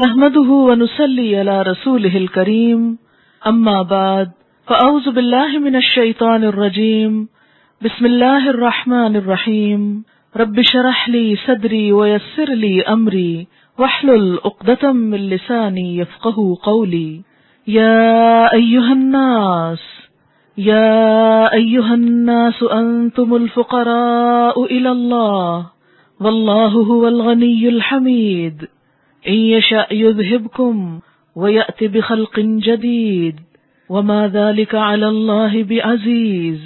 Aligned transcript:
نحمده 0.00 0.50
ونسلي 0.50 1.36
على 1.36 1.62
رسوله 1.62 2.16
الكريم. 2.16 2.98
أما 3.46 3.82
بعد، 3.82 4.30
فأعوذ 4.66 5.10
بالله 5.10 5.58
من 5.58 5.76
الشيطان 5.76 6.44
الرجيم. 6.44 7.28
بسم 7.84 8.06
الله 8.06 8.50
الرحمن 8.50 9.16
الرحيم. 9.16 10.04
رب 10.36 10.60
شرح 10.62 11.08
لي 11.08 11.36
صدري 11.46 11.92
ويسر 11.92 12.44
لي 12.44 12.82
أمري. 12.82 13.46
واحلل 13.78 14.38
عقدة 14.44 14.92
من 14.92 15.28
لساني 15.28 15.96
يفقه 15.96 16.56
قولي. 16.62 17.20
يا 17.68 18.52
أيها 18.52 18.92
الناس، 18.92 19.84
يا 20.58 21.52
أيها 21.52 21.94
الناس، 21.94 22.62
أنتم 22.62 23.36
الفقراء 23.36 24.64
إلى 24.64 24.90
الله. 24.92 25.66
والله 26.20 26.68
هو 26.68 27.08
الغني 27.08 27.68
الحميد. 27.68 28.68
إن 29.28 29.32
يشاء 29.32 29.94
يذهبكم 29.94 31.00
ويأتي 31.36 31.88
بخلق 31.88 32.40
جديد 32.40 33.40
وما 33.88 34.28
ذلك 34.28 34.74
على 34.74 35.08
الله 35.08 35.62
بعزيز 35.62 36.60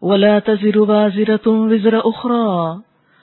ولا 0.00 0.38
تزر 0.38 0.78
وازرة 0.78 1.46
وزر 1.46 2.08
أخرى 2.08 2.80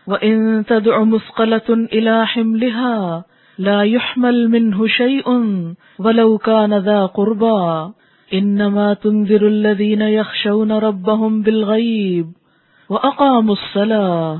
وإن 0.07 0.63
تدع 0.67 1.03
مثقلة 1.03 1.69
إلى 1.69 2.27
حملها 2.27 3.25
لا 3.57 3.81
يحمل 3.83 4.49
منه 4.49 4.87
شيء 4.87 5.25
ولو 5.99 6.37
كان 6.37 6.77
ذا 6.77 7.05
قربى 7.05 7.93
إنما 8.33 8.93
تنذر 8.93 9.47
الذين 9.47 10.01
يخشون 10.01 10.71
ربهم 10.71 11.41
بالغيب 11.41 12.27
وأقاموا 12.89 13.53
الصلاة 13.53 14.39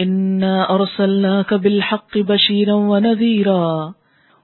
إنا 0.00 0.74
أرسلناك 0.74 1.54
بالحق 1.54 2.18
بشيرا 2.18 2.74
ونذيرا 2.74 3.94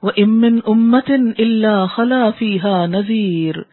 وإن 0.03 0.29
من 0.29 0.63
أمة 0.63 1.35
إلا 1.41 1.87
خلا 1.87 2.31
فيها 2.31 2.87
نذير 2.87 3.67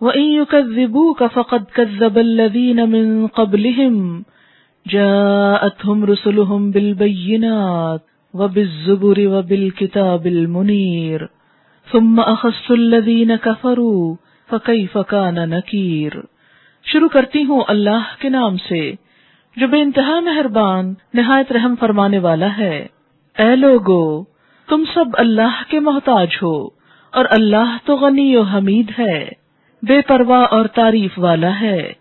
وإن 0.00 0.22
يكذبوك 0.22 1.24
فقد 1.24 1.64
كذب 1.64 2.18
الذين 2.18 2.88
من 2.88 3.26
قبلهم 3.26 4.24
جاءتهم 4.86 6.04
رسلهم 6.04 6.70
بالبينات 6.70 8.00
وبالزبر 8.34 9.28
وبالكتاب 9.28 10.26
المنير 10.26 11.28
ثم 11.92 12.20
أخذت 12.20 12.70
الذين 12.70 13.36
كفروا 13.36 14.16
فكيف 14.48 14.98
كان 14.98 15.48
نكير 15.48 16.22
شروع 16.84 17.08
کرتی 17.08 17.44
ہوں 17.44 17.62
اللہ 17.68 18.14
کے 18.18 18.28
نام 18.28 18.56
سے 18.56 18.80
جو 19.58 19.68
بے 19.68 19.80
انتہا 19.82 20.20
مہربان، 20.20 20.94
نہایت 21.14 21.52
رحم 21.52 21.74
فرمانے 21.80 22.18
والا 22.18 22.58
ہے۔ 22.58 22.86
اے 23.38 23.56
لوگو، 23.56 24.24
تم 24.68 24.84
سب 24.94 25.04
اللہ 25.12 25.62
کے 25.68 25.80
محتاج 25.80 26.28
ہو، 26.42 26.66
اور 27.12 27.24
اللہ 27.30 27.76
تو 27.84 27.96
غنی 27.96 28.36
و 28.36 28.42
حمید 28.42 28.92
ہے، 28.98 29.28
بے 29.82 30.00
پرواہ 30.00 30.46
اور 30.50 30.66
تعریف 30.66 31.18
والا 31.18 31.60
ہے۔ 31.60 31.92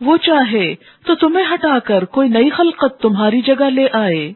وہ 0.00 0.16
چاہے 0.16 0.74
تو 1.06 1.14
تمہیں 1.14 1.44
ہٹا 1.54 1.78
کر 1.78 2.04
کوئی 2.04 2.28
نئی 2.28 2.50
خلقت 2.50 3.00
تمہاری 3.00 3.40
جگہ 3.40 3.64
لے 3.64 3.86
آئے۔ 3.92 4.32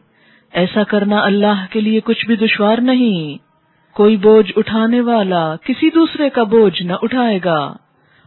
ایسا 0.53 0.83
کرنا 0.83 1.25
اللہ 1.25 1.65
کے 1.71 1.81
لیے 1.81 2.01
کچھ 2.01 2.27
بھی 2.27 2.37
دشوار 2.37 2.79
نہیں۔ 2.79 3.39
کوئی 3.97 4.17
بوجھ 4.17 4.53
اٹھانے 4.57 5.01
والا 5.01 5.57
کسی 5.57 5.91
دوسرے 5.91 6.31
کا 6.31 6.43
بوجھ 6.43 6.83
نہ 6.83 6.93
اٹھائے 7.03 7.41
گا۔ 7.45 7.73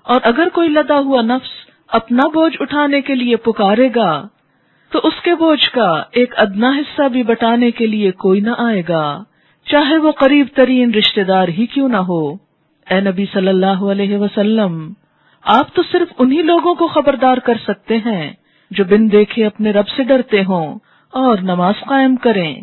اور 0.03 0.19
اگر 0.23 0.47
کوئی 0.53 0.69
لدا 0.69 0.99
ہوا 0.99 1.21
نفس 1.21 1.68
اپنا 1.91 2.27
بوجھ 2.27 2.57
اٹھانے 2.59 3.01
کے 3.01 3.15
لیے 3.15 3.35
پکارے 3.35 3.89
گا، 3.95 4.27
تو 4.91 4.99
اس 5.03 5.13
کے 5.23 5.35
بوجھ 5.35 5.69
کا 5.69 6.03
ایک 6.11 6.33
ادنا 6.37 6.69
حصہ 6.69 7.07
بھی 7.07 7.23
بٹانے 7.23 7.71
کے 7.71 7.87
لیے 7.87 8.11
کوئی 8.11 8.41
نہ 8.41 8.49
آئے 8.57 8.83
گا، 8.89 9.23
چاہے 9.65 9.97
وہ 9.97 10.11
قریب 10.11 10.47
ترین 10.55 10.93
رشتے 10.93 11.23
دار 11.23 11.47
ہی 11.47 11.65
کیوں 11.65 11.89
نہ 11.89 11.97
ہو۔ 11.97 12.33
اے 12.89 12.99
نبی 12.99 13.25
صلی 13.33 13.47
اللہ 13.47 13.83
علیہ 13.91 14.17
وسلم، 14.17 14.93
آپ 15.43 15.73
تو 15.73 15.81
صرف 15.91 16.13
انہی 16.17 16.41
لوگوں 16.41 16.75
کو 16.75 16.87
خبردار 16.87 17.37
کر 17.37 17.53
سکتے 17.67 17.97
ہیں 17.97 18.33
جو 18.71 18.83
بن 18.83 19.11
دیکھے 19.11 19.45
اپنے 19.45 19.71
رب 19.71 19.87
سے 19.87 20.03
ڈرتے 20.03 20.43
ہوں 20.43 20.79
اور 21.09 21.37
نماز 21.37 21.73
قائم 21.87 22.15
کریں۔ 22.15 22.55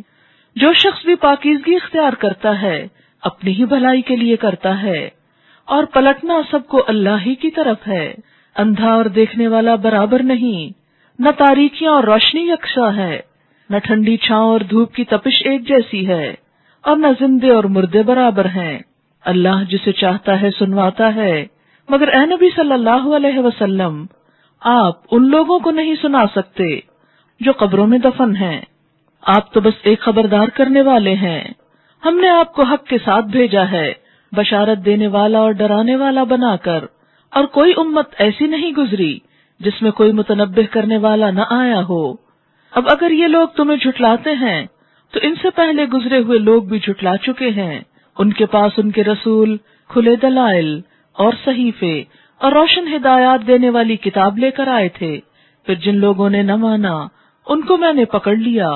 جو 0.56 0.72
شخص 0.72 1.04
بھی 1.04 1.14
پاکیزگی 1.14 1.74
اختیار 1.74 2.12
کرتا 2.12 2.62
ہے، 2.62 2.88
اپنی 3.22 3.52
ہی 3.52 3.64
بھلائی 3.64 4.02
کے 4.02 4.16
لیے 4.16 4.36
کرتا 4.36 4.82
ہے۔ 4.82 5.08
اور 5.64 5.84
پلٹنا 5.84 6.34
سب 6.50 6.66
کو 6.66 6.84
اللہ 6.88 7.22
ہی 7.26 7.34
کی 7.34 7.50
طرف 7.50 7.88
ہے۔ 7.88 8.14
اندھا 8.56 8.92
اور 8.94 9.04
دیکھنے 9.04 9.48
والا 9.48 9.74
برابر 9.74 10.22
نہیں، 10.22 10.72
نہ 11.18 11.30
تاریخیاں 11.38 11.92
اور 11.92 12.04
روشنی 12.04 12.42
یکساں 12.50 12.90
ہے، 12.96 13.20
نہ 13.70 13.78
ٹھنڈی 13.78 14.16
چھاؤں 14.16 14.50
اور 14.52 14.60
دھوپ 14.60 14.94
کی 14.94 15.04
تپش 15.04 15.42
ایک 15.44 15.66
جیسی 15.68 16.06
ہے، 16.08 16.34
اور 16.84 16.96
نہ 16.96 17.06
زندے 17.20 17.50
اور 17.50 17.64
مردے 17.64 18.02
برابر 18.02 18.44
ہیں۔ 18.44 18.78
اللہ 19.24 19.62
جسے 19.68 19.92
چاہتا 19.92 20.40
ہے 20.42 20.50
سنواتا 20.50 21.14
ہے، 21.14 21.46
مگر 21.88 22.08
اے 22.08 22.24
نبی 22.26 22.50
صلی 22.56 22.72
اللہ 22.72 23.08
علیہ 23.16 23.38
وسلم، 23.38 24.04
آپ 24.62 24.94
ان 25.10 25.28
لوگوں 25.30 25.58
کو 25.58 25.70
نہیں 25.70 25.94
سنا 26.02 26.24
سکتے 26.34 26.68
جو 27.40 27.52
قبروں 27.52 27.86
میں 27.86 27.98
دفن 27.98 28.36
ہیں۔ 28.36 28.60
آپ 29.22 29.52
تو 29.52 29.60
بس 29.60 29.74
ایک 29.82 30.00
خبردار 30.00 30.48
کرنے 30.48 30.82
والے 30.82 31.14
ہیں۔ 31.14 31.42
ہم 32.02 32.18
نے 32.18 32.28
آپ 32.28 32.52
کو 32.54 32.62
حق 32.62 32.86
کے 32.86 32.98
ساتھ 33.04 33.26
بھیجا 33.26 33.70
ہے، 33.70 33.92
بشارت 34.32 34.84
دینے 34.84 35.06
والا 35.06 35.38
اور 35.38 35.52
ڈرانے 35.52 35.96
والا 35.96 36.24
بنا 36.24 36.56
کر۔ 36.56 36.84
اور 37.36 37.44
کوئی 37.44 37.72
امت 37.76 38.08
ایسی 38.18 38.46
نہیں 38.46 38.72
گزری 38.72 39.18
جس 39.60 39.82
میں 39.82 39.90
کوئی 39.90 40.12
متنبع 40.12 40.62
کرنے 40.70 40.96
والا 40.96 41.30
نہ 41.30 41.40
آیا 41.50 41.80
ہو۔ 41.88 42.12
اب 42.70 42.88
اگر 42.88 43.10
یہ 43.10 43.26
لوگ 43.26 43.48
تمہیں 43.48 43.76
جھٹلاتے 43.76 44.30
ہیں، 44.32 44.66
تو 45.10 45.20
ان 45.22 45.34
سے 45.42 45.50
پہلے 45.50 45.84
گزرے 45.84 46.18
ہوئے 46.18 46.38
لوگ 46.38 46.62
بھی 46.62 46.78
جھٹلا 46.78 47.16
چکے 47.16 47.50
ہیں۔ 47.50 47.80
ان 48.18 48.32
کے 48.32 48.46
پاس 48.46 48.72
ان 48.76 48.90
کے 48.90 49.04
رسول، 49.04 49.56
کھلے 49.88 50.16
دلائل 50.16 50.80
اور 51.12 51.32
صحیفے 51.44 52.02
اور 52.38 52.52
روشن 52.52 52.94
ہدایات 52.94 53.46
دینے 53.46 53.70
والی 53.70 53.96
کتاب 53.96 54.38
لے 54.38 54.50
کر 54.50 54.68
آئے 54.68 54.88
تھے۔ 54.88 55.20
پھر 55.66 55.74
جن 55.74 55.96
لوگوں 55.96 56.30
نے 56.30 56.42
نہ 56.42 56.56
مانا، 56.56 57.06
ان 57.46 57.62
کو 57.62 57.76
میں 57.76 57.92
نے 57.92 58.04
پکڑ 58.04 58.36
لیا 58.36 58.70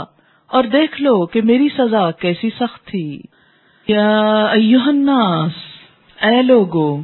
اور 0.47 0.65
دیکھ 0.65 1.03
لو 1.03 1.27
کہ 1.27 1.43
میری 1.43 1.69
سزا 1.79 2.11
کیسی 2.11 2.51
سخت 2.61 2.87
تھی۔ 2.87 3.21
یا 3.89 4.43
ایوہ 4.45 4.89
الناس، 4.89 5.53
اے 6.25 6.43
لوگو 6.43 7.01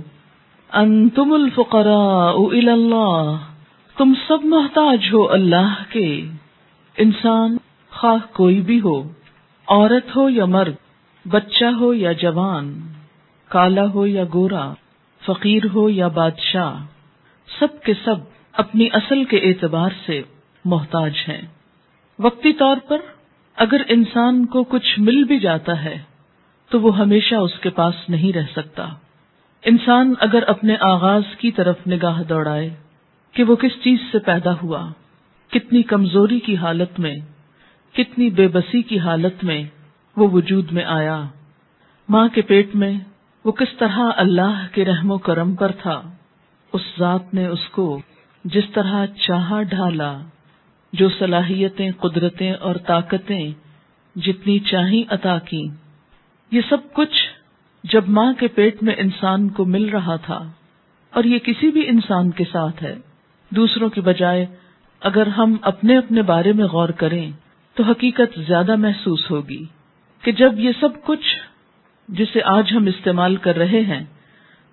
انتم 0.72 1.32
الفقراء 1.32 2.70
اللہ، 2.72 3.36
تم 3.96 4.12
سب 4.28 4.44
محتاج 4.44 4.98
ہو 5.12 5.32
اللہ 5.32 5.74
کے۔ 5.90 6.24
انسان، 6.96 7.56
خواہ 7.90 8.34
کوئی 8.34 8.60
بھی 8.60 8.80
ہو، 8.80 9.08
عورت 9.66 10.16
ہو 10.16 10.28
یا 10.28 10.44
مرد، 10.44 10.74
بچہ 11.28 11.64
ہو 11.64 11.94
یا 11.94 12.12
جوان، 12.12 12.80
کالا 13.48 13.84
ہو 13.94 14.06
یا 14.06 14.24
گورا، 14.32 14.74
فقیر 15.26 15.62
ہو 15.74 15.88
یا 15.88 16.08
بادشاہ، 16.08 16.86
سب 17.58 17.82
کے 17.82 17.92
سب 18.04 18.16
اپنی 18.52 18.88
اصل 18.92 19.24
کے 19.24 19.36
اعتبار 19.36 19.90
سے 20.06 20.22
محتاج 20.64 21.12
ہیں۔ 21.28 21.42
وقتی 22.18 22.52
طور 22.52 22.76
پر 22.88 22.98
اگر 23.56 23.80
انسان 23.88 24.46
کو 24.46 24.64
کچھ 24.64 25.00
مل 25.00 25.24
بھی 25.24 25.38
جاتا 25.38 25.84
ہے، 25.84 25.98
تو 26.68 26.80
وہ 26.80 26.98
ہمیشہ 26.98 27.34
اس 27.34 27.58
کے 27.58 27.70
پاس 27.70 27.94
نہیں 28.08 28.32
رہ 28.32 28.44
سکتا۔ 28.52 28.88
انسان 29.66 30.14
اگر 30.20 30.42
اپنے 30.46 30.76
آغاز 30.80 31.22
کی 31.38 31.50
طرف 31.50 31.76
نگاہ 31.86 32.22
دوڑائے 32.22 32.68
کہ 33.34 33.44
وہ 33.44 33.56
کس 33.56 33.70
چیز 33.84 33.98
سے 34.12 34.18
پیدا 34.18 34.52
ہوا، 34.62 34.86
کتنی 35.52 35.82
کمزوری 35.82 36.40
کی 36.40 36.56
حالت 36.56 37.00
میں، 37.00 37.14
کتنی 37.94 38.30
بے 38.30 38.48
بسی 38.48 38.82
کی 38.82 38.98
حالت 38.98 39.44
میں 39.44 39.62
وہ 40.16 40.28
وجود 40.30 40.72
میں 40.72 40.84
آیا۔ 40.84 41.22
ماں 42.08 42.28
کے 42.28 42.42
پیٹ 42.42 42.74
میں 42.74 42.92
وہ 43.44 43.52
کس 43.52 43.76
طرح 43.78 43.98
اللہ 44.16 44.66
کے 44.72 44.84
رحم 44.84 45.10
و 45.10 45.18
کرم 45.18 45.54
پر 45.54 45.72
تھا، 45.72 46.00
اس 46.72 46.82
ذات 46.98 47.34
نے 47.34 47.46
اس 47.46 47.68
کو 47.68 48.00
جس 48.44 48.70
طرح 48.72 49.06
چاہا 49.06 49.62
ڈھالا، 49.62 50.18
جو 50.92 51.08
صلاحیتیں، 51.18 51.90
قدرتیں 51.90 52.52
اور 52.52 52.74
طاقتیں 52.74 53.50
جتنی 54.16 54.58
چاہی 54.58 55.04
عطا 55.08 55.38
کی 55.38 55.66
یہ 56.50 56.60
سب 56.68 56.92
کچھ 56.92 57.25
جب 57.92 58.08
ماں 58.08 58.32
کے 58.32 58.48
پیٹ 58.48 58.82
میں 58.82 58.94
انسان 58.98 59.48
کو 59.48 59.64
مل 59.64 59.88
رہا 59.88 60.16
تھا 60.16 60.38
اور 61.12 61.24
یہ 61.24 61.38
کسی 61.38 61.70
بھی 61.70 61.88
انسان 61.88 62.30
کے 62.30 62.44
ساتھ 62.52 62.82
ہے، 62.82 62.94
دوسروں 63.50 63.88
کی 63.88 64.00
بجائے 64.00 64.46
اگر 65.02 65.26
ہم 65.26 65.56
اپنے 65.62 65.96
اپنے 65.96 66.22
بارے 66.22 66.52
میں 66.52 66.64
غور 66.64 66.88
کریں 66.88 67.30
تو 67.76 67.82
حقیقت 67.82 68.38
زیادہ 68.46 68.76
محسوس 68.76 69.30
ہوگی 69.30 69.64
کہ 70.24 70.32
جب 70.32 70.58
یہ 70.58 70.70
سب 70.80 71.02
کچھ 71.04 71.26
جسے 72.08 72.42
آج 72.44 72.72
ہم 72.76 72.86
استعمال 72.86 73.36
کر 73.36 73.56
رہے 73.56 73.80
ہیں، 73.80 74.04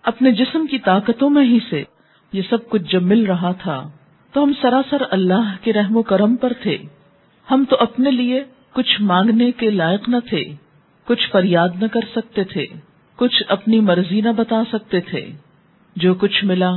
اپنے 0.05 0.31
جسم 0.31 0.65
کی 0.67 0.79
طاقتوں 0.79 1.29
میں 1.29 1.45
ہی 1.45 1.59
سے 1.69 1.83
یہ 2.33 2.41
سب 2.49 2.69
کچھ 2.69 2.91
جب 2.91 3.03
مل 3.03 3.25
رہا 3.25 3.51
تھا، 3.51 3.77
تو 4.33 4.43
ہم 4.43 4.51
سراسر 4.61 5.03
اللہ 5.11 5.53
کے 5.61 5.73
رحم 5.73 5.97
و 5.97 6.01
کرم 6.01 6.35
پر 6.35 6.53
تھے۔ 6.61 6.77
ہم 7.47 7.63
تو 7.69 7.77
اپنے 7.79 8.11
لیے 8.11 8.43
کچھ 8.73 9.01
مانگنے 9.01 9.51
کے 9.51 9.69
لائق 9.69 10.09
نہ 10.09 10.17
تھے، 10.29 10.43
کچھ 11.07 11.29
فریاد 11.29 11.81
نہ 11.81 11.87
کر 11.87 12.09
سکتے 12.15 12.43
تھے۔ 12.43 12.65
کچھ 13.15 13.43
اپنی 13.47 13.79
مرضی 13.79 14.21
نہ 14.21 14.29
بتا 14.29 14.63
سکتے 14.71 15.01
تھے۔ 15.01 15.31
جو 15.95 16.13
کچھ 16.13 16.45
ملا، 16.45 16.71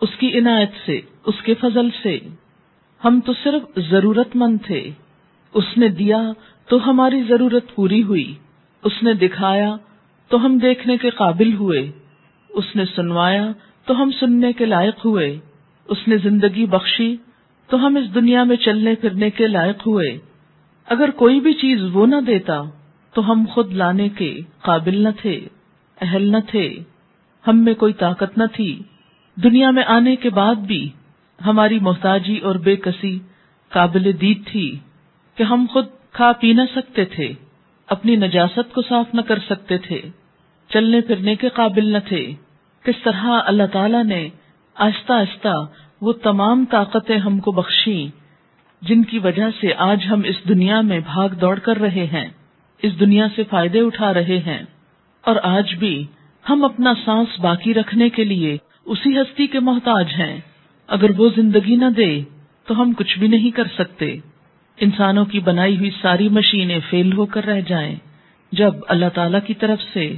اس 0.00 0.08
کی 0.18 0.38
عنایت 0.38 0.70
سے، 0.86 1.00
اس 1.26 1.42
کے 1.42 1.54
فضل 1.54 1.88
سے۔ 2.02 2.18
ہم 3.04 3.20
تو 3.26 3.32
صرف 3.44 3.78
ضرورت 3.90 4.36
مند 4.36 4.58
تھے۔ 4.66 4.90
اس 5.54 5.64
نے 5.76 5.88
دیا 5.88 6.22
تو 6.68 6.90
ہماری 6.90 7.22
ضرورت 7.28 7.74
پوری 7.74 8.02
ہوئی۔ 8.02 8.34
اس 8.84 9.02
نے 9.02 9.12
دکھایا 9.12 9.76
تو 10.28 10.46
ہم 10.46 10.58
دیکھنے 10.58 10.96
کے 10.96 11.10
قابل 11.10 11.54
ہوئے۔ 11.54 11.90
اس 12.48 12.76
نے 12.76 12.84
سنوایا 12.96 13.52
تو 13.84 14.02
ہم 14.02 14.10
سننے 14.20 14.52
کے 14.52 14.64
لائق 14.64 15.06
ہوئے۔ 15.06 15.38
اس 15.88 16.08
نے 16.08 16.16
زندگی 16.16 16.66
بخشی 16.66 17.16
تو 17.68 17.86
ہم 17.86 17.96
اس 17.96 18.14
دنیا 18.14 18.44
میں 18.44 18.56
چلنے 18.56 18.94
پھرنے 18.94 19.30
کے 19.30 19.46
لائق 19.46 19.86
ہوئے۔ 19.86 20.18
اگر 20.86 21.10
کوئی 21.10 21.40
بھی 21.40 21.52
چیز 21.52 21.82
وہ 21.92 22.06
نہ 22.06 22.16
دیتا 22.26 22.62
تو 23.14 23.32
ہم 23.32 23.44
خود 23.50 23.72
لانے 23.72 24.08
کے 24.08 24.40
قابل 24.62 25.02
نہ 25.02 25.08
تھے۔ 25.20 25.48
اہل 26.02 26.32
نہ 26.32 26.36
تھے۔ 26.46 26.66
ہم 27.46 27.64
میں 27.64 27.74
کوئی 27.74 27.92
طاقت 27.92 28.38
نہ 28.38 28.44
تھی۔ 28.52 28.82
دنیا 29.36 29.70
میں 29.70 29.82
آنے 29.86 30.16
کے 30.16 30.30
بعد 30.30 30.54
بھی 30.54 30.88
ہماری 31.46 31.78
محتاجی 31.78 32.38
اور 32.38 32.54
بے 32.54 32.76
کسی 32.76 33.18
قابل 33.68 34.20
دید 34.20 34.46
تھی 34.46 34.78
کہ 35.36 35.42
ہم 35.42 35.66
خود 35.70 35.86
کھا 36.12 36.32
پی 36.32 36.52
نہ 36.52 36.62
سکتے 36.74 37.04
تھے، 37.04 37.32
اپنی 37.86 38.16
نجاست 38.16 38.74
کو 38.74 38.82
صاف 38.82 39.14
نہ 39.14 39.20
کر 39.20 39.38
سکتے 39.38 39.78
تھے، 39.78 40.00
چلنے 40.68 41.00
پھرنے 41.00 41.36
کے 41.36 41.48
قابل 41.48 41.92
نہ 41.92 41.98
تھے۔ 42.08 42.32
کس 42.84 43.02
طرح 43.04 43.24
اللہ 43.44 43.62
تعالی 43.72 44.02
نے 44.02 44.28
آہستہ 44.74 45.12
آہستہ 45.12 45.66
وہ 46.00 46.12
تمام 46.12 46.64
طاقتیں 46.70 47.18
ہم 47.18 47.38
کو 47.38 47.52
بخشی 47.52 48.08
جن 48.82 49.04
کی 49.04 49.18
وجہ 49.18 49.48
سے 49.60 49.74
آج 49.74 50.06
ہم 50.10 50.20
اس 50.24 50.36
دنیا 50.48 50.80
میں 50.80 51.00
بھاگ 51.00 51.28
دوڑ 51.28 51.58
کر 51.58 51.76
رہے 51.76 52.06
ہیں، 52.06 52.28
اس 52.82 53.00
دنیا 53.00 53.26
سے 53.36 53.42
فائدے 53.50 53.80
اٹھا 53.80 54.14
رہے 54.14 54.38
ہیں۔ 54.38 54.62
اور 55.24 55.36
آج 55.42 55.74
بھی 55.74 56.06
ہم 56.50 56.64
اپنا 56.64 56.94
سانس 57.04 57.40
باقی 57.40 57.74
رکھنے 57.74 58.08
کے 58.10 58.24
لیے 58.24 58.56
اسی 58.84 59.20
ہستی 59.20 59.46
کے 59.46 59.60
محتاج 59.60 60.06
ہیں۔ 60.18 60.40
اگر 60.86 61.10
وہ 61.16 61.28
زندگی 61.36 61.76
نہ 61.76 61.90
دے 61.96 62.22
تو 62.66 62.82
ہم 62.82 62.92
کچھ 62.92 63.18
بھی 63.18 63.28
نہیں 63.28 63.50
کر 63.50 63.64
سکتے۔ 63.78 64.16
انسانوں 64.76 65.24
کی 65.24 65.40
بنائی 65.40 65.78
ہوئی 65.78 65.90
ساری 66.02 66.28
مشینیں 66.28 66.78
فیل 66.90 67.12
ہو 67.12 67.26
کر 67.26 67.44
رہ 67.44 67.60
جائیں۔ 67.60 67.94
جب 68.52 68.74
اللہ 68.88 69.08
تعالی 69.14 69.38
کی 69.46 69.54
طرف 69.54 69.78
سے 69.92 70.16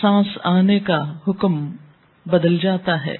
سانس 0.00 0.26
آنے 0.44 0.78
کا 0.78 1.18
حکم 1.28 1.76
بدل 2.26 2.56
جاتا 2.56 3.06
ہے، 3.06 3.16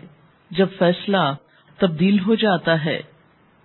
جب 0.51 0.67
فیصلہ 0.79 1.35
تبدیل 1.79 2.19
ہو 2.21 2.35
جاتا 2.35 2.85
ہے، 2.85 3.03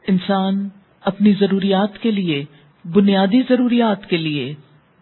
انسان 0.07 0.69
اپنی 1.01 1.33
ضروریات 1.39 1.99
کے 1.99 2.11
لیے، 2.11 2.45
بنیادی 2.91 3.41
ضروریات 3.49 4.09
کے 4.09 4.17
لیے، 4.17 4.55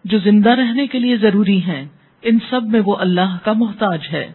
جو 0.04 0.19
زندہ 0.19 0.50
رہنے 0.50 0.88
کے 0.88 1.00
لیے 1.00 1.18
ضروری 1.18 1.63
ہیں۔ 1.63 1.86
ان 2.21 2.38
سب 2.50 2.63
میں 2.63 2.81
وہ 2.86 2.95
اللہ 2.95 3.38
کا 3.44 3.54
محتاج 3.54 4.00
ہے۔ 4.13 4.31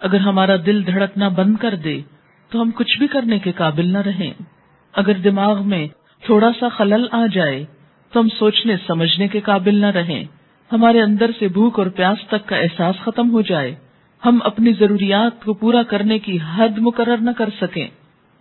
اگر 0.00 0.20
ہمارا 0.20 0.56
دل 0.66 0.86
دھڑکنا 0.86 1.28
بند 1.28 1.56
کر 1.56 1.74
دے، 1.74 2.00
تو 2.50 2.62
ہم 2.62 2.70
کچھ 2.70 2.98
بھی 2.98 3.06
کرنے 3.06 3.38
کے 3.38 3.52
قابل 3.52 3.86
نہ 3.86 3.98
رہیں۔ 3.98 4.32
اگر 4.92 5.12
دماغ 5.12 5.68
میں 5.68 5.88
تھوڑا 6.24 6.50
سا 6.60 6.68
خلل 6.68 7.06
آ 7.10 7.26
جائے، 7.32 7.64
تو 8.12 8.20
ہم 8.20 8.28
سوچنے، 8.28 8.76
سمجھنے 8.86 9.28
کے 9.28 9.40
قابل 9.40 9.74
نہ 9.74 9.86
رہیں۔ 9.86 10.24
ہمارے 10.72 11.02
اندر 11.02 11.30
سے 11.38 11.48
بھوک 11.48 11.78
اور 11.78 11.86
پیاس 11.86 12.28
تک 12.28 12.48
کا 12.48 12.56
احساس 12.56 12.96
ختم 12.96 13.30
ہو 13.30 13.40
جائے۔ 13.40 13.74
ہم 14.26 14.38
اپنی 14.44 14.72
ضروریات 14.72 15.44
کو 15.44 15.54
پورا 15.54 15.82
کرنے 15.82 16.18
کی 16.18 16.38
حد 16.54 16.78
مقرر 16.78 17.16
نہ 17.16 17.30
کر 17.30 17.48
سکیں۔ 17.60 17.88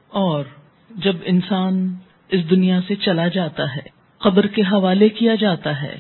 اور 0.08 0.44
جب 0.90 1.16
انسان 1.24 1.96
اس 2.30 2.50
دنیا 2.50 2.80
سے 2.88 2.96
چلا 2.96 3.28
جاتا 3.28 3.76
ہے، 3.76 3.82
قبر 4.18 4.48
کے 4.48 4.62
حوالے 4.62 5.10
کیا 5.10 5.36
جاتا 5.36 5.82
ہے، 5.82 6.00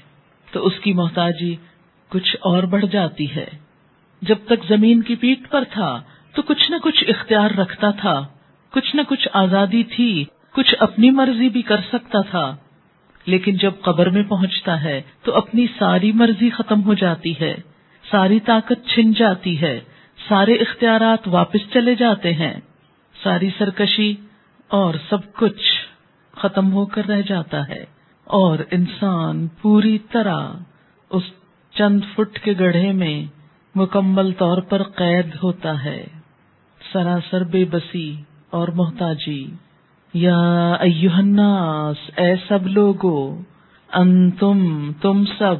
تو 0.51 0.65
اس 0.65 0.73
کی 0.83 0.93
محتاجی 0.93 1.55
کچھ 2.09 2.35
اور 2.41 2.63
بڑھ 2.63 2.85
جاتی 2.91 3.35
ہے۔ 3.35 3.47
جب 4.21 4.35
تک 4.45 4.65
زمین 4.67 5.01
کی 5.01 5.15
پیٹ 5.15 5.49
پر 5.49 5.63
تھا، 5.71 6.01
تو 6.35 6.41
کچھ 6.41 6.71
نہ 6.71 6.75
کچھ 6.83 7.03
اختیار 7.07 7.51
رکھتا 7.51 7.91
تھا۔ 7.91 8.27
کچھ 8.71 8.95
نہ 8.95 9.01
کچھ 9.07 9.27
آزادی 9.33 9.83
تھی، 9.83 10.25
کچھ 10.53 10.75
اپنی 10.79 11.11
مرضی 11.11 11.49
بھی 11.49 11.61
کر 11.61 11.77
سکتا 11.77 12.21
تھا۔ 12.21 12.55
لیکن 13.25 13.55
جب 13.55 13.71
قبر 13.81 14.09
میں 14.09 14.23
پہنچتا 14.23 14.83
ہے، 14.83 15.01
تو 15.23 15.35
اپنی 15.35 15.65
ساری 15.79 16.11
مرضی 16.11 16.49
ختم 16.49 16.83
ہو 16.83 16.93
جاتی 16.93 17.33
ہے۔ 17.41 17.55
ساری 18.11 18.39
طاقت 18.39 18.87
چھن 18.87 19.13
جاتی 19.13 19.61
ہے۔ 19.61 19.79
سارے 20.27 20.53
اختیارات 20.53 21.27
واپس 21.27 21.73
چلے 21.73 21.95
جاتے 21.95 22.33
ہیں۔ 22.33 22.53
ساری 23.23 23.49
سرکشی 23.57 24.15
اور 24.67 24.93
سب 25.09 25.33
کچھ 25.33 25.71
ختم 26.37 26.73
ہو 26.73 26.85
کر 26.85 27.05
رہ 27.05 27.21
جاتا 27.21 27.67
ہے۔ 27.67 27.85
اور 28.23 28.59
انسان 28.71 29.47
پوری 29.47 29.97
طرح 29.97 30.51
اس 31.09 31.23
چند 31.77 31.99
فٹ 32.15 32.39
کے 32.39 32.53
گڑھے 32.59 32.91
میں 32.91 33.25
مکمل 33.75 34.31
طور 34.31 34.61
پر 34.61 34.83
قید 34.83 35.35
ہوتا 35.43 35.83
ہے۔ 35.83 36.05
سراسر 36.93 37.43
بے 37.43 37.65
بسی 37.65 38.15
اور 38.49 38.67
محتاجی۔ 38.67 39.47
یا 40.13 40.71
الناس، 40.73 42.19
اے 42.19 42.35
سب 42.47 42.67
لوگو، 42.67 43.41
انتم، 43.93 44.91
تم 45.01 45.23
سب 45.37 45.55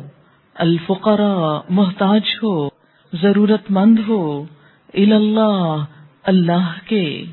الفقرا 0.55 1.61
محتاج 1.69 2.21
ہو 2.43 2.69
ضرورت 3.13 3.71
مند 3.71 3.99
ہو 4.07 4.45
اللہ 4.93 5.85
اللہ 6.23 6.71
کے۔ 6.87 7.25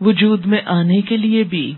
وجود 0.00 0.46
میں 0.46 0.58
آنے 0.66 1.00
کے 1.00 1.16
لیے 1.16 1.42
بھی، 1.42 1.74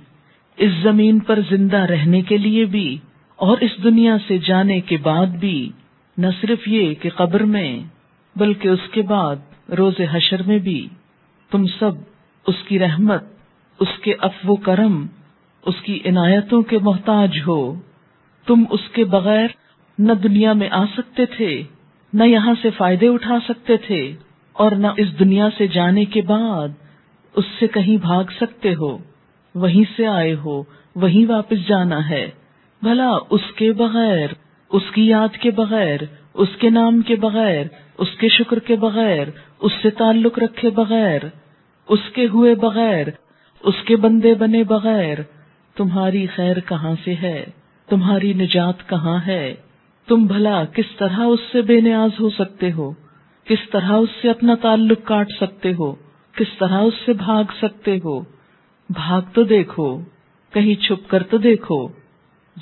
اس 0.56 0.72
زمین 0.82 1.18
پر 1.18 1.38
زندہ 1.50 1.76
رہنے 1.76 2.22
کے 2.22 2.36
لیے 2.36 2.64
بھی، 2.64 2.98
اور 3.36 3.58
اس 3.60 3.70
دنیا 3.84 4.16
سے 4.26 4.38
جانے 4.38 4.80
کے 4.80 4.96
بعد 4.96 5.26
بھی۔ 5.26 5.70
نہ 6.18 6.26
صرف 6.40 6.68
یہ 6.68 6.94
کہ 6.94 7.10
قبر 7.10 7.40
میں، 7.40 7.80
بلکہ 8.36 8.68
اس 8.68 8.88
کے 8.90 9.02
بعد 9.02 9.36
روز 9.70 10.00
حشر 10.12 10.42
میں 10.42 10.58
بھی 10.58 10.88
تم 11.50 11.66
سب 11.66 11.92
اس 12.46 12.54
کی 12.68 12.78
رحمت، 12.78 13.24
اس 13.80 13.98
کے 14.02 14.14
افو 14.18 14.56
کرم، 14.56 15.06
اس 15.66 15.74
کی 15.82 16.00
عنایتوں 16.04 16.62
کے 16.62 16.78
محتاج 16.78 17.38
ہو۔ 17.46 17.80
تم 18.46 18.64
اس 18.70 18.88
کے 18.92 19.04
بغیر 19.04 19.46
نہ 19.98 20.12
دنیا 20.12 20.52
میں 20.52 20.68
آ 20.70 20.84
سکتے 20.86 21.26
تھے، 21.26 21.62
نہ 22.12 22.24
یہاں 22.24 22.54
سے 22.62 22.70
فائدے 22.70 23.08
اٹھا 23.08 23.38
سکتے 23.48 23.76
تھے، 23.76 24.12
اور 24.52 24.72
نہ 24.72 24.86
اس 24.96 25.18
دنیا 25.18 25.48
سے 25.58 25.66
جانے 25.66 26.04
کے 26.04 26.22
بعد 26.22 26.68
اس 27.36 27.44
سے 27.58 27.66
کہیں 27.66 27.96
بھاگ 27.96 28.24
سکتے 28.40 28.74
ہو۔ 28.74 28.98
وہیں 29.54 29.84
سے 29.96 30.06
آئے 30.06 30.34
ہو، 30.34 30.62
وہیں 30.96 31.30
واپس 31.30 31.68
جانا 31.68 32.08
ہے۔ 32.10 32.30
بھلا 32.82 33.10
اس 33.30 33.40
کے 33.56 33.72
بغیر 33.72 34.26
اس 34.70 34.82
کی 34.94 35.06
یاد 35.06 35.36
کے 35.36 35.50
بغیر، 35.50 36.00
اس 36.34 36.48
کے 36.58 36.70
نام 36.70 37.00
کے 37.00 37.16
بغیر، 37.16 37.66
اس 37.98 38.08
کے 38.20 38.28
شکر 38.28 38.58
کے 38.58 38.76
بغیر، 38.76 39.26
اس 39.60 39.72
سے 39.82 39.90
تعلق 39.90 40.38
رکھے 40.38 40.70
بغیر، 40.70 41.20
اس 41.88 42.00
کے 42.14 42.26
ہوئے 42.26 42.54
بغیر، 42.54 43.06
اس 43.62 43.74
کے 43.86 43.96
بندے 43.96 44.34
بنے 44.34 44.64
بغیر، 44.64 45.18
تمہاری 45.76 46.26
خیر 46.26 46.60
کہاں 46.60 46.94
سے 47.04 47.14
ہے؟ 47.14 47.44
تمہاری 47.86 48.32
نجات 48.32 48.88
کہاں 48.88 49.18
ہے؟ 49.26 49.54
تم 50.06 50.26
بھلا 50.26 50.64
کس 50.64 50.96
طرح 50.98 51.20
اس 51.20 51.40
سے 51.52 51.62
بے 51.62 51.80
نیاز 51.80 52.20
ہو 52.20 52.30
سکتے 52.30 52.72
ہو؟ 52.72 52.92
کس 53.44 53.70
طرح 53.70 53.92
اس 53.92 54.08
سے 54.22 54.30
اپنا 54.30 54.54
تعلق 54.54 54.98
کاٹ 55.04 55.26
سکتے 55.40 55.72
ہو؟ 55.78 55.94
کس 56.32 56.58
طرح 56.58 56.78
اس 56.78 56.94
سے 57.06 57.12
بھاگ 57.12 57.44
سکتے 57.62 57.98
ہو؟ 58.04 58.20
بھاگ 58.90 59.20
تو 59.32 59.42
دیکھو، 59.42 60.00
کہیں 60.52 60.74
چھپ 60.74 61.10
کر 61.10 61.22
تو 61.22 61.38
دیکھو، 61.38 61.88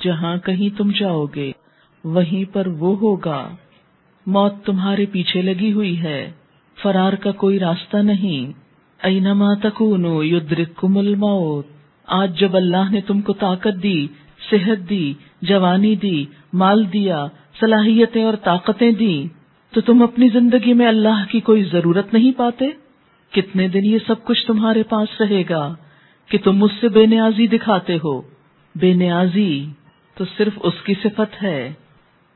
جہاں 0.03 0.37
کہیں 0.37 0.77
تم 0.77 0.91
جاؤ 0.99 1.25
گے۔ 1.25 1.51
وہیں 2.05 2.53
پر 2.53 2.67
وہ 2.67 2.97
ہوگا۔ 2.97 3.55
موت 4.25 4.65
تمہارے 4.65 5.05
پیچھے 5.05 5.41
لگی 5.41 5.73
ہوئی 5.73 6.01
ہے۔ 6.01 6.31
فرار 6.81 7.13
کا 7.13 7.31
کوئی 7.31 7.59
راستہ 7.59 7.97
نہیں۔ 7.97 8.59
اینما 9.03 9.53
تکونو 9.63 10.23
یدرککم 10.23 10.97
الموت۔ 10.97 11.67
آج 12.07 12.39
جب 12.39 12.55
اللہ 12.55 12.91
نے 12.91 13.01
تم 13.01 13.21
کو 13.21 13.33
طاقت 13.33 13.83
دی، 13.83 14.07
صحت 14.51 14.89
دی، 14.89 15.13
جوانی 15.41 15.95
دی، 15.95 16.25
مال 16.53 16.93
دیا، 16.93 17.25
صلاحیتیں 17.59 18.23
اور 18.23 18.33
طاقتیں 18.33 18.91
دی 18.91 19.27
تو 19.71 19.81
تم 19.81 20.01
اپنی 20.01 20.29
زندگی 20.29 20.73
میں 20.73 20.87
اللہ 20.87 21.23
کی 21.31 21.39
کوئی 21.39 21.63
ضرورت 21.63 22.13
نہیں 22.13 22.31
پاتے؟ 22.37 22.65
کتنے 23.31 23.67
دن 23.67 23.85
یہ 23.85 23.97
سب 24.07 24.25
کچھ 24.25 24.47
تمہارے 24.47 24.83
پاس 24.83 25.21
رہے 25.21 25.43
گا 25.49 25.75
کہ 26.29 26.37
تم 26.43 26.57
مجھ 26.57 26.71
سے 26.81 26.89
بے 26.89 27.05
نیازی 27.05 27.47
دکھاتے 27.47 27.97
ہو۔ 28.03 28.21
بے 28.75 28.93
نیازی 28.93 29.65
تو 30.15 30.25
صرف 30.37 30.53
اس 30.63 30.73
کی 30.85 30.93
صفت 31.03 31.43
ہے۔ 31.43 31.73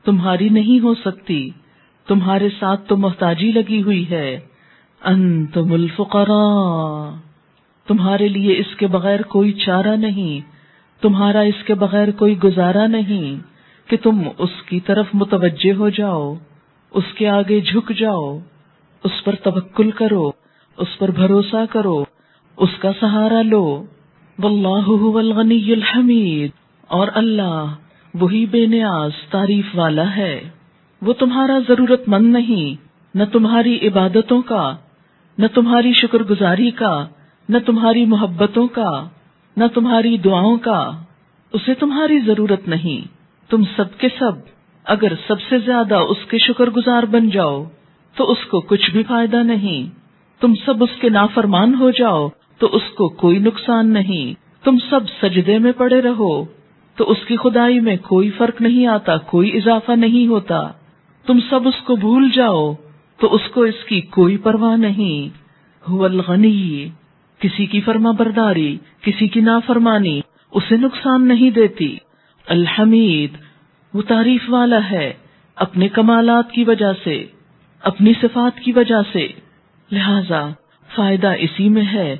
تمہاری 0.04 0.48
نہیں 0.48 0.80
ہو 0.80 0.94
سکتی۔ 0.94 1.50
تمہارے 2.08 2.48
ساتھ 2.60 2.88
تو 2.88 2.96
محتاجی 2.96 3.52
لگی 3.52 3.82
ہوئی 3.82 4.10
ہے۔ 4.10 4.40
انتم 5.04 5.72
الفقراء۔ 5.72 7.16
تمہارے 7.86 8.28
لیے 8.28 8.58
اس 8.58 8.76
کے 8.76 8.86
بغیر 8.86 9.22
کوئی 9.22 9.52
چارہ 9.52 9.96
نہیں۔ 9.96 10.60
تمہارا 11.02 11.40
اس 11.40 11.64
کے 11.66 11.74
بغیر 11.74 12.10
کوئی 12.10 12.42
گزارا 12.44 12.86
نہیں 12.86 13.36
کہ 13.90 13.96
تم 14.02 14.22
اس 14.38 14.62
کی 14.66 14.80
طرف 14.80 15.06
متوجہ 15.14 15.72
ہو 15.72 15.88
جاؤ، 15.88 16.34
اس 16.90 17.04
کے 17.14 17.28
آگے 17.28 17.60
جھک 17.60 17.92
جاؤ، 17.98 18.38
اس 19.04 19.24
پر 19.24 19.34
توکل 19.34 19.90
کرو، 19.90 20.30
اس 20.76 20.98
پر 20.98 21.10
بھروسہ 21.10 21.64
کرو، 21.70 22.04
اس 22.56 22.68
کا 22.78 22.92
سہارا 23.00 23.42
لو۔ 23.42 23.84
واللہ 24.38 25.02
هو 25.02 25.18
الغنی 25.18 25.72
الحمید۔ 25.72 26.50
اور 26.88 27.08
اللہ 27.14 27.74
وہی 28.14 28.46
بے 28.46 28.66
نیاز 28.66 29.10
تعریف 29.30 29.66
والا 29.74 30.16
ہے۔ 30.16 30.50
وہ 31.02 31.12
تمہارا 31.12 31.58
ضرورت 31.68 32.08
مند 32.08 32.32
نہیں، 32.32 32.84
نہ 33.14 33.24
تمہاری 33.32 33.88
عبادتوں 33.88 34.42
کا، 34.42 34.76
نہ 35.38 35.46
تمہاری 35.46 35.92
شکر 35.92 36.22
گزاری 36.22 36.70
کا، 36.70 37.06
نہ 37.48 37.58
تمہاری 37.66 38.06
محبتوں 38.06 38.68
کا، 38.68 39.08
نہ 39.56 39.64
تمہاری 39.74 40.18
دعاؤں 40.18 40.56
کا۔ 40.56 40.90
اسے 41.52 41.74
تمہاری 41.74 42.20
ضرورت 42.20 42.68
نہیں۔ 42.68 43.08
تم 43.50 43.62
سب 43.76 43.98
کے 43.98 44.08
سب، 44.18 44.32
اگر 44.84 45.12
سب 45.26 45.40
سے 45.40 45.58
زیادہ 45.58 45.94
اس 45.94 46.16
کے 46.30 46.38
شکر 46.38 46.70
گزار 46.70 47.02
بن 47.02 47.30
جاؤ، 47.30 47.64
تو 48.16 48.30
اس 48.30 48.38
کو 48.50 48.60
کچھ 48.60 48.90
بھی 48.90 49.02
فائدہ 49.02 49.36
نہیں۔ 49.36 49.94
تم 50.40 50.54
سب 50.66 50.82
اس 50.82 51.00
کے 51.00 51.08
نافرمان 51.08 51.74
ہو 51.74 51.90
جاؤ، 51.90 52.28
تو 52.58 52.66
اس 52.66 52.82
کو 52.96 53.08
کوئی 53.08 53.38
نقصان 53.38 53.92
نہیں۔ 53.92 54.34
تم 54.64 54.76
سب 54.90 55.00
سجدے 55.22 55.58
میں 55.58 55.72
پڑے 55.72 56.02
رہو۔ 56.02 56.59
تو 57.00 57.10
اس 57.10 57.18
کی 57.26 57.36
خدائی 57.36 57.80
میں 57.80 57.96
کوئی 57.96 58.30
فرق 58.30 58.62
نہیں 58.62 58.86
آتا، 58.86 59.16
کوئی 59.16 59.56
اضافہ 59.56 59.92
نہیں 59.92 60.26
ہوتا۔ 60.26 60.68
تم 61.26 61.38
سب 61.50 61.68
اس 61.68 61.74
کو 61.84 61.96
بھول 61.96 62.28
جاؤ، 62.34 62.74
تو 63.20 63.34
اس 63.34 63.40
کو 63.54 63.62
اس 63.62 63.84
کی 63.84 64.00
کوئی 64.00 64.36
پرواہ 64.36 64.76
نہیں۔ 64.76 65.38
الغنی، 65.92 66.88
کسی 67.38 67.66
کی 67.66 67.80
فرما 67.80 68.10
برداری، 68.10 68.78
کسی 69.02 69.28
کی 69.28 69.40
نافرمانی، 69.40 70.20
اسے 70.50 70.76
نقصان 70.76 71.28
نہیں 71.28 71.50
دیتی۔ 71.50 71.96
الحمید، 72.46 73.30
وہ 73.94 74.02
تعریف 74.02 74.42
والا 74.48 74.90
ہے، 74.90 75.12
اپنے 75.56 75.88
کمالات 75.88 76.52
کی 76.52 76.64
وجہ 76.64 76.92
سے، 77.04 77.24
اپنی 77.82 78.12
صفات 78.22 78.60
کی 78.60 78.72
وجہ 78.72 79.02
سے۔ 79.12 79.28
لہذا 79.92 80.48
فائدہ 80.96 81.32
اسی 81.38 81.68
میں 81.68 81.84
ہے 81.92 82.16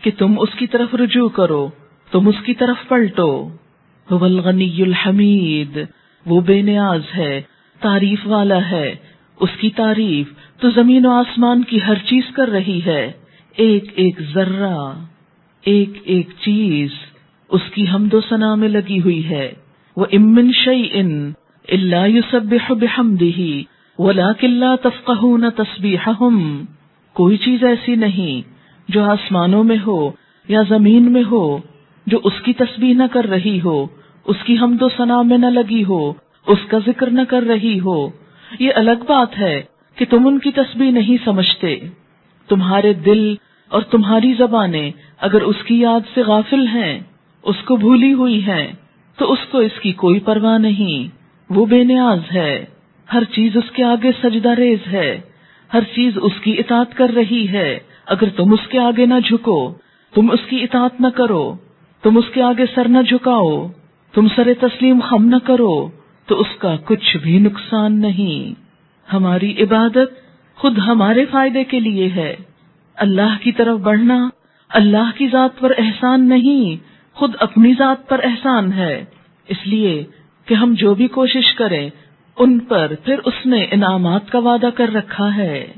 کہ 0.00 0.10
تم 0.18 0.34
اس 0.40 0.54
کی 0.58 0.66
طرف 0.66 0.94
رجوع 0.94 1.28
کرو، 1.28 1.68
تم 2.10 2.28
اس 2.28 2.36
کی 2.44 2.54
طرف 2.54 2.88
پلٹو۔ 2.88 3.48
الغنی 4.10 4.82
الحمید 4.82 5.78
وہ 6.26 6.40
بے 6.40 6.62
نیاز 6.62 7.00
ہے، 7.16 7.42
تعریف 7.80 8.20
والا 8.24 8.70
ہے۔ 8.70 8.94
اس 9.40 9.50
کی 9.60 9.70
تعریف 9.70 10.26
تو 10.60 10.70
زمین 10.70 11.06
و 11.06 11.10
آسمان 11.10 11.64
کی 11.64 11.78
ہر 11.82 11.94
چیز 11.94 12.22
کر 12.34 12.48
رہی 12.48 12.80
ہے۔ 12.86 13.12
ایک 13.56 13.84
ایک 13.94 14.20
ذرہ، 14.34 14.92
ایک 15.64 15.90
ایک 16.04 16.28
چیز 16.40 16.88
اس 17.48 17.60
کی 17.74 17.84
حمد 17.94 18.14
و 18.14 18.20
ثنا 18.28 18.54
میں 18.54 18.68
لگی 18.68 19.00
ہوئی 19.00 19.28
ہے۔ 19.28 19.52
وہ 19.96 20.06
امن 20.12 20.52
شعی 20.52 20.88
ان 20.92 21.32
اللہ 21.68 22.08
یوسب 22.08 22.42
بحمدہ 22.42 23.40
ولا 23.98 24.32
کلّا 24.32 24.74
تفقہ 24.76 25.48
تصبیح 25.56 26.10
کوئی 27.12 27.36
چیز 27.36 27.64
ایسی 27.64 27.94
نہیں 27.94 28.48
جو 28.88 29.04
آسمانوں 29.04 29.64
میں 29.64 29.76
ہو 29.86 30.10
یا 30.48 30.62
زمین 30.68 31.12
میں 31.12 31.22
ہو۔ 31.30 31.58
جو 32.06 32.18
اس 32.24 32.32
کی 32.44 32.52
تسبیح 32.52 32.94
نہ 32.94 33.02
کر 33.10 33.24
رہی 33.24 33.60
ہو، 33.64 33.86
اس 34.24 34.36
کی 34.44 34.56
حمد 34.58 34.82
و 34.82 34.88
ثنا 34.88 35.22
میں 35.22 35.38
نہ 35.38 35.46
لگی 35.46 35.84
ہو، 35.84 36.12
اس 36.46 36.58
کا 36.68 36.78
ذکر 36.86 37.10
نہ 37.10 37.20
کر 37.28 37.42
رہی 37.42 37.80
ہو۔ 37.80 38.08
یہ 38.58 38.70
الگ 38.74 39.04
بات 39.08 39.38
ہے 39.38 39.62
کہ 39.94 40.04
تم 40.10 40.26
ان 40.26 40.38
کی 40.38 40.50
تسبیح 40.50 40.90
نہیں 40.90 41.24
سمجھتے۔ 41.24 41.80
تمہارے 42.48 42.92
دل 42.92 43.34
اور 43.68 43.82
تمہاری 43.82 44.32
زبانیں 44.38 44.90
اگر 45.20 45.42
اس 45.42 45.56
کی 45.64 45.80
یاد 45.80 46.00
سے 46.14 46.22
غافل 46.22 46.66
ہیں، 46.66 47.00
اس 47.42 47.56
کو 47.64 47.76
بھولی 47.76 48.12
ہوئی 48.12 48.46
ہیں، 48.46 48.72
تو 49.16 49.32
اس 49.32 49.38
کو 49.50 49.58
اس 49.58 49.80
کی 49.82 49.92
کوئی 49.92 50.20
پرواہ 50.20 50.58
نہیں۔ 50.58 51.24
وہ 51.50 51.66
بے 51.66 51.84
نیاز 51.84 52.18
ہے۔ 52.34 52.64
ہر 53.12 53.24
چیز 53.24 53.56
اس 53.56 53.70
کے 53.70 53.84
آگے 53.84 54.10
سجدہ 54.22 54.54
ریز 54.54 54.78
ہے۔ 54.92 55.20
ہر 55.74 55.80
چیز 55.80 56.12
اس 56.22 56.32
کی 56.40 56.52
اطاعت 56.58 56.94
کر 56.94 57.06
رہی 57.16 57.48
ہے۔ 57.48 57.78
اگر 58.06 58.28
تم 58.28 58.52
اس 58.52 58.68
کے 58.68 58.78
آگے 58.78 59.06
نہ 59.06 59.14
جھکو، 59.24 59.74
تم 60.14 60.30
اس 60.30 60.40
کی 60.48 60.62
اطاعت 60.62 61.00
نہ 61.00 61.06
کرو۔ 61.06 61.54
تم 62.04 62.16
اس 62.16 62.24
کے 62.34 62.42
آگے 62.42 62.64
سر 62.74 62.88
نہ 62.88 62.98
جھکاؤ، 63.08 63.66
تم 64.12 64.28
سر 64.36 64.48
تسلیم 64.60 65.00
خم 65.00 65.24
نہ 65.24 65.36
کرو، 65.44 65.88
تو 66.26 66.40
اس 66.40 66.46
کا 66.58 66.76
کچھ 66.84 67.16
بھی 67.16 67.38
نقصان 67.38 68.00
نہیں۔ 68.00 68.60
ہماری 69.12 69.62
عبادت 69.62 70.10
خود 70.54 70.78
ہمارے 70.78 71.24
فائدے 71.24 71.64
کے 71.64 71.80
لیے 71.80 72.08
ہے۔ 72.08 72.36
اللہ 72.94 73.36
کی 73.40 73.52
طرف 73.52 73.78
بڑھنا 73.78 74.28
اللہ 74.68 75.10
کی 75.16 75.28
ذات 75.28 75.60
پر 75.60 75.72
احسان 75.78 76.28
نہیں، 76.28 76.84
خود 77.14 77.32
اپنی 77.40 77.72
ذات 77.78 78.08
پر 78.08 78.20
احسان 78.24 78.72
ہے۔ 78.72 79.04
اس 79.48 79.56
لیے 79.64 80.04
کہ 80.44 80.54
ہم 80.54 80.74
جو 80.78 80.94
بھی 80.94 81.08
کوشش 81.08 81.54
کریں، 81.54 81.90
ان 82.38 82.58
پر 82.58 82.92
پھر 83.04 83.16
اس 83.24 83.46
نے 83.46 83.66
انعامات 83.70 84.30
کا 84.30 84.38
وعدہ 84.38 84.68
کر 84.74 84.94
رکھا 84.94 85.36
ہے۔ 85.36 85.72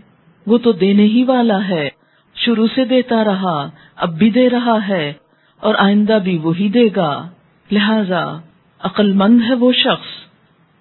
وہ 0.46 0.58
تو 0.58 0.72
دینے 0.72 1.04
ہی 1.04 1.24
والا 1.24 1.68
ہے، 1.68 1.88
شروع 2.34 2.66
سے 2.74 2.84
دیتا 2.84 3.24
رہا، 3.24 3.70
اب 3.96 4.18
بھی 4.18 4.30
دے 4.30 4.50
رہا 4.50 4.88
ہے۔ 4.88 5.12
اور 5.60 5.74
آئندہ 5.78 6.18
بھی 6.24 6.38
وہی 6.38 6.68
دے 6.68 6.88
گا۔ 6.96 7.28
لہذا 7.70 8.38
عقل 8.80 9.12
مند 9.12 9.40
ہے 9.48 9.54
وہ 9.54 9.72
شخص 9.72 10.26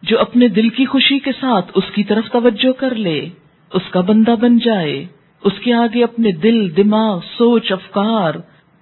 جو 0.01 0.19
اپنے 0.19 0.47
دل 0.47 0.69
کی 0.69 0.85
خوشی 0.85 1.19
کے 1.19 1.31
ساتھ 1.31 1.71
اس 1.75 1.83
کی 1.93 2.03
طرف 2.03 2.31
توجہ 2.31 2.71
کر 2.71 2.95
لے، 2.95 3.29
اس 3.73 3.81
کا 3.89 4.01
بندہ 4.01 4.35
بن 4.41 4.57
جائے، 4.57 5.05
اس 5.43 5.53
کے 5.63 5.73
آگے 5.73 6.03
اپنے 6.03 6.31
دل، 6.31 6.77
دماغ، 6.77 7.19
سوچ، 7.37 7.71
افکار، 7.71 8.33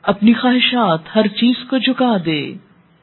اپنی 0.04 0.34
خواہشات، 0.34 1.16
ہر 1.16 1.28
چیز 1.28 1.56
کو 1.70 1.78
جھکا 1.78 2.18
دے، 2.26 2.54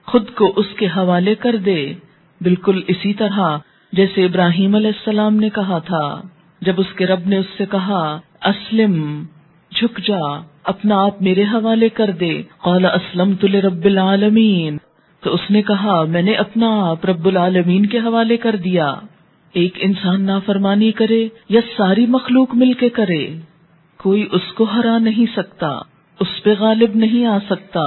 خود 0.07 0.31
کو 0.31 0.53
اس 0.57 0.67
کے 0.77 0.87
حوالے 0.87 1.35
کر 1.35 1.57
دے۔ 1.57 1.95
بالکل 2.41 2.81
اسی 2.89 3.15
طرح 3.15 3.57
جیسے 3.93 4.25
ابراہیم 4.25 4.75
علیہ 4.75 4.89
السلام 4.89 5.37
نے 5.37 5.51
کہا 5.51 5.79
تھا، 5.79 6.21
جب 6.61 6.73
اس 6.77 6.93
کے 6.97 7.07
رب 7.07 7.21
نے 7.27 7.37
اس 7.37 7.47
سے 7.57 7.65
کہا، 7.71 8.21
اسلم۔ 8.43 9.25
جھک 9.81 10.01
جا، 10.07 10.41
اپنا 10.65 11.05
آپ 11.05 11.23
میرے 11.23 11.43
حوالے 11.43 11.89
کر 11.89 12.11
دے۔ 12.11 12.43
قال 12.59 12.85
اسلم 12.85 13.35
رب 13.43 13.85
العالمین۔ 13.85 14.79
تو 15.21 15.35
اس 15.35 15.51
نے 15.51 15.63
کہا، 15.63 16.05
میں 16.05 16.23
نے 16.23 16.33
اپنا 16.33 16.89
آپ 16.91 17.07
رب 17.07 17.27
العالمین 17.27 17.87
کے 17.87 17.99
حوالے 17.99 18.37
کر 18.37 18.57
دیا۔ 18.57 18.95
ایک 19.53 19.79
انسان 19.81 20.23
نافرمانی 20.23 20.93
کرے 20.93 21.29
یا 21.49 21.61
ساری 21.77 22.07
مخلوق 22.07 22.55
مل 22.55 22.73
کے 22.73 22.89
کرے، 22.89 23.29
کوئی 23.99 24.29
اس 24.33 24.53
کو 24.53 24.65
ہرا 24.65 24.99
نہیں 24.99 25.27
سکتا، 25.37 25.79
اس 26.21 26.43
پہ 26.43 26.55
غالب 26.59 26.91
نہیں 26.95 27.27
آ 27.27 27.39
سکتا، 27.51 27.85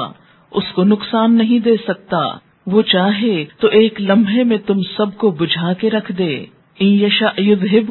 اس 0.51 0.63
کو 0.75 0.83
نقصان 0.83 1.37
نہیں 1.37 1.59
دے 1.59 1.75
سکتا۔ 1.87 2.19
وہ 2.67 2.81
چاہے 2.81 3.45
تو 3.59 3.67
ایک 3.67 4.01
لمحے 4.01 4.43
میں 4.43 4.57
تم 4.57 4.81
سب 4.97 5.17
کو 5.17 5.31
بجھا 5.31 5.73
کے 5.73 5.89
رکھ 5.89 6.11
دے۔ 6.11 6.45
یشا 6.79 7.41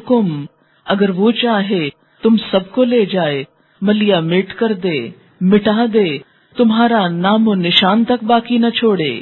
کم 0.07 0.45
اگر 0.85 1.11
وہ 1.11 1.31
چاہے 1.31 1.89
تم 2.23 2.37
سب 2.51 2.71
کو 2.71 2.85
لے 2.85 3.05
جائے۔ 3.05 3.45
ملیا 3.83 4.21
میٹ 4.21 4.55
کر 4.55 4.73
دے، 4.73 5.11
مٹا 5.41 5.85
دے، 5.93 6.19
تمہارا 6.57 7.09
نام 7.09 7.49
و 7.49 7.55
نشان 7.55 8.05
تک 8.05 8.25
باقی 8.25 8.59
نہ 8.59 8.71
چھوڑے۔ 8.71 9.21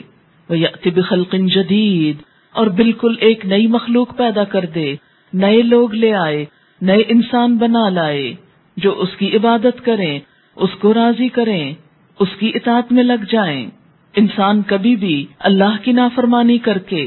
خلقن 1.04 1.46
جدید 1.46 2.22
اور 2.52 2.66
بالکل 2.66 3.14
ایک 3.20 3.46
نئی 3.46 3.66
مخلوق 3.66 4.16
پیدا 4.16 4.44
کر 4.44 4.64
دے۔ 4.64 4.94
نئے 5.32 5.62
لوگ 5.62 5.94
لے 5.94 6.14
آئے، 6.14 6.44
نئے 6.82 7.02
انسان 7.08 7.56
بنا 7.56 7.88
لائے۔ 7.88 8.34
جو 8.76 9.00
اس 9.00 9.08
کی 9.18 9.36
عبادت 9.36 9.84
کریں، 9.84 10.18
اس 10.56 10.70
کو 10.80 10.94
راضی 10.94 11.28
کریں، 11.28 11.74
اس 12.18 12.28
کی 12.38 12.52
اطاعت 12.54 12.92
میں 12.92 13.04
لگ 13.04 13.24
جائیں۔ 13.30 13.70
انسان 14.16 14.62
کبھی 14.62 14.96
بھی 14.96 15.26
اللہ 15.38 15.84
کی 15.84 15.92
نافرمانی 15.92 16.58
کر 16.58 16.78
کے، 16.78 17.06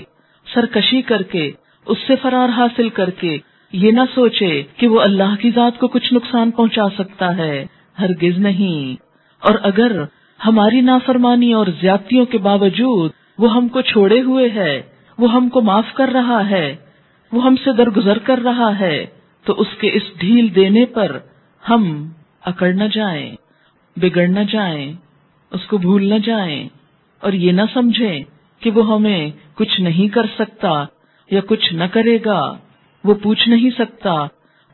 سرکشی 0.54 1.02
کر 1.02 1.22
کے، 1.22 1.52
اس 1.86 1.98
سے 2.08 2.14
فرار 2.22 2.50
حاصل 2.50 2.90
کر 2.90 3.10
کے 3.10 3.38
یہ 3.74 3.92
نہ 3.92 4.02
سوچے 4.16 4.64
کہ 4.78 4.88
وہ 4.88 5.02
اللہ 5.02 5.36
کی 5.40 5.52
ذات 5.56 5.80
کو 5.80 5.88
کچھ 5.88 6.14
نقصان 6.14 6.52
پہنچا 6.52 6.90
سکتا 6.90 7.38
ہے، 7.38 7.66
ہرگز 8.00 8.38
نہیں۔ 8.38 9.02
اور 9.40 9.56
اگر 9.62 10.04
ہماری 10.46 10.82
نافرمانی 10.82 11.54
اور 11.54 11.68
زیادتیوں 11.82 12.26
کے 12.26 12.38
باوجود 12.38 13.12
وہ 13.38 13.54
ہم 13.56 13.68
کو 13.68 13.82
چھوڑے 13.82 14.22
ہوئے 14.22 14.50
ہے، 14.50 14.82
وہ 15.18 15.34
ہم 15.34 15.50
کو 15.50 15.62
معاف 15.62 15.94
کر 15.94 16.10
رہا 16.14 16.50
ہے، 16.50 16.76
وہ 17.32 17.44
ہم 17.44 17.56
سے 17.56 17.74
درگزر 17.74 18.18
کر 18.18 18.40
رہا 18.44 18.80
ہے، 18.80 19.06
تو 19.44 19.54
اس 19.54 19.68
کے 19.80 19.90
اس 19.94 20.04
ڈھیل 20.20 20.56
دینے 20.56 20.86
پر 20.86 21.20
ہم 21.70 22.10
اکڑ 22.46 22.74
نہ 22.74 22.84
جائیں، 22.84 23.36
بگڑ 23.96 24.28
نہ 24.28 24.40
جائیں، 24.52 24.94
اس 25.52 25.66
کو 25.68 25.78
بھول 25.78 26.10
نہ 26.10 26.20
جائیں۔ 26.26 26.70
اور 27.20 27.34
یہ 27.34 27.52
نہ 27.52 27.62
سمجھیں 27.74 28.24
کہ 28.60 28.72
وہ 28.72 28.96
ہمیں 28.96 29.32
کچھ 29.56 29.82
نہیں 29.82 30.08
کر 30.08 30.26
سکتا 30.40 30.86
یا 31.32 31.42
کچھ 31.48 31.74
نہ 31.74 31.84
کرے 31.84 32.18
گا۔ 32.26 32.58
وہ 33.04 33.14
پوچھ 33.14 33.50
نہیں 33.50 33.70
سکتا، 33.70 34.28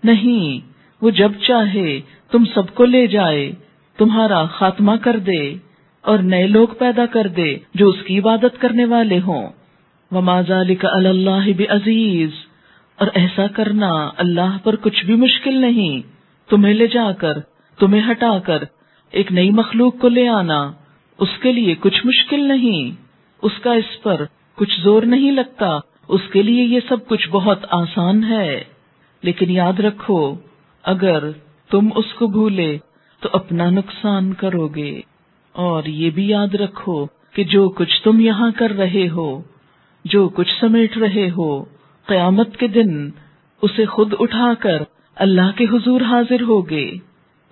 نہیں، 0.03 0.67
وہ 1.01 1.09
جب 1.09 1.31
چاہے 1.47 2.01
تم 2.31 2.45
سب 2.45 2.75
کو 2.75 2.85
لے 2.85 3.07
جائے، 3.07 3.51
تمہارا 3.97 4.45
خاتمہ 4.45 4.91
کر 5.01 5.17
دے 5.17 5.53
اور 6.01 6.17
نئے 6.17 6.47
لوگ 6.47 6.67
پیدا 6.67 7.05
کر 7.05 7.27
دے 7.27 7.57
جو 7.73 7.87
اس 7.87 8.03
کی 8.07 8.19
عبادت 8.19 8.61
کرنے 8.61 8.85
والے 8.85 9.19
ہوں۔ 9.19 9.49
وہ 10.11 10.21
ماضا 10.21 10.61
اللہ 10.83 11.49
بھی 11.57 11.67
عزیز 11.67 12.29
اور 12.99 13.07
ایسا 13.13 13.47
کرنا 13.47 14.09
اللہ 14.17 14.57
پر 14.63 14.75
کچھ 14.75 15.05
بھی 15.05 15.15
مشکل 15.15 15.61
نہیں۔ 15.61 16.01
تمہیں 16.49 16.73
لے 16.73 16.87
جا 16.87 17.11
کر، 17.11 17.39
تمہیں 17.79 18.11
ہٹا 18.11 18.39
کر، 18.39 18.63
ایک 19.11 19.31
نئی 19.31 19.49
مخلوق 19.49 19.99
کو 19.99 20.09
لے 20.09 20.27
آنا، 20.27 20.71
اس 21.17 21.29
کے 21.41 21.51
لیے 21.51 21.75
کچھ 21.79 22.05
مشکل 22.05 22.47
نہیں۔ 22.47 23.01
اس 23.41 23.51
کا 23.61 23.73
اس 23.73 24.03
پر 24.03 24.21
کچھ 24.55 24.81
زور 24.81 25.03
نہیں 25.03 25.31
لگتا۔ 25.31 25.79
اس 26.09 26.21
کے 26.33 26.41
لیے 26.41 26.63
یہ 26.63 26.79
سب 26.89 27.07
کچھ 27.07 27.29
بہت 27.29 27.65
آسان 27.69 28.23
ہے، 28.23 28.63
لیکن 29.23 29.51
یاد 29.51 29.79
رکھو، 29.79 30.35
اگر 30.83 31.23
تم 31.71 31.89
اس 31.95 32.13
کو 32.13 32.27
بھولے 32.27 32.77
تو 33.19 33.29
اپنا 33.33 33.69
نقصان 33.69 34.33
کرو 34.33 34.67
گے۔ 34.67 35.01
اور 35.53 35.83
یہ 35.83 36.09
بھی 36.09 36.29
یاد 36.29 36.55
رکھو 36.55 37.05
کہ 37.33 37.43
جو 37.43 37.69
کچھ 37.69 38.03
تم 38.03 38.19
یہاں 38.19 38.51
کر 38.57 38.71
رہے 38.71 39.09
ہو، 39.09 39.41
جو 40.05 40.29
کچھ 40.29 40.59
سمیٹ 40.59 40.97
رہے 40.97 41.29
ہو، 41.37 41.65
قیامت 42.05 42.57
کے 42.57 42.67
دن 42.67 43.09
اسے 43.61 43.85
خود 43.85 44.13
اٹھا 44.19 44.53
کر 44.59 44.83
اللہ 45.15 45.51
کے 45.55 45.63
حضور 45.63 46.01
حاضر 46.01 46.41
ہوگے۔ 46.41 46.91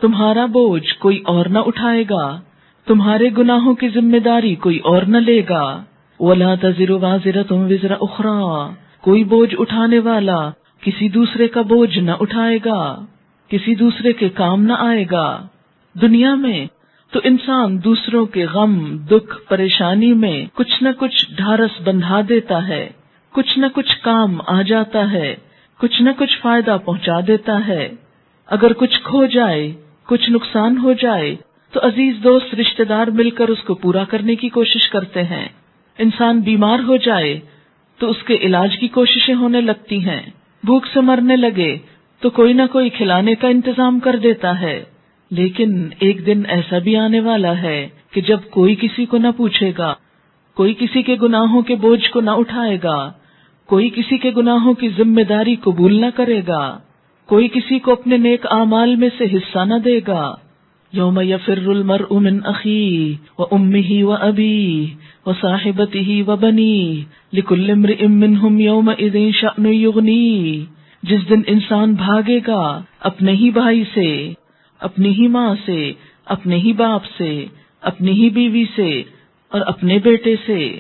تمہارا 0.02 0.46
بوجھ 0.46 1.00
کوئی 1.00 1.24
اور 1.26 1.46
نہ 1.46 1.60
اٹھائے 1.60 2.04
گا، 2.10 2.42
تمہارے 2.86 3.30
گناہوں 3.38 3.76
کی 3.76 3.90
ذمہ 3.90 4.18
داری 4.18 4.56
کوئی 4.56 4.78
اور 4.78 5.02
نہ 5.02 5.18
لے 5.18 5.42
گا۔ 5.50 5.84
ولا 6.20 6.56
تذر 6.56 6.92
واضر 6.92 7.44
تم 7.44 7.68
وزرا 7.70 7.96
اخرا 8.02 8.70
کوئی 9.02 9.24
بوجھ 9.24 9.56
اٹھانے 9.60 10.00
والا 10.00 10.50
کسی 10.82 11.10
دوسرے 11.10 11.48
کا 11.48 11.62
بوجھ 11.62 12.00
نہ 12.00 12.12
اٹھائے 12.20 12.58
گا، 12.66 13.06
کسی 13.48 13.76
دوسرے 13.76 14.14
کے 14.14 14.30
کام 14.30 14.64
نہ 14.64 14.74
آئے 14.80 15.06
گا۔ 15.12 15.48
دنیا 16.02 16.36
میں 16.36 16.66
تو 17.12 17.20
انسان 17.24 17.84
دوسروں 17.84 18.26
کے 18.26 18.46
غم، 18.46 18.98
دکھ، 18.98 19.50
پریشانی 19.50 20.14
میں 20.14 20.46
کچھ 20.54 20.84
نہ 20.84 20.90
کچھ 20.98 21.26
ڈھارس 21.36 21.82
بندھا 21.84 22.22
دیتا 22.30 22.68
ہے، 22.68 22.90
کچھ 23.32 23.60
نہ 23.60 23.66
کچھ 23.74 23.96
کام 24.02 24.42
آ 24.48 24.62
جاتا 24.62 25.12
ہے، 25.12 25.36
کچھ 25.80 26.02
نہ 26.02 26.10
کچھ 26.18 26.40
فائدہ 26.40 26.78
پہنچا 26.86 27.20
دیتا 27.28 27.68
ہے۔ 27.68 27.90
اگر 28.48 28.74
کچھ 28.74 29.02
کھو 29.04 29.26
جائے، 29.26 29.74
کچھ 30.06 30.30
نقصان 30.30 30.78
ہو 30.78 30.94
جائے، 30.94 31.36
تو 31.72 31.80
عزیز 31.84 32.16
دوست 32.24 32.56
رشتے 32.56 32.84
دار 32.84 33.08
مل 33.08 33.30
کر 33.30 33.48
اس 33.48 33.64
کو 33.64 33.76
پورا 33.76 34.04
کرنے 34.04 34.36
کی 34.36 34.50
کوشش 34.50 34.90
کرتے 34.90 35.24
ہیں۔ 35.24 35.48
انسان 35.98 36.40
بیمار 36.40 36.80
ہو 36.88 36.98
جائے 36.98 37.40
تو 38.00 38.10
اس 38.10 38.24
کے 38.24 38.38
علاج 38.42 38.78
کی 38.78 38.88
کوششیں 38.88 39.36
ہونے 39.36 39.62
لگتی 39.62 40.06
ہیں۔ 40.06 40.22
بھوک 40.64 40.86
سے 40.94 41.02
مرنے 41.02 41.36
لگے 41.36 41.78
تو 42.20 42.30
کوئی 42.30 42.54
نہ 42.54 42.62
کوئی 42.72 42.90
کھلانے 42.90 43.36
کا 43.36 43.48
انتظام 43.48 44.00
کر 44.00 44.16
دیتا 44.16 44.62
ہے۔ 44.62 44.84
لیکن 45.32 45.88
ایک 46.00 46.26
دن 46.26 46.42
ایسا 46.48 46.78
بھی 46.78 46.98
آنے 46.98 47.20
والا 47.20 47.62
ہے 47.62 47.88
کہ 48.12 48.22
جب 48.22 48.40
کوئی 48.50 48.76
کسی 48.76 49.06
کو 49.06 49.18
نہ 49.18 49.28
پوچھے 49.38 49.72
گا، 49.78 49.94
کوئی 50.56 50.74
کسی 50.80 51.02
کے 51.02 51.16
گناہوں 51.22 51.62
کے 51.62 51.76
بوجھ 51.76 52.10
کو 52.10 52.22
نہ 52.22 52.30
اٹھائے 52.30 52.78
گا، 52.84 53.12
کوئی 53.66 53.90
کسی 53.90 54.18
کے 54.18 54.32
گناہوں 54.38 54.74
کی 54.74 54.90
ذمہ 54.90 55.22
داری 55.22 55.56
قبول 55.56 56.02
نہ 56.02 56.06
کرے 56.16 56.42
گا، 56.48 56.80
کوئی 57.26 57.48
کسی 57.48 57.80
کو 57.80 57.92
اپنے 57.92 58.18
نیک 58.18 58.46
اعمال 58.52 58.96
میں 58.96 59.10
سے 59.18 59.24
حصہ 59.24 59.60
نہ 59.66 59.76
دے 59.86 60.00
گا۔ 60.08 60.36
یوم 60.94 61.20
یفر 61.22 61.68
المرء 61.68 62.14
من 62.14 62.40
اخی 62.46 63.16
و 63.40 63.44
امی 63.52 64.04
و 64.04 64.12
ابی 64.12 64.88
و 65.26 65.34
صاحبتی 65.34 66.22
و 66.22 66.36
بنی 66.36 67.04
لکل 67.34 67.70
امرئ 67.70 68.08
منہم 68.08 68.60
یوم 68.60 68.90
اذن 68.90 69.32
شأن 69.32 69.66
یغنی 69.66 70.66
جس 71.04 71.30
دن 71.30 71.42
انسان 71.48 71.94
بھاگے 71.94 72.40
گا 72.48 72.82
اپنے 73.00 73.32
ہی 73.32 73.52
بھائی 73.52 73.84
سے، 73.94 74.34
اپنی 74.80 75.10
ہی 75.10 75.28
ماں 75.28 75.56
سے، 75.66 75.94
اپنے 76.26 76.56
ہی 76.56 76.74
باپ 76.74 77.02
سے، 77.18 77.46
اپنی 77.82 78.12
ہی 78.12 78.30
بیوی 78.30 78.66
سے 78.76 79.04
اور 79.50 79.62
اپنے 79.62 80.00
بیٹے 80.00 80.36
سے۔ 80.46 80.80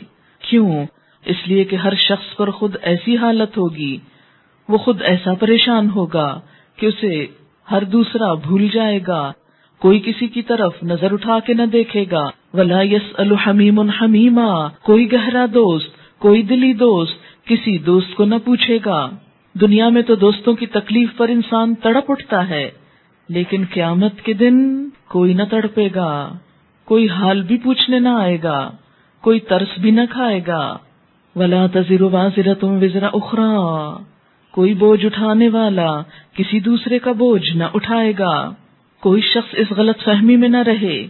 کیوں؟ 0.49 0.85
اس 1.25 1.35
لیے 1.45 1.63
کہ 1.63 1.75
ہر 1.75 1.93
شخص 1.95 2.37
پر 2.37 2.49
خود 2.49 2.75
ایسی 2.81 3.17
حالت 3.17 3.57
ہوگی، 3.57 3.97
وہ 4.69 4.77
خود 4.77 5.01
ایسا 5.01 5.33
پریشان 5.33 5.89
ہوگا 5.89 6.39
کہ 6.75 6.85
اسے 6.85 7.25
ہر 7.71 7.83
دوسرا 7.83 8.33
بھول 8.33 8.67
جائے 8.73 8.99
گا۔ 9.07 9.31
کوئی 9.79 9.99
کسی 10.05 10.27
کی 10.27 10.41
طرف 10.41 10.83
نظر 10.83 11.13
اٹھا 11.13 11.39
کے 11.39 11.53
نہ 11.53 11.63
دیکھے 11.63 12.05
گا۔ 12.11 12.29
ولا 12.53 12.81
یس 12.81 13.13
الحمیم 13.17 13.79
حمیما 13.79 14.67
کوئی 14.67 15.11
گہرا 15.11 15.45
دوست، 15.53 16.19
کوئی 16.19 16.41
دلی 16.41 16.73
دوست 16.73 17.45
کسی 17.45 17.77
دوست 17.77 18.15
کو 18.15 18.25
نہ 18.25 18.35
پوچھے 18.45 18.77
گا۔ 18.85 19.09
دنیا 19.61 19.89
میں 19.89 20.01
تو 20.01 20.15
دوستوں 20.15 20.53
کی 20.53 20.65
تکلیف 20.65 21.09
پر 21.17 21.29
انسان 21.29 21.75
تڑپ 21.75 22.11
اٹھتا 22.11 22.49
ہے، 22.49 22.69
لیکن 23.29 23.63
قیامت 23.73 24.21
کے 24.21 24.33
دن 24.33 24.89
کوئی 25.07 25.33
نہ 25.33 25.43
تڑپے 25.43 25.89
گا۔ 25.95 26.33
کوئی 26.85 27.09
حال 27.09 27.41
بھی 27.41 27.57
پوچھنے 27.57 27.99
نہ 27.99 28.09
آئے 28.09 28.37
گا، 28.43 28.71
کوئی 29.21 29.39
ترس 29.39 29.79
بھی 29.79 29.91
نہ 29.91 30.01
کھائے 30.09 30.41
گا۔ 30.47 30.77
ولا 31.35 31.65
تذر 31.73 32.01
واضر 32.01 32.53
تم 32.53 32.79
وزرا 32.81 33.09
اخرا 33.13 33.97
کوئی 34.51 34.73
بوجھ 34.73 35.05
اٹھانے 35.05 35.49
والا 35.49 36.01
کسی 36.33 36.59
دوسرے 36.59 36.99
کا 36.99 37.11
بوجھ 37.11 37.57
نہ 37.57 37.63
اٹھائے 37.73 38.13
گا۔ 38.19 38.51
کوئی 39.01 39.21
شخص 39.21 39.55
اس 39.57 39.71
غلط 39.71 40.03
فہمی 40.03 40.35
میں 40.35 40.49
نہ 40.49 40.57
رہے 40.57 41.07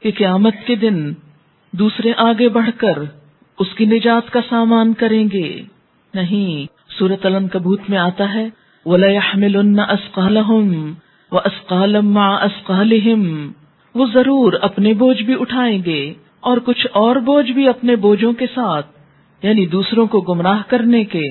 کہ 0.00 0.10
قیامت 0.18 0.54
کے 0.66 0.74
دن 0.74 1.12
دوسرے 1.72 2.12
آگے 2.16 2.48
بڑھ 2.48 2.70
کر 2.76 2.98
اس 3.58 3.74
کی 3.74 3.84
نجات 3.84 4.30
کا 4.30 4.40
سامان 4.48 4.94
کریں 4.94 5.28
گے۔ 5.32 5.62
نہیں 6.14 6.66
سورت 6.98 7.26
علم 7.26 7.48
کبوت 7.48 7.80
میں 7.88 7.98
آتا 7.98 8.34
ہے 8.34 8.48
وہ 13.94 14.06
ضرور 14.12 14.52
اپنے 14.52 14.94
بوجھ 14.94 15.22
بھی 15.22 15.34
اٹھائیں 15.40 15.84
گے 15.86 16.14
اور 16.40 16.58
کچھ 16.64 16.86
اور 16.92 17.16
بوجھ 17.16 17.52
بھی 17.52 17.68
اپنے 17.68 17.96
بوجھوں 17.96 18.32
کے 18.32 18.46
ساتھ 18.46 18.86
یعنی 19.42 19.66
دوسروں 19.66 20.06
کو 20.06 20.20
گمراہ 20.20 20.62
کرنے 20.68 21.04
کے، 21.04 21.22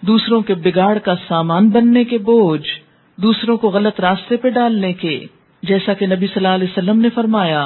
دوسروں 0.00 0.40
کے 0.40 0.54
بگاڑ 0.54 0.98
کا 0.98 1.14
سامان 1.28 1.68
بننے 1.68 2.04
کے 2.04 2.18
بوجھ، 2.18 2.68
دوسروں 3.16 3.56
کو 3.56 3.68
غلط 3.68 4.00
راستے 4.00 4.36
پہ 4.36 4.50
ڈالنے 4.50 4.92
کے۔ 4.92 5.26
جیسا 5.62 5.94
کہ 5.94 6.06
نبی 6.06 6.26
صلی 6.26 6.44
اللہ 6.44 6.54
علیہ 6.54 6.68
وسلم 6.68 7.00
نے 7.00 7.08
فرمایا 7.14 7.62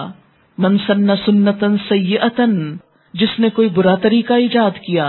منسن 0.58 1.16
سنتن 1.16 1.76
سیئتن 1.88 2.54
جس 3.14 3.38
نے 3.38 3.48
کوئی 3.50 3.68
برا 3.68 3.94
طریقہ 4.02 4.32
ایجاد 4.34 4.78
کیا، 4.84 5.06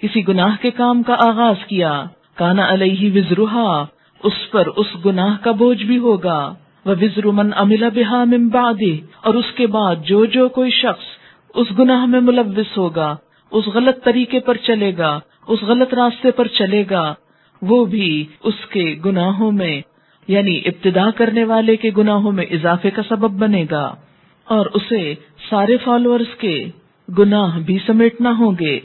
کسی 0.00 0.26
گناہ 0.28 0.56
کے 0.62 0.70
کام 0.72 1.02
کا 1.02 1.16
آغاز 1.20 1.64
کیا 1.66 1.92
کانا 2.36 2.66
علیہ 2.68 3.10
وزروہا 3.14 3.84
اس 4.20 4.38
پر 4.50 4.66
اس 4.76 4.94
گناہ 5.04 5.36
کا 5.42 5.52
بوجھ 5.58 5.82
بھی 5.84 5.98
ہوگا 5.98 6.40
وہ 6.86 6.94
وزر 7.00 7.26
من 7.32 7.50
املا 7.56 7.88
بحا 7.94 8.22
ممبادی 8.24 8.96
اور 9.20 9.34
اس 9.34 9.52
کے 9.56 9.66
بعد 9.68 10.04
جو 10.04 10.24
جو 10.26 10.48
کوئی 10.48 10.70
شخص 10.72 11.08
اس 11.54 11.78
گناہ 11.78 12.04
میں 12.06 12.20
ملوث 12.20 12.76
ہوگا، 12.76 13.14
اس 13.52 13.66
غلط 13.74 14.04
طریقے 14.04 14.40
پر 14.40 14.56
چلے 14.66 14.92
گا، 14.98 15.18
اس 15.46 15.62
غلط 15.62 15.94
راستے 15.94 16.30
پر 16.30 16.46
چلے 16.58 16.84
گا، 16.90 17.02
وہ 17.62 17.84
بھی 17.84 18.10
اس 18.42 18.64
کے 18.70 18.84
گناہوں 19.04 19.50
میں 19.52 19.80
یعنی 20.30 20.60
ابتدا 20.64 21.10
کرنے 21.10 21.44
والے 21.44 21.76
کے 21.76 21.90
گناہوں 21.96 22.32
میں 22.32 22.46
اضافے 22.50 22.90
کا 22.90 23.02
سبب 23.08 23.38
بنے 23.38 23.64
گا 23.70 23.94
اور 24.46 24.66
اسے 24.74 25.14
سارے 25.50 25.76
فالوورز 25.76 26.34
کے 26.38 26.54
گناہ 27.18 27.58
بھی 27.58 27.78
سمیٹنا 27.86 28.32
ہوں 28.38 28.52
گے۔ 28.60 28.78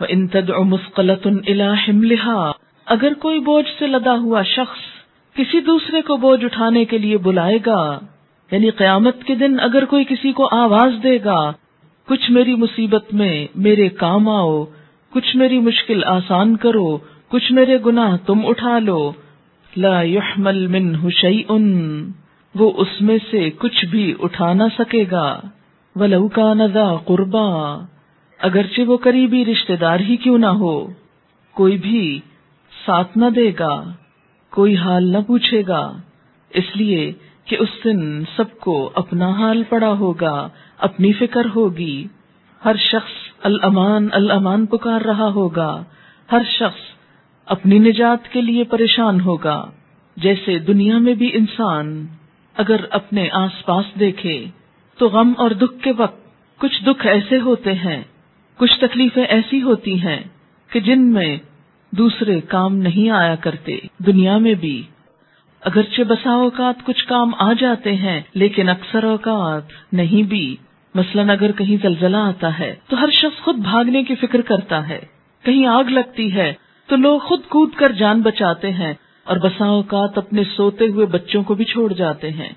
انتد 0.00 0.50
مسقلت 0.64 1.26
لہا 1.48 2.50
اگر 2.86 3.14
کوئی 3.14 3.38
بوجھ 3.38 3.66
سے 3.78 3.86
لدا 3.86 4.14
ہوا 4.18 4.42
شخص 4.42 4.84
کسی 5.36 5.60
دوسرے 5.60 6.02
کو 6.02 6.16
بوجھ 6.16 6.44
اٹھانے 6.44 6.84
کے 6.84 6.98
لیے 6.98 7.16
بلائے 7.18 7.58
گا 7.66 7.98
یعنی 8.50 8.70
قیامت 8.70 9.24
کے 9.24 9.34
دن 9.34 9.60
اگر 9.60 9.84
کوئی 9.84 10.04
کسی 10.04 10.32
کو 10.32 10.48
آواز 10.52 10.92
دے 11.02 11.18
گا، 11.24 11.40
کچھ 12.08 12.30
میری 12.30 12.54
مصیبت 12.54 13.14
میں 13.14 13.46
میرے 13.56 13.88
کام 13.88 14.28
آؤ، 14.28 14.64
کچھ 15.12 15.36
میری 15.36 15.58
مشکل 15.58 16.04
آسان 16.06 16.56
کرو، 16.56 16.96
کچھ 17.28 17.52
میرے 17.52 17.78
گناہ 17.86 18.16
تم 18.26 18.46
اٹھا 18.46 18.78
لو 18.78 19.12
لا 19.76 20.02
يحمل 20.02 20.66
منه 20.66 21.08
شيء، 21.08 21.58
وہ 22.54 22.72
اس 22.76 23.00
میں 23.00 23.18
سے 23.30 23.50
کچھ 23.50 23.84
بھی 23.84 24.14
اٹھا 24.20 24.52
نہ 24.52 24.62
سکے 24.78 25.04
گا۔ 25.10 25.40
ولو 25.96 26.28
كان 26.28 26.66
ذا 26.72 26.96
قربا، 27.04 27.78
اگرچہ 28.38 28.80
وہ 28.80 28.96
قریبی 28.96 29.44
رشتہ 29.44 29.72
دار 29.72 30.00
ہی 30.00 30.16
کیوں 30.16 30.38
نہ 30.38 30.46
ہو، 30.46 30.86
کوئی 31.54 31.76
بھی 31.76 32.20
ساتھ 32.86 33.18
نہ 33.18 33.24
دے 33.30 33.52
گا، 33.58 33.84
کوئی 34.50 34.76
حال 34.76 35.12
نہ 35.12 35.18
پوچھے 35.26 35.62
گا۔ 35.68 35.92
اس 36.50 36.64
لیے 36.74 37.12
کہ 37.44 37.56
اس 37.60 37.68
دن 37.84 38.24
سب 38.36 38.60
کو 38.60 38.90
اپنا 38.94 39.28
حال 39.28 39.62
پڑا 39.68 39.92
ہوگا، 39.92 40.48
اپنی 40.78 41.12
فکر 41.12 41.46
ہوگی۔ 41.56 42.06
ہر 42.64 42.76
شخص 42.76 43.46
الامان 43.46 44.08
الامان 44.12 44.66
پکار 44.66 45.00
رہا 45.00 45.28
ہوگا۔ 45.28 45.82
ہر 46.32 46.42
شخص 46.58 46.95
اپنی 47.46 47.78
نجات 47.78 48.28
کے 48.28 48.40
لیے 48.40 48.64
پریشان 48.64 49.20
ہوگا۔ 49.20 49.70
جیسے 50.16 50.58
دنیا 50.58 50.98
میں 50.98 51.14
بھی 51.14 51.30
انسان 51.34 52.06
اگر 52.56 52.76
اپنے 52.90 53.28
آس 53.32 53.64
پاس 53.64 54.00
دیکھے، 54.00 54.46
تو 54.98 55.08
غم 55.08 55.32
اور 55.38 55.50
دکھ 55.50 55.82
کے 55.82 55.92
وقت 55.96 56.26
کچھ 56.58 56.84
دکھ 56.84 57.06
ایسے 57.06 57.38
ہوتے 57.38 57.72
ہیں، 57.72 58.02
کچھ 58.56 58.80
تکلیفیں 58.80 59.24
ایسی 59.24 59.62
ہوتی 59.62 60.02
ہیں 60.02 60.20
کہ 60.72 60.80
جن 60.80 61.02
میں 61.02 61.36
دوسرے 61.90 62.40
کام 62.40 62.76
نہیں 62.76 63.10
آیا 63.10 63.34
کرتے۔ 63.34 63.78
دنیا 63.98 64.38
میں 64.38 64.54
بھی 64.54 64.82
اگرچہ 65.60 66.02
بسا 66.02 66.30
اوقات 66.30 66.74
کچھ 66.84 67.06
کام 67.06 67.30
آ 67.38 67.52
جاتے 67.52 67.94
ہیں، 67.96 68.20
لیکن 68.34 68.68
اکثر 68.68 69.04
اوقات 69.04 69.62
نہیں 69.92 70.22
بھی۔ 70.22 70.56
مثلاً 70.94 71.30
اگر 71.30 71.52
کہیں 71.52 71.76
زلزلہ 71.82 72.16
آتا 72.16 72.58
ہے، 72.58 72.76
تو 72.88 73.00
ہر 73.00 73.10
شخص 73.10 73.42
خود 73.42 73.56
بھاگنے 73.56 74.02
کی 74.02 74.14
فکر 74.14 74.40
کرتا 74.40 74.88
ہے۔ 74.88 75.00
کہیں 75.42 75.66
آگ 75.66 75.84
لگتی 75.84 76.34
ہے 76.34 76.52
تو 76.86 76.96
لوگ 76.96 77.18
خود 77.18 77.40
کود 77.48 77.70
کر 77.74 77.92
جان 77.92 78.22
بچاتے 78.22 78.72
ہیں 78.72 78.94
اور 79.24 79.36
بسا 79.36 79.64
اوقات 79.64 80.18
اپنے 80.18 80.42
سوتے 80.56 80.86
ہوئے 80.86 81.06
بچوں 81.06 81.42
کو 81.42 81.54
بھی 81.54 81.64
چھوڑ 81.64 81.92
جاتے 81.92 82.30
ہیں۔ 82.30 82.48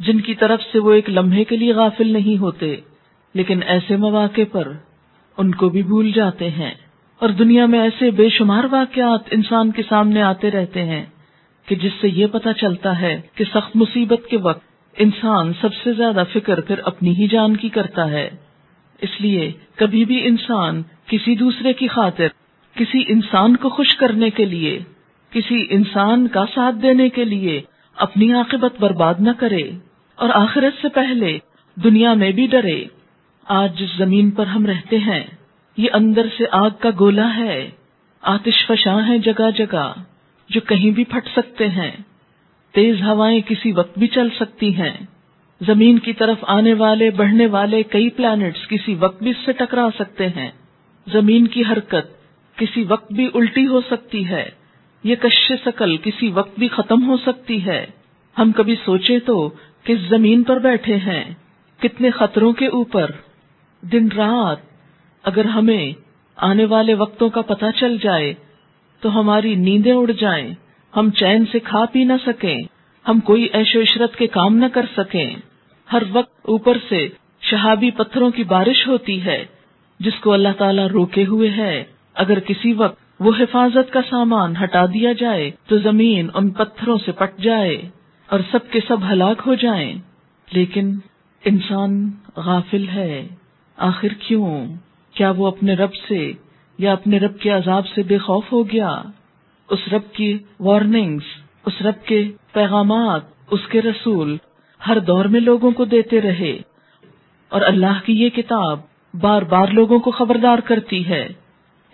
جن 0.00 0.20
کی 0.20 0.34
طرف 0.34 0.62
سے 0.72 0.78
وہ 0.78 0.92
ایک 0.92 1.10
لمحے 1.10 1.44
کے 1.44 1.56
لیے 1.56 1.72
غافل 1.72 2.12
نہیں 2.12 2.40
ہوتے، 2.40 2.76
لیکن 3.34 3.60
ایسے 3.66 3.96
مواقع 3.96 4.40
پر 4.52 4.72
ان 5.36 5.54
کو 5.54 5.68
بھی 5.68 5.82
بھول 5.82 6.12
جاتے 6.12 6.50
ہیں۔ 6.50 6.74
اور 7.18 7.28
دنیا 7.28 7.66
میں 7.66 7.80
ایسے 7.80 8.10
بے 8.10 8.28
شمار 8.28 8.64
واقعات 8.70 9.20
انسان 9.30 9.70
کے 9.70 9.82
سامنے 9.88 10.22
آتے 10.22 10.50
رہتے 10.50 10.84
ہیں 10.84 11.04
کہ 11.66 11.76
جس 11.76 11.92
سے 12.00 12.08
یہ 12.08 12.26
پتا 12.26 12.52
چلتا 12.52 13.00
ہے 13.00 13.20
کہ 13.34 13.44
سخت 13.44 13.76
مصیبت 13.76 14.30
کے 14.30 14.36
وقت 14.36 14.62
انسان 14.98 15.52
سب 15.60 15.74
سے 15.74 15.92
زیادہ 15.92 16.24
فکر 16.32 16.60
پھر 16.60 16.78
اپنی 16.84 17.10
ہی 17.10 17.28
جان 17.28 17.56
کی 17.56 17.68
کرتا 17.68 18.10
ہے۔ 18.10 18.30
اس 19.00 19.20
لیے 19.20 19.52
کبھی 19.74 20.04
بھی 20.04 20.26
انسان 20.26 20.82
کسی 21.06 21.36
دوسرے 21.36 21.72
کی 21.72 21.88
خاطر 21.88 22.26
کسی 22.74 23.04
انسان 23.08 23.56
کو 23.56 23.68
خوش 23.68 23.96
کرنے 23.96 24.30
کے 24.30 24.44
لیے، 24.44 24.78
کسی 25.30 25.66
انسان 25.70 26.28
کا 26.28 26.44
ساتھ 26.54 26.76
دینے 26.82 27.08
کے 27.08 27.24
لیے 27.24 27.60
اپنی 27.96 28.32
عاقبت 28.32 28.80
برباد 28.80 29.14
نہ 29.18 29.30
کرے 29.38 29.62
اور 30.14 30.28
آخرت 30.34 30.82
سے 30.82 30.88
پہلے 30.88 31.38
دنیا 31.84 32.14
میں 32.14 32.30
بھی 32.30 32.46
ڈرے۔ 32.46 32.84
آج 33.44 33.78
جس 33.78 33.88
زمین 33.98 34.30
پر 34.30 34.46
ہم 34.46 34.66
رہتے 34.66 34.98
ہیں، 34.98 35.24
یہ 35.76 35.88
اندر 35.92 36.26
سے 36.38 36.44
آگ 36.50 36.70
کا 36.78 36.90
گولا 36.98 37.36
ہے۔ 37.36 37.70
آتش 38.22 38.66
فشاں 38.66 39.08
ہے 39.08 39.18
جگہ 39.18 39.50
جگہ 39.58 39.92
جو 40.48 40.60
کہیں 40.60 40.90
بھی 40.90 41.04
پھٹ 41.04 41.28
سکتے 41.36 41.68
ہیں۔ 41.68 41.90
تیز 42.72 43.02
ہوائیں 43.02 43.40
کسی 43.40 43.72
وقت 43.72 43.98
بھی 43.98 44.06
چل 44.06 44.28
سکتی 44.40 44.76
ہیں۔ 44.76 44.96
زمین 45.60 45.98
کی 45.98 46.12
طرف 46.12 46.36
آنے 46.42 46.74
والے، 46.74 47.10
بڑھنے 47.10 47.46
والے 47.46 47.82
کئی 47.82 48.10
پلانٹس 48.10 48.68
کسی 48.68 48.94
وقت 48.94 49.22
بھی 49.22 49.30
اس 49.30 49.36
سے 49.44 49.52
ٹکرا 49.52 49.88
سکتے 49.98 50.28
ہیں۔ 50.28 50.50
زمین 51.12 51.46
کی 51.46 51.62
حرکت 51.62 52.23
کسی 52.56 52.84
وقت 52.88 53.12
بھی 53.12 53.28
الٹی 53.34 53.66
ہو 53.66 53.80
سکتی 53.80 54.28
ہے۔ 54.28 54.50
یہ 55.04 55.14
کش 55.14 55.52
سکل 55.64 55.96
کسی 55.96 56.28
وقت 56.28 56.58
بھی 56.58 56.68
ختم 56.68 57.08
ہو 57.08 57.16
سکتی 57.16 57.66
ہے۔ 57.66 57.86
ہم 58.38 58.52
کبھی 58.52 58.74
سوچے 58.84 59.18
تو 59.20 59.50
کس 59.84 59.98
زمین 60.08 60.42
پر 60.42 60.58
بیٹھے 60.58 60.96
ہیں، 60.96 61.24
کتنے 61.80 62.10
خطروں 62.10 62.52
کے 62.52 62.66
اوپر۔ 62.66 63.10
دن 63.82 64.08
رات 64.16 64.56
اگر 65.22 65.44
ہمیں 65.44 65.92
آنے 66.36 66.64
والے 66.64 66.94
وقتوں 66.94 67.30
کا 67.30 67.40
پتہ 67.40 67.64
چل 67.80 67.96
جائے 68.02 68.34
تو 69.00 69.20
ہماری 69.20 69.54
نیندیں 69.54 69.92
اڑ 69.92 70.10
جائیں۔ 70.10 70.54
ہم 70.96 71.10
چین 71.10 71.44
سے 71.52 71.58
کھا 71.58 71.84
پی 71.92 72.04
نہ 72.04 72.12
سکیں۔ 72.26 72.62
ہم 73.08 73.20
کوئی 73.20 73.44
ایش 73.44 73.76
و 73.76 73.80
عشرت 73.80 74.16
کے 74.16 74.26
کام 74.26 74.56
نہ 74.56 74.64
کر 74.72 74.86
سکیں۔ 74.96 75.34
ہر 75.92 76.02
وقت 76.12 76.46
اوپر 76.46 76.78
سے 76.88 77.08
شہابی 77.40 77.90
پتھروں 77.90 78.30
کی 78.30 78.44
بارش 78.44 78.88
ہوتی 78.88 79.24
ہے، 79.24 79.44
جس 80.00 80.20
کو 80.20 80.32
اللہ 80.32 80.48
تعالیٰ 80.58 80.86
روکے 80.86 81.24
ہوئے 81.24 81.50
ہے۔ 81.50 81.84
اگر 82.14 82.40
کسی 82.40 82.72
وقت 82.72 83.02
وہ 83.20 83.32
حفاظت 83.38 83.92
کا 83.92 84.00
سامان 84.10 84.54
ہٹا 84.64 84.86
دیا 84.86 85.12
جائے 85.12 85.50
تو 85.66 85.78
زمین 85.78 86.28
ان 86.34 86.50
پتھروں 86.50 86.98
سے 87.04 87.12
پٹ 87.12 87.38
جائے 87.38 87.88
اور 88.26 88.40
سب 88.50 88.70
کے 88.70 88.80
سب 88.88 88.96
ہلاک 89.12 89.42
ہو 89.46 89.54
جائیں۔ 89.54 89.94
لیکن 90.52 90.94
انسان 91.44 92.10
غافل 92.36 92.88
ہے۔ 92.88 93.28
آخر 93.76 94.08
کیوں؟ 94.08 94.66
کیا 95.14 95.32
وہ 95.36 95.46
اپنے 95.46 95.74
رب 95.74 95.94
سے 95.94 96.32
یا 96.78 96.92
اپنے 96.92 97.18
رب 97.18 97.38
کے 97.38 97.50
عذاب 97.50 97.88
سے 97.88 98.02
بے 98.02 98.18
خوف 98.18 98.52
ہو 98.52 98.68
گیا؟ 98.70 99.02
اس 99.70 99.78
رب 99.92 100.12
کی 100.12 100.38
وارننگز 100.60 101.22
اس 101.66 101.82
رب 101.82 102.06
کے 102.06 102.30
پیغامات، 102.52 103.20
اس 103.50 103.60
کے 103.68 103.82
رسول 103.82 104.36
ہر 104.86 104.98
دور 104.98 105.24
میں 105.24 105.40
لوگوں 105.40 105.70
کو 105.70 105.84
دیتے 105.84 106.20
رہے۔ 106.20 106.58
اور 107.48 107.60
اللہ 107.60 108.00
کی 108.04 108.12
یہ 108.12 108.28
کتاب 108.28 108.80
بار 109.20 109.42
بار 109.42 109.68
لوگوں 109.68 109.98
کو 109.98 110.10
خبردار 110.10 110.58
کرتی 110.58 111.08
ہے۔ 111.08 111.28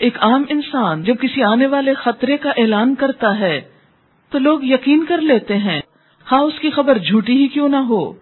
ایک 0.01 0.19
عام 0.21 0.45
انسان 0.49 1.03
جب 1.03 1.15
کسی 1.21 1.43
آنے 1.43 1.67
والے 1.67 1.95
خطرے 1.95 2.37
کا 2.37 2.51
اعلان 2.51 2.95
کرتا 2.95 3.39
ہے، 3.39 3.61
تو 4.31 4.39
لوگ 4.39 4.61
یقین 4.63 5.05
کر 5.05 5.21
لیتے 5.21 5.59
ہیں 5.59 5.81
ہاں 6.33 6.41
اس 6.41 6.59
کی 6.61 6.71
خبر 6.71 6.99
جھوٹی 6.99 7.43
ہی 7.43 7.49
کیوں 7.49 7.69
نہ 7.69 7.77
ہو۔ 7.77 8.13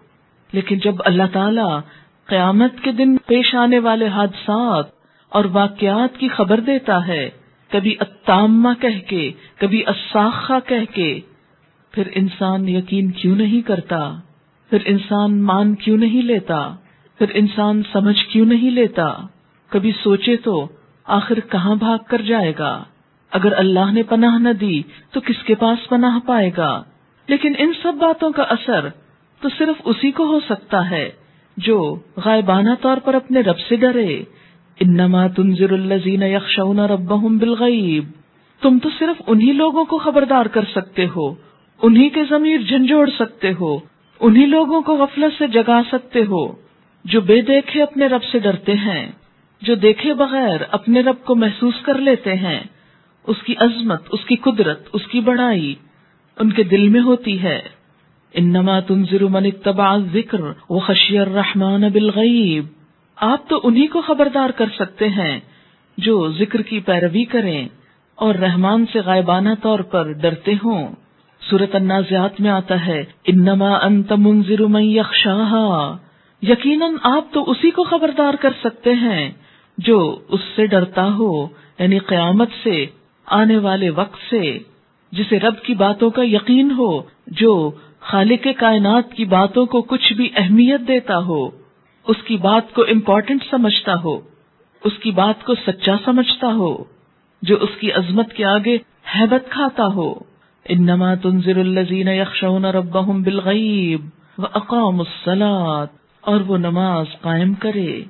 لیکن 0.53 0.77
جب 0.77 0.95
اللہ 1.05 1.23
تعالی 1.33 1.79
قیامت 2.25 2.81
کے 2.81 2.91
دن 2.91 3.17
پیش 3.17 3.55
آنے 3.55 3.79
والے 3.79 4.07
حادثات 4.07 4.85
اور 5.29 5.45
واقعات 5.51 6.17
کی 6.17 6.27
خبر 6.27 6.59
دیتا 6.59 7.07
ہے، 7.07 7.29
کبھی 7.69 7.95
اتامہ 7.99 8.69
کہہ 8.81 8.99
کے، 9.07 9.31
کبھی 9.57 9.83
اساخا 9.87 10.59
کہہ 10.59 10.93
کے، 10.93 11.19
پھر 11.91 12.03
انسان 12.15 12.69
یقین 12.69 13.11
کیوں 13.11 13.35
نہیں 13.35 13.61
کرتا؟ 13.61 14.15
پھر 14.69 14.77
انسان 14.85 15.41
مان 15.41 15.75
کیوں 15.75 15.97
نہیں 15.97 16.21
لیتا؟ 16.21 16.75
پھر 17.17 17.25
انسان 17.33 17.81
سمجھ 17.91 18.25
کیوں 18.25 18.45
نہیں 18.45 18.71
لیتا؟ 18.71 19.13
کبھی 19.69 19.91
سوچے 20.03 20.37
تو 20.37 20.67
آخر 21.09 21.39
کہاں 21.39 21.75
بھاگ 21.75 21.97
کر 22.07 22.21
جائے 22.21 22.53
گا؟ 22.59 22.83
اگر 23.31 23.53
اللہ 23.57 23.91
نے 23.91 24.03
پناہ 24.03 24.37
نہ 24.37 24.49
دی، 24.49 24.81
تو 25.11 25.19
کس 25.19 25.43
کے 25.43 25.55
پاس 25.55 25.89
پناہ 25.89 26.19
پائے 26.25 26.51
گا؟ 26.57 26.83
لیکن 27.27 27.53
ان 27.57 27.71
سب 27.83 27.93
باتوں 27.99 28.31
کا 28.31 28.43
اثر 28.43 28.87
تو 29.41 29.49
صرف 29.57 29.81
اسی 29.85 30.11
کو 30.11 30.25
ہو 30.25 30.39
سکتا 30.39 30.89
ہے 30.89 31.09
جو 31.57 31.95
غائبانہ 32.25 32.69
طور 32.81 32.97
پر 32.97 33.13
اپنے 33.13 33.41
رب 33.41 33.59
سے 33.59 33.75
ڈرے۔ 33.75 34.23
انما 34.79 35.27
تنذر 35.27 35.71
الذین 35.71 36.23
یخشون 36.23 36.79
ربهم 36.79 37.37
بالغیب۔ 37.37 38.03
تم 38.61 38.79
تو 38.79 38.89
صرف 38.99 39.21
انہی 39.27 39.51
لوگوں 39.51 39.85
کو 39.85 39.97
خبردار 39.97 40.45
کر 40.45 40.63
سکتے 40.75 41.07
ہو، 41.15 41.35
انہی 41.81 42.09
کے 42.09 42.23
ضمیر 42.29 42.61
جھنجھوڑ 42.61 43.09
سکتے 43.19 43.53
ہو، 43.59 43.79
انہی 44.19 44.45
لوگوں 44.45 44.81
کو 44.81 44.95
غفلت 44.95 45.33
سے 45.37 45.47
جگا 45.47 45.81
سکتے 45.91 46.19
ہو 46.19 46.47
جو 47.05 47.21
بے 47.21 47.41
دیکھے 47.41 47.83
اپنے 47.83 48.07
رب 48.07 48.23
سے 48.23 48.39
ڈرتے 48.39 48.73
ہیں۔ 48.73 49.11
جو 49.61 49.75
دیکھے 49.75 50.13
بغیر 50.13 50.61
اپنے 50.71 51.01
رب 51.01 51.15
کو 51.25 51.35
محسوس 51.35 51.73
کر 51.81 51.97
لیتے 51.97 52.33
ہیں۔ 52.33 52.59
اس 53.27 53.37
کی 53.43 53.55
عظمت، 53.57 54.03
اس 54.11 54.25
کی 54.25 54.35
قدرت، 54.35 54.89
اس 54.93 55.07
کی 55.07 55.19
بڑائی 55.19 55.75
ان 56.39 56.51
کے 56.51 56.63
دل 56.63 56.87
میں 56.87 57.01
ہوتی 57.01 57.43
ہے۔ 57.43 57.61
انما 58.33 58.79
تنظر 58.79 59.23
من 59.23 59.45
اتبع 59.45 59.97
ذکر 60.13 60.37
وہ 60.69 60.79
خشی 60.79 61.19
الرحمن 61.19 61.81
بالغیب۔ 61.81 62.65
آپ 63.15 63.49
تو 63.49 63.59
انہی 63.63 63.87
کو 63.87 64.01
خبردار 64.01 64.49
کر 64.49 64.65
سکتے 64.75 65.09
ہیں 65.09 65.39
جو 65.97 66.31
ذکر 66.31 66.61
کی 66.61 66.79
پیروی 66.79 67.25
کریں 67.25 67.67
اور 68.15 68.35
رحمان 68.35 68.85
سے 68.93 68.99
غائبانہ 68.99 69.49
طور 69.61 69.79
پر 69.79 70.11
ڈرتے 70.11 70.53
ہوں۔ 70.63 70.87
سورت 71.49 71.75
النازعات 71.75 72.41
میں 72.41 72.49
آتا 72.49 72.85
ہے، 72.85 73.05
انما 73.27 73.75
انت 73.75 74.11
منذر 74.11 74.61
من 74.61 74.83
یخشاہا۔ 74.83 75.97
یقیناً 76.41 76.93
آپ 77.03 77.33
تو 77.33 77.51
اسی 77.51 77.71
کو 77.71 77.83
خبردار 77.83 78.33
کر 78.33 78.49
سکتے 78.63 78.93
ہیں۔ 78.93 79.31
جو 79.85 80.19
اس 80.27 80.39
سے 80.55 80.65
ڈرتا 80.67 81.07
ہو 81.13 81.45
یعنی 81.79 81.97
قیامت 81.97 82.49
سے، 82.63 82.85
آنے 83.25 83.57
والے 83.57 83.89
وقت 83.89 84.17
سے، 84.29 84.57
جسے 85.11 85.39
رب 85.39 85.61
کی 85.63 85.73
باتوں 85.73 86.09
کا 86.09 86.21
یقین 86.25 86.71
ہو، 86.71 87.01
جو 87.27 87.71
خالق 87.99 88.47
کائنات 88.57 89.13
کی 89.13 89.25
باتوں 89.25 89.65
کو 89.65 89.81
کچھ 89.81 90.13
بھی 90.13 90.29
اہمیت 90.35 90.87
دیتا 90.87 91.17
ہو، 91.17 91.45
اس 92.07 92.23
کی 92.25 92.37
بات 92.37 92.73
کو 92.73 92.81
امپورٹنٹ 92.81 93.43
سمجھتا 93.49 93.95
ہو، 94.03 94.19
اس 94.83 94.93
کی 95.03 95.11
بات 95.11 95.45
کو 95.45 95.55
سچا 95.67 95.95
سمجھتا 96.05 96.47
ہو، 96.47 96.83
جو 97.41 97.55
اس 97.55 97.69
کی 97.79 97.91
عظمت 97.91 98.33
کے 98.33 98.45
آگے 98.45 98.77
حیبت 99.15 99.49
کھاتا 99.49 99.87
ہو۔ 99.87 100.13
انما 100.69 101.15
تنذر 101.15 101.57
الذین 101.57 102.07
یخشون 102.07 102.65
ربهم 102.65 103.21
بالغیب 103.21 104.01
واقاموا 104.37 105.05
الصلاة، 105.07 105.85
اور 106.21 106.41
وہ 106.47 106.57
نماز 106.57 107.05
قائم 107.21 107.53
کرے۔ 107.53 108.03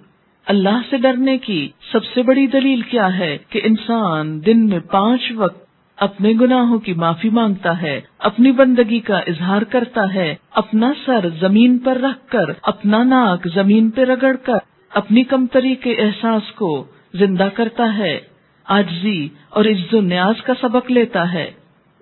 اللہ 0.49 0.81
سے 0.89 0.97
ڈرنے 0.97 1.37
کی 1.37 1.69
سب 1.91 2.05
سے 2.05 2.21
بڑی 2.23 2.47
دلیل 2.47 2.81
کیا 2.81 3.17
ہے 3.17 3.37
کہ 3.49 3.61
انسان 3.63 4.45
دن 4.45 4.65
میں 4.69 4.79
پانچ 4.79 5.31
وقت 5.35 5.67
اپنے 5.97 6.31
گناہوں 6.41 6.77
کی 6.77 6.93
معافی 6.93 7.29
مانگتا 7.29 7.81
ہے، 7.81 7.99
اپنی 8.19 8.51
بندگی 8.51 8.99
کا 8.99 9.17
اظہار 9.17 9.61
کرتا 9.61 10.13
ہے، 10.13 10.35
اپنا 10.51 10.91
سر 11.05 11.27
زمین 11.39 11.77
پر 11.77 11.97
رکھ 11.97 12.27
کر، 12.27 12.51
اپنا 12.61 13.03
ناک 13.03 13.47
زمین 13.53 13.89
پہ 13.89 14.01
رگڑ 14.01 14.35
کر، 14.35 14.57
اپنی 14.89 15.23
کمتری 15.23 15.75
کے 15.75 15.93
احساس 15.93 16.51
کو 16.51 16.71
زندہ 17.13 17.47
کرتا 17.53 17.97
ہے 17.97 18.19
آجزی 18.65 19.27
اور 19.49 19.65
عز 19.65 19.93
و 19.93 20.01
نیاز 20.01 20.41
کا 20.43 20.53
سبق 20.61 20.91
لیتا 20.91 21.33
ہے، 21.33 21.49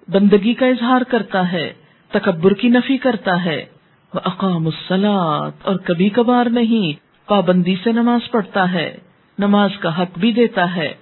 بندگی 0.07 0.53
کا 0.53 0.65
اظہار 0.65 1.01
کرتا 1.01 1.51
ہے، 1.51 1.73
تکبر 2.11 2.53
کی 2.53 2.67
نفی 2.67 2.97
کرتا 2.97 3.43
ہے 3.45 3.65
وہ 4.13 4.19
اقام 4.23 4.65
السلاد 4.65 5.51
اور 5.63 5.75
کبھی 5.75 6.09
کبھار 6.09 6.45
نہیں 6.45 7.06
پابندی 7.27 7.75
سے 7.83 7.91
نماز 7.91 8.31
پڑھتا 8.31 8.73
ہے، 8.73 8.97
نماز 9.39 9.69
کا 9.79 10.01
حق 10.01 10.19
بھی 10.19 10.31
دیتا 10.31 10.75
ہے۔ 10.75 10.93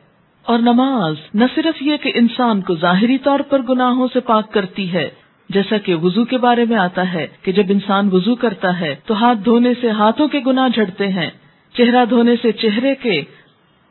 اور 0.44 0.60
نماز 0.60 1.16
نہ 1.34 1.46
صرف 1.56 1.82
یہ 1.82 1.98
کہ 1.98 2.12
انسان 2.16 2.62
کو 2.62 2.76
ظاہری 2.76 3.18
طور 3.18 3.40
پر 3.40 3.62
گناہوں 3.62 4.08
سے 4.14 4.20
پاک 4.20 4.54
کرتی 4.54 4.94
ہے، 4.94 5.10
جیسا 5.50 5.78
کہ 5.78 5.96
وضو 5.96 6.26
کے 6.26 6.38
بارے 6.38 6.66
میں 6.66 6.78
آتا 6.78 7.14
ہے 7.14 7.28
کہ 7.42 7.52
جب 7.52 7.64
انسان 7.70 8.10
وضو 8.12 8.36
کرتا 8.36 8.80
ہے 8.80 8.96
تو 9.06 9.24
ہاتھ 9.24 9.38
دھونے 9.46 9.74
سے 9.82 9.90
ہاتھوں 9.90 10.28
کے 10.28 10.40
گناہ 10.48 10.68
جھڑتے 10.68 11.08
ہیں، 11.08 11.30
چہرہ 11.78 12.06
دھونے 12.06 12.36
سے 12.42 12.52
چہرے 12.52 12.96
کے، 12.96 13.22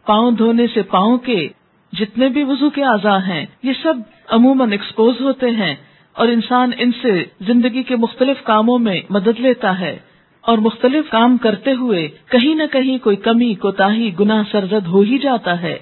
پاؤں 0.07 0.33
دھونے 0.33 0.67
سے 0.75 0.83
پاؤں 0.83 1.19
کے، 1.19 1.49
جتنے 1.93 2.29
بھی 2.29 2.43
وضو 2.43 2.71
کے 2.71 2.85
اعضاء 2.85 3.19
ہیں، 3.19 3.47
یہ 3.63 3.73
سب 3.83 3.95
عموماً 4.29 4.73
ایکسپوز 4.73 5.21
ہوتے 5.21 5.51
ہیں 5.51 5.75
اور 6.13 6.29
انسان 6.29 6.71
ان 6.79 6.91
سے 7.03 7.25
زندگی 7.41 7.83
کے 7.83 7.97
مختلف 7.97 8.43
کاموں 8.45 8.79
میں 8.79 9.01
مدد 9.11 9.41
لیتا 9.41 9.81
ہے۔ 9.81 9.99
اور 10.47 10.59
مختلف 10.59 11.11
کام 11.11 11.37
کرتے 11.37 11.73
ہوئے 11.73 12.09
کہیں 12.31 12.55
نہ 12.55 12.63
کہیں 12.73 12.99
کوئی 12.99 13.17
کمی 13.17 13.55
کوتا 13.55 13.89
گناہ 14.21 14.43
سرزد 14.53 14.87
ہو 14.87 15.01
ہی 15.01 15.19
جاتا 15.19 15.63
ہے۔ 15.63 15.79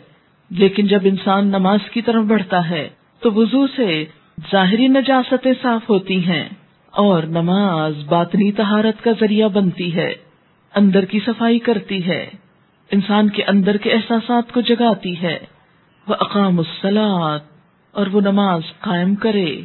لیکن 0.51 0.87
جب 0.87 1.01
انسان 1.05 1.47
نماز 1.47 1.91
کی 1.93 2.03
طرف 2.03 2.25
بڑھتا 2.25 2.71
ہے، 2.71 2.89
تو 3.21 3.33
وضو 3.33 3.67
سے 3.67 4.05
ظاہری 4.53 4.89
نجاستیں 4.89 5.53
صاف 5.63 5.91
ہوتی 5.91 6.25
ہیں 6.25 6.49
اور 6.91 7.23
نماز 7.23 7.93
باطنی 8.09 8.53
تہارت 8.53 9.05
کا 9.05 9.11
ذریعہ 9.21 9.49
بنتی 9.49 9.95
ہے، 9.95 10.15
اندر 10.75 11.05
کی 11.05 11.21
صفائی 11.27 11.59
کرتی 11.59 12.07
ہے۔ 12.07 12.31
انسان 12.93 13.31
کے 13.31 13.45
اندر 13.45 13.77
کے 13.77 13.91
احساسات 13.91 14.53
کو 14.53 14.61
جگاتی 14.61 15.23
ہے۔ 15.23 15.39
وہ 16.09 16.15
اقام 16.21 16.59
السلاد 16.59 17.39
اور 17.93 18.07
وہ 18.07 18.21
نماز 18.21 18.63
قائم 18.81 19.15
کرے۔ 19.15 19.61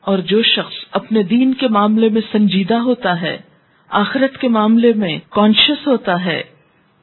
اور 0.00 0.18
جو 0.18 0.42
شخص 0.42 0.74
اپنے 0.90 1.22
دین 1.22 1.54
کے 1.54 1.68
معاملے 1.68 2.08
میں 2.08 2.20
سنجیدہ 2.32 2.74
ہوتا 2.74 3.20
ہے 3.20 3.49
آخرت 3.90 4.38
کے 4.38 4.48
معاملے 4.48 4.92
میں 4.96 5.18
کانشیس 5.30 5.86
ہوتا 5.86 6.24
ہے، 6.24 6.42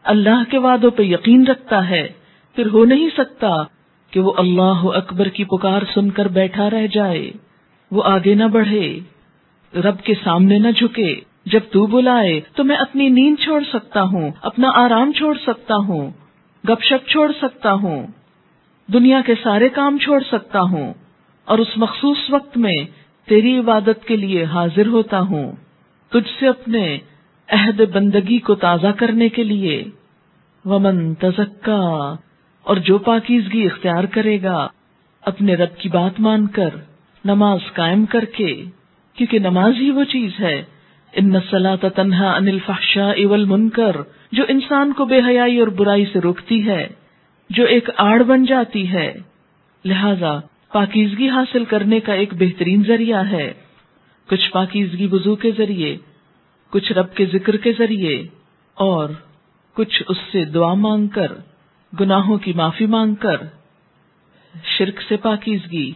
اللہ 0.03 0.51
کے 0.51 0.57
وعدوں 0.57 0.91
پہ 0.91 1.03
یقین 1.03 1.47
رکھتا 1.47 1.89
ہے۔ 1.89 2.07
پھر 2.55 2.65
ہو 2.73 2.85
نہیں 2.85 3.09
سکتا 3.17 3.63
کہ 4.11 4.19
وہ 4.19 4.33
اللہ 4.37 4.83
اکبر 4.83 5.27
کی 5.27 5.43
پکار 5.43 5.81
سن 5.93 6.09
کر 6.09 6.27
بیٹھا 6.27 6.69
رہ 6.69 6.87
جائے۔ 6.87 7.31
وہ 7.91 8.03
آگے 8.05 8.35
نہ 8.35 8.43
بڑھے، 8.43 8.99
رب 9.75 9.99
کے 10.03 10.13
سامنے 10.23 10.59
نہ 10.59 10.67
جھکے۔ 10.75 11.15
جب 11.45 11.59
تو 11.71 11.85
بلائے 11.85 12.41
تو 12.55 12.63
میں 12.63 12.75
اپنی 12.75 13.09
نیند 13.09 13.43
چھوڑ 13.43 13.63
سکتا 13.73 14.01
ہوں، 14.01 14.31
اپنا 14.41 14.71
آرام 14.75 15.11
چھوڑ 15.11 15.37
سکتا 15.47 15.75
ہوں، 15.75 16.11
گپ 16.69 16.83
شپ 16.83 17.09
چھوڑ 17.09 17.31
سکتا 17.41 17.73
ہوں، 17.73 18.07
دنیا 18.93 19.21
کے 19.25 19.33
سارے 19.43 19.69
کام 19.69 19.97
چھوڑ 19.97 20.19
سکتا 20.31 20.61
ہوں۔ 20.61 20.93
اور 21.45 21.57
اس 21.57 21.77
مخصوص 21.77 22.17
وقت 22.29 22.57
میں 22.57 22.77
تیری 23.27 23.59
عبادت 23.59 24.07
کے 24.07 24.15
لیے 24.15 24.43
حاضر 24.43 24.87
ہوتا 24.87 25.19
ہوں۔ 25.19 25.51
تجھ 26.11 26.29
سے 26.39 26.47
اپنے 26.47 26.97
عہد 27.49 27.81
بندگی 27.93 28.37
کو 28.39 28.55
تازہ 28.55 28.91
کرنے 28.97 29.29
کے 29.29 29.43
لیے 29.43 29.83
ومن 30.65 31.13
تزکا، 31.13 32.15
اور 32.65 32.77
جو 32.77 32.97
پاکیزگی 32.97 33.65
اختیار 33.65 34.03
کرے 34.03 34.37
گا، 34.43 34.67
اپنے 35.23 35.55
رب 35.55 35.77
کی 35.77 35.89
بات 35.89 36.19
مان 36.19 36.47
کر 36.47 36.69
نماز 37.25 37.59
قائم 37.73 38.05
کر 38.05 38.25
کے، 38.25 38.53
کیونکہ 39.17 39.39
نماز 39.39 39.73
ہی 39.79 39.89
وہ 39.91 40.03
چیز 40.03 40.39
ہے۔ 40.39 40.63
ان 41.13 41.29
نسلا 41.29 41.75
تنہا 41.95 42.31
انل 42.31 42.59
فحشا 42.65 43.09
اول 43.09 43.45
منکر 43.45 44.01
جو 44.31 44.43
انسان 44.47 44.91
کو 44.93 45.05
بے 45.05 45.19
حیائی 45.27 45.59
اور 45.59 45.67
برائی 45.67 46.05
سے 46.05 46.19
روکتی 46.19 46.65
ہے، 46.67 46.87
جو 47.49 47.65
ایک 47.65 47.89
آڑ 47.97 48.21
بن 48.23 48.45
جاتی 48.45 48.91
ہے۔ 48.91 49.11
لہذا، 49.85 50.39
پاکیزگی 50.73 51.29
حاصل 51.29 51.65
کرنے 51.65 51.99
کا 51.99 52.13
ایک 52.13 52.33
بہترین 52.33 52.83
ذریعہ 52.87 53.23
ہے۔ 53.31 53.51
کچھ 54.29 54.51
پاکیزگی 54.51 55.07
وضو 55.11 55.35
کے 55.35 55.51
ذریعے، 55.57 55.97
کچھ 56.69 56.91
رب 56.91 57.15
کے 57.15 57.25
ذکر 57.25 57.57
کے 57.57 57.71
ذریعے، 57.77 58.27
اور 58.73 59.09
کچھ 59.73 60.03
اس 60.07 60.17
سے 60.31 60.45
دعا 60.45 60.73
مانگ 60.73 61.07
کر، 61.07 61.31
گناہوں 61.99 62.37
کی 62.37 62.53
معافی 62.53 62.85
مانگ 62.85 63.15
کر۔ 63.15 63.37
شرک 64.77 65.01
سے 65.07 65.17
پاکیزگی، 65.17 65.91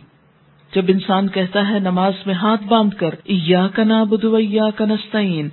جب 0.76 0.86
انسان 0.88 1.28
کہتا 1.28 1.70
ہے 1.70 1.80
نماز 1.80 2.14
میں 2.26 2.36
ہاتھ 2.36 2.64
باندھ 2.64 2.96
کر 2.96 3.10
یا 3.26 3.68
کنا 3.68 4.04
بدویا 4.04 4.70
کنستین 4.78 5.50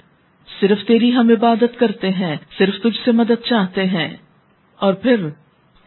صرف 0.61 0.85
تیری 0.87 1.13
ہم 1.13 1.29
عبادت 1.29 1.79
کرتے 1.79 2.11
ہیں، 2.11 2.37
صرف 2.59 2.75
تجھ 2.83 2.99
سے 3.05 3.13
مدد 3.13 3.47
چاہتے 3.47 3.85
ہیں۔ 3.85 4.17
اور 4.77 4.93
پھر، 4.93 5.29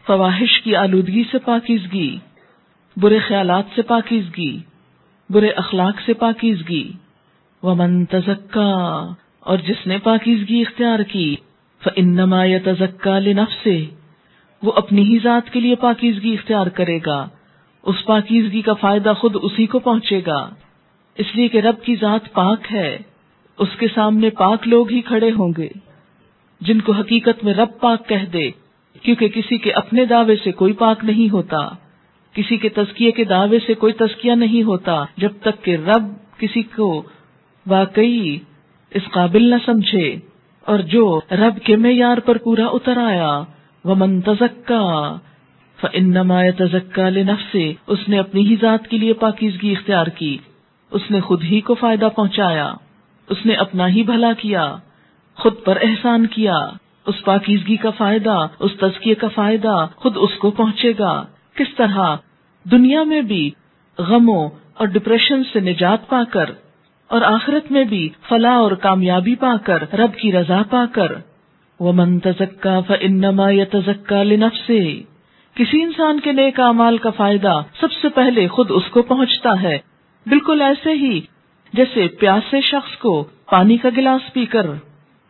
فواہش 0.06 0.62
کی 0.62 0.76
آلودگی 0.76 1.22
سے 1.30 1.38
پاکیزگی، 1.38 2.18
برے 2.96 3.18
خیالات 3.18 3.64
سے 3.74 3.82
پاکیزگی۔ 3.82 4.58
برے 5.30 5.48
اخلاق 5.48 6.00
سے 6.06 6.14
پاکیزگی۔ 6.14 6.92
ومن 7.62 8.04
تزکا، 8.04 9.12
اور 9.40 9.58
جس 9.58 9.86
نے 9.86 9.98
پاکیزگی 9.98 10.60
اختیار 10.60 10.98
کی 10.98 11.36
فنما 11.84 12.44
یا 12.44 12.58
لنفسه، 13.18 13.84
وہ 14.62 14.72
اپنی 14.76 15.02
ہی 15.02 15.18
ذات 15.24 15.50
کے 15.50 15.60
لیے 15.60 15.74
پاکیزگی 15.74 16.32
اختیار 16.32 16.66
کرے 16.66 16.98
گا۔ 17.06 17.28
اس 17.82 18.04
پاکیزگی 18.04 18.62
کا 18.62 18.72
فائدہ 18.72 19.12
خود 19.18 19.36
اسی 19.42 19.66
کو 19.66 19.78
پہنچے 19.78 20.20
گا۔ 20.26 20.50
اس 21.18 21.26
لیے 21.34 21.48
کہ 21.48 21.58
رب 21.58 21.82
کی 21.82 21.96
ذات 21.96 22.32
پاک 22.32 22.72
ہے۔ 22.72 22.98
اس 23.58 23.68
کے 23.78 23.86
سامنے 23.94 24.30
پاک 24.30 24.68
لوگ 24.68 24.90
ہی 24.90 25.00
کھڑے 25.00 25.30
ہوں 25.30 25.52
گے۔ 25.58 25.68
جن 26.60 26.80
کو 26.80 26.92
حقیقت 26.92 27.44
میں 27.44 27.54
رب 27.54 27.68
پاک 27.80 28.08
کہہ 28.08 28.24
دے، 28.32 28.50
کیونکہ 29.02 29.28
کسی 29.28 29.58
کے 29.58 29.72
اپنے 29.72 30.04
دعوے 30.04 30.36
سے 30.44 30.52
کوئی 30.52 30.72
پاک 30.72 31.04
نہیں 31.04 31.32
ہوتا۔ 31.32 31.68
کسی 32.34 32.56
کے 32.56 32.68
تزکیے 32.68 33.12
کے 33.12 33.24
دعوے 33.24 33.58
سے 33.66 33.74
کوئی 33.74 33.92
تزکیہ 33.92 34.32
نہیں 34.32 34.62
ہوتا 34.62 35.04
جب 35.16 35.32
تک 35.40 35.64
کہ 35.64 35.76
رب 35.76 36.12
کسی 36.38 36.62
کو 36.62 37.02
واقعی 37.66 38.38
اس 38.90 39.02
قابل 39.12 39.50
نہ 39.50 39.54
سمجھے 39.66 40.16
اور 40.66 40.78
جو 40.78 41.20
رب 41.30 41.58
کے 41.64 41.76
معیار 41.76 42.18
پر 42.18 42.38
پورا 42.38 42.66
اتر 42.66 42.96
آیا 42.96 43.42
وہ 43.84 43.94
من 43.94 44.20
تزکا 44.20 45.16
فنما 45.78 46.40
تزکا 46.56 47.08
لنفسه، 47.08 47.72
اس 47.86 48.08
نے 48.08 48.18
اپنی 48.18 48.46
ہی 48.46 48.56
ذات 48.60 48.86
کے 48.88 48.98
لیے 48.98 49.12
پاکیزگی 49.12 49.72
اختیار 49.72 50.06
کی، 50.06 50.38
اس 50.92 51.10
نے 51.10 51.20
خود 51.20 51.42
ہی 51.42 51.60
کو 51.60 51.74
فائدہ 51.74 52.08
پہنچایا، 52.16 52.74
اس 53.28 53.46
نے 53.46 53.54
اپنا 53.54 53.88
ہی 53.88 54.02
بھلا 54.02 54.32
کیا، 54.32 54.74
خود 55.34 55.54
پر 55.64 55.78
احسان 55.82 56.26
کیا، 56.26 56.58
اس 57.06 57.24
پاکیزگی 57.24 57.76
کا 57.76 57.90
فائدہ، 57.90 58.46
اس 58.58 58.72
تزکیے 58.80 59.14
کا 59.14 59.28
فائدہ 59.28 59.86
خود 59.96 60.16
اس 60.16 60.38
کو 60.38 60.50
پہنچے 60.50 60.92
گا۔ 60.98 61.24
کس 61.54 61.74
طرح 61.76 62.16
دنیا 62.70 63.02
میں 63.02 63.20
بھی 63.20 63.50
غموں 63.98 64.48
اور 64.74 64.86
ڈپریشن 64.86 65.42
سے 65.52 65.60
نجات 65.60 66.08
پا 66.08 66.24
کر 66.24 66.50
اور 67.08 67.22
آخرت 67.22 67.72
میں 67.72 67.84
بھی 67.84 68.08
فلاح 68.28 68.54
اور 68.54 68.72
کامیابی 68.72 69.34
پا 69.34 69.56
کر، 69.64 69.94
رب 69.94 70.14
کی 70.14 70.32
رضا 70.32 70.62
پا 70.70 70.84
کر۔ 70.92 71.12
وہ 71.80 71.92
من 71.92 72.18
تزکا 72.18 72.80
فنما 72.80 73.50
یا 73.50 73.64
تزکا 73.72 74.22
لنفسه۔ 74.22 74.90
کسی 75.54 75.82
انسان 75.82 76.20
کے 76.20 76.32
نیک 76.32 76.60
اعمال 76.60 76.98
کا 76.98 77.10
فائدہ 77.10 77.62
سب 77.80 77.92
سے 77.92 78.08
پہلے 78.08 78.48
خود 78.48 78.66
اس 78.70 78.84
کو 78.90 79.02
پہنچتا 79.02 79.62
ہے۔ 79.62 79.78
بالکل 80.26 80.62
ایسے 80.62 80.92
ہی 80.92 81.20
جیسے 81.72 82.08
پیاسے 82.08 82.60
شخص 82.60 82.96
کو 82.96 83.24
پانی 83.50 83.76
کا 83.76 83.88
گلاس 83.96 84.32
پی 84.32 84.46
کر۔ 84.46 84.66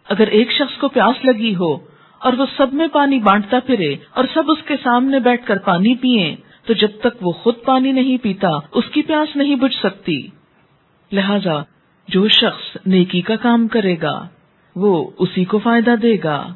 اگر 0.09 0.27
ایک 0.27 0.53
شخص 0.53 0.79
کو 0.79 0.89
پیاس 0.89 1.25
لگی 1.25 1.55
ہو 1.55 1.92
اور 2.23 2.33
وہ 2.33 2.47
سب 2.57 2.73
میں 2.73 2.87
پانی 2.93 3.19
بانٹتا 3.19 3.59
پھرے 3.67 3.97
اور 4.11 4.25
سب 4.35 4.43
اس 4.49 4.63
کے 4.67 4.75
سامنے 4.85 5.19
بیٹھ 5.19 5.47
کر 5.47 5.59
پانی 5.59 5.95
پیئے، 5.95 6.37
تو 6.67 6.73
جب 6.73 6.89
تک 7.01 7.27
وہ 7.27 7.33
خود 7.33 7.55
پانی 7.65 7.93
نہیں 7.93 8.17
پیتا، 8.23 8.49
اس 8.73 8.85
کی 8.93 9.03
پیاس 9.03 9.37
نہیں 9.37 9.55
بجھ 9.55 9.77
سکتی۔ 9.77 10.27
لہذا 11.13 11.63
جو 12.09 12.29
شخص 12.29 12.77
نیکی 12.87 13.21
کا 13.21 13.37
کام 13.37 13.69
کرے 13.69 13.97
گا، 14.03 14.29
وہ 14.77 15.11
اسی 15.19 15.45
کو 15.45 15.59
فائدہ 15.59 15.91
دے 16.03 16.17
گا۔ 16.25 16.55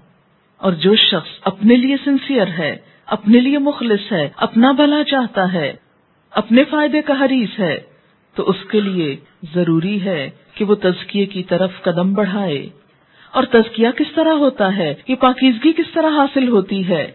اور 0.57 0.72
جو 0.72 0.96
شخص 0.96 1.29
اپنے 1.44 1.76
لیے 1.76 1.96
سنسیئر 2.05 2.46
ہے، 2.46 2.76
اپنے 3.07 3.40
لیے 3.40 3.59
مخلص 3.59 4.12
ہے، 4.12 4.29
اپنا 4.37 4.72
بھلا 4.72 5.05
چاہتا 5.05 5.52
ہے، 5.52 5.72
اپنے 6.31 6.64
فائدے 6.64 7.02
کا 7.02 7.14
حریث 7.20 7.61
ہے، 7.61 7.81
تو 8.35 8.50
اس 8.50 8.57
کے 8.70 8.81
لیے 8.81 9.16
ضروری 9.55 10.05
ہے 10.05 10.31
کہ 10.55 10.64
وہ 10.64 10.74
تزکیے 10.74 11.26
کی 11.26 11.42
طرف 11.42 11.83
قدم 11.83 12.14
بڑھائے۔ 12.14 12.68
اور 13.37 13.44
تزکیہ 13.44 13.88
کس 13.96 14.14
طرح 14.14 14.33
ہوتا 14.33 14.77
ہے؟ 14.77 14.94
یہ 15.09 15.14
پاکیزگی 15.14 15.72
کس 15.72 15.92
طرح 15.94 16.11
حاصل 16.11 16.49
ہوتی 16.49 16.88
ہے؟ 16.88 17.12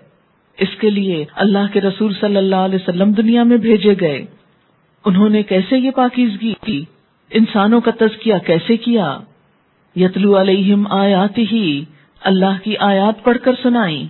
اس 0.57 0.67
کے 0.79 0.89
لیے 0.89 1.25
اللہ 1.36 1.73
کے 1.73 1.81
رسول 1.81 2.13
صلی 2.19 2.38
اللہ 2.38 2.55
علیہ 2.55 2.75
وسلم 2.75 3.12
دنیا 3.12 3.43
میں 3.43 3.57
بھیجے 3.57 3.95
گئے۔ 4.01 4.25
انہوں 5.05 5.29
نے 5.29 5.43
کیسے 5.43 5.77
یہ 5.77 5.91
پاکیزگی 5.91 6.53
کی؟ 6.65 6.86
انسانوں 7.29 7.81
کا 7.81 7.91
تزکیہ 7.91 8.36
کیسے 8.45 8.77
کیا؟ 8.77 9.19
یتلو 9.95 10.41
علیہم 10.41 10.88
آیات 10.89 11.38
ہی 11.38 11.86
اللہ 12.21 12.63
کی 12.63 12.77
آیات 12.77 13.23
پڑھ 13.23 13.38
کر 13.43 13.53
سنائی 13.63 14.07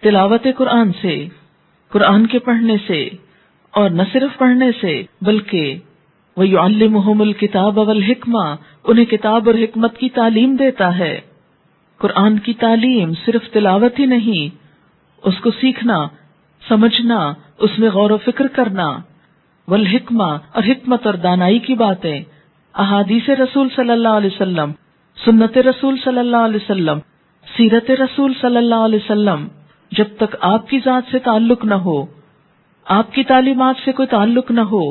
تلاوت 0.00 0.46
قرآن 0.56 0.90
سے، 1.00 1.28
قرآن 1.88 2.26
کے 2.26 2.38
پڑھنے 2.38 2.76
سے، 2.86 3.08
اور 3.70 3.90
نہ 3.90 4.02
صرف 4.12 4.38
پڑھنے 4.38 4.70
سے، 4.80 5.02
بلکہ 5.22 5.78
وہ 6.36 6.58
الکتاب 6.58 7.20
الکتاب 7.20 7.78
والحکمہ 7.78 8.56
انہیں 8.84 9.04
کتاب 9.04 9.48
اور 9.48 9.54
حکمت 9.54 9.98
کی 9.98 10.08
تعلیم 10.08 10.56
دیتا 10.56 10.98
ہے۔ 10.98 11.20
قرآن 12.02 12.38
کی 12.38 12.52
تعلیم 12.54 13.12
صرف 13.24 13.50
تلاوت 13.50 13.98
ہی 13.98 14.06
نہیں، 14.06 14.56
اس 15.22 15.40
کو 15.40 15.50
سیکھنا، 15.50 15.98
سمجھنا، 16.62 17.18
اس 17.58 17.78
میں 17.78 17.90
غور 17.90 18.10
و 18.10 18.16
فکر 18.16 18.46
کرنا۔ 18.46 18.88
والحکمہ، 19.68 20.30
اور 20.52 20.62
حکمت 20.68 21.06
اور 21.06 21.14
دانائی 21.14 21.58
کی 21.58 21.74
باتیں۔ 21.74 22.22
احادیث 22.74 23.28
رسول 23.28 23.68
صلی 23.76 23.90
اللہ 23.90 24.16
علیہ 24.16 24.30
وسلم، 24.34 24.72
سنت 25.18 25.58
رسول 25.58 25.96
صلی 26.04 26.18
اللہ 26.18 26.44
علیہ 26.44 26.56
وسلم، 26.56 26.98
سیرت 27.56 27.90
رسول 27.90 28.32
صلی 28.40 28.56
اللہ 28.56 28.84
علیہ 28.84 28.98
وسلم۔ 28.98 29.46
جب 29.92 30.16
تک 30.16 30.36
آپ 30.40 30.68
کی 30.68 30.78
ذات 30.84 31.10
سے 31.10 31.18
تعلق 31.18 31.64
نہ 31.64 31.74
ہو، 31.74 32.04
آپ 32.86 33.12
کی 33.12 33.24
تعلیمات 33.24 33.76
سے 33.84 33.92
کوئی 33.92 34.08
تعلق 34.08 34.50
نہ 34.50 34.60
ہو، 34.70 34.84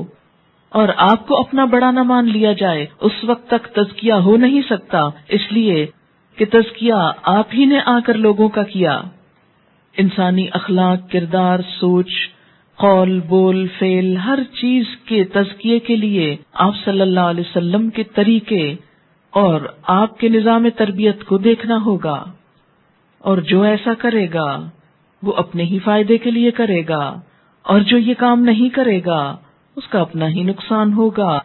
اور 0.71 0.89
آپ 0.97 1.27
کو 1.27 1.39
اپنا 1.39 1.65
بڑا 1.65 1.91
نہ 1.91 2.03
مان 2.03 2.25
لیا 2.25 2.51
جائے، 2.53 2.85
اس 2.99 3.23
وقت 3.23 3.47
تک 3.47 3.67
تزکیہ 3.75 4.13
ہو 4.25 4.37
نہیں 4.37 4.61
سکتا۔ 4.69 4.99
اس 5.29 5.51
لیے 5.51 5.85
کہ 6.37 6.45
تزکیہ 6.45 6.93
آپ 7.23 7.47
ہی 7.53 7.65
نے 7.65 7.79
آ 7.85 7.99
کر 7.99 8.13
لوگوں 8.13 8.49
کا 8.49 8.63
کیا۔ 8.63 9.01
انسانی 9.97 10.47
اخلاق، 10.51 11.11
کردار، 11.11 11.59
سوچ، 11.79 12.11
قول، 12.79 13.19
بول 13.27 13.67
فیل 13.79 14.17
ہر 14.17 14.39
چیز 14.61 14.83
کے 15.05 15.23
تزکیے 15.23 15.79
کے 15.79 15.95
لیے 15.95 16.35
آپ 16.53 16.73
صلی 16.85 17.01
اللہ 17.01 17.19
علیہ 17.19 17.43
وسلم 17.49 17.89
کے 17.89 18.03
طریقے 18.03 18.75
اور 19.33 19.61
آپ 19.83 20.19
کے 20.19 20.29
نظام 20.29 20.67
تربیت 20.75 21.23
کو 21.23 21.37
دیکھنا 21.37 21.77
ہوگا 21.85 22.25
اور 23.19 23.37
جو 23.37 23.61
ایسا 23.61 23.93
کرے 23.93 24.27
گا، 24.33 24.69
وہ 25.23 25.33
اپنے 25.33 25.63
ہی 25.63 25.79
فائدے 25.79 26.17
کے 26.17 26.31
لیے 26.31 26.51
کرے 26.51 26.81
گا 26.89 27.21
اور 27.65 27.79
جو 27.79 27.97
یہ 27.97 28.13
کام 28.13 28.43
نہیں 28.43 28.69
کرے 28.69 28.99
گا، 29.05 29.37
اس 29.75 29.87
کا 29.87 30.01
اپنا 30.01 30.27
ہی 30.27 30.43
نقصان 30.43 30.93
ہوگا 30.93 31.39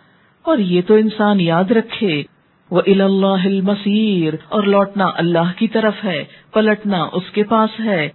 اور 0.44 0.59
یہ 0.59 0.83
تو 0.87 0.94
انسان 0.94 1.40
یاد 1.40 1.70
رکھے 1.70 2.22
وہ 2.70 2.83
اللہ 2.87 3.46
المسیر 3.46 4.35
اور 4.48 4.62
لوٹنا 4.62 5.11
اللہ 5.14 5.52
کی 5.57 5.68
طرف 5.68 5.94
ہے، 6.05 6.24
پلٹنا 6.52 7.09
اس 7.12 7.31
کے 7.33 7.42
پاس 7.42 7.81
ہے، 7.81 8.09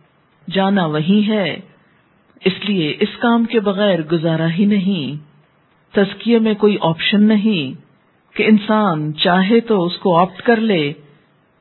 جانا 0.50 0.86
وہی 0.86 1.28
ہے۔ 1.28 1.60
اس 2.46 2.54
لیے 2.64 2.98
اس 3.00 3.18
کام 3.20 3.46
کے 3.46 3.60
بغیر 3.60 4.02
گزارا 4.02 4.54
ہی 4.54 4.66
نہیں۔ 4.66 5.24
تزکیے 5.96 6.40
میں 6.40 6.54
کوئی 6.54 6.78
آپشن 6.82 7.24
نہیں۔ 7.24 7.82
کہ 8.38 8.44
انسان 8.48 9.14
چاہے 9.14 9.60
تو 9.60 9.86
اس 9.86 9.98
کو 9.98 10.18
آپٹ 10.18 10.42
کر 10.42 10.56
لے۔ 10.56 10.94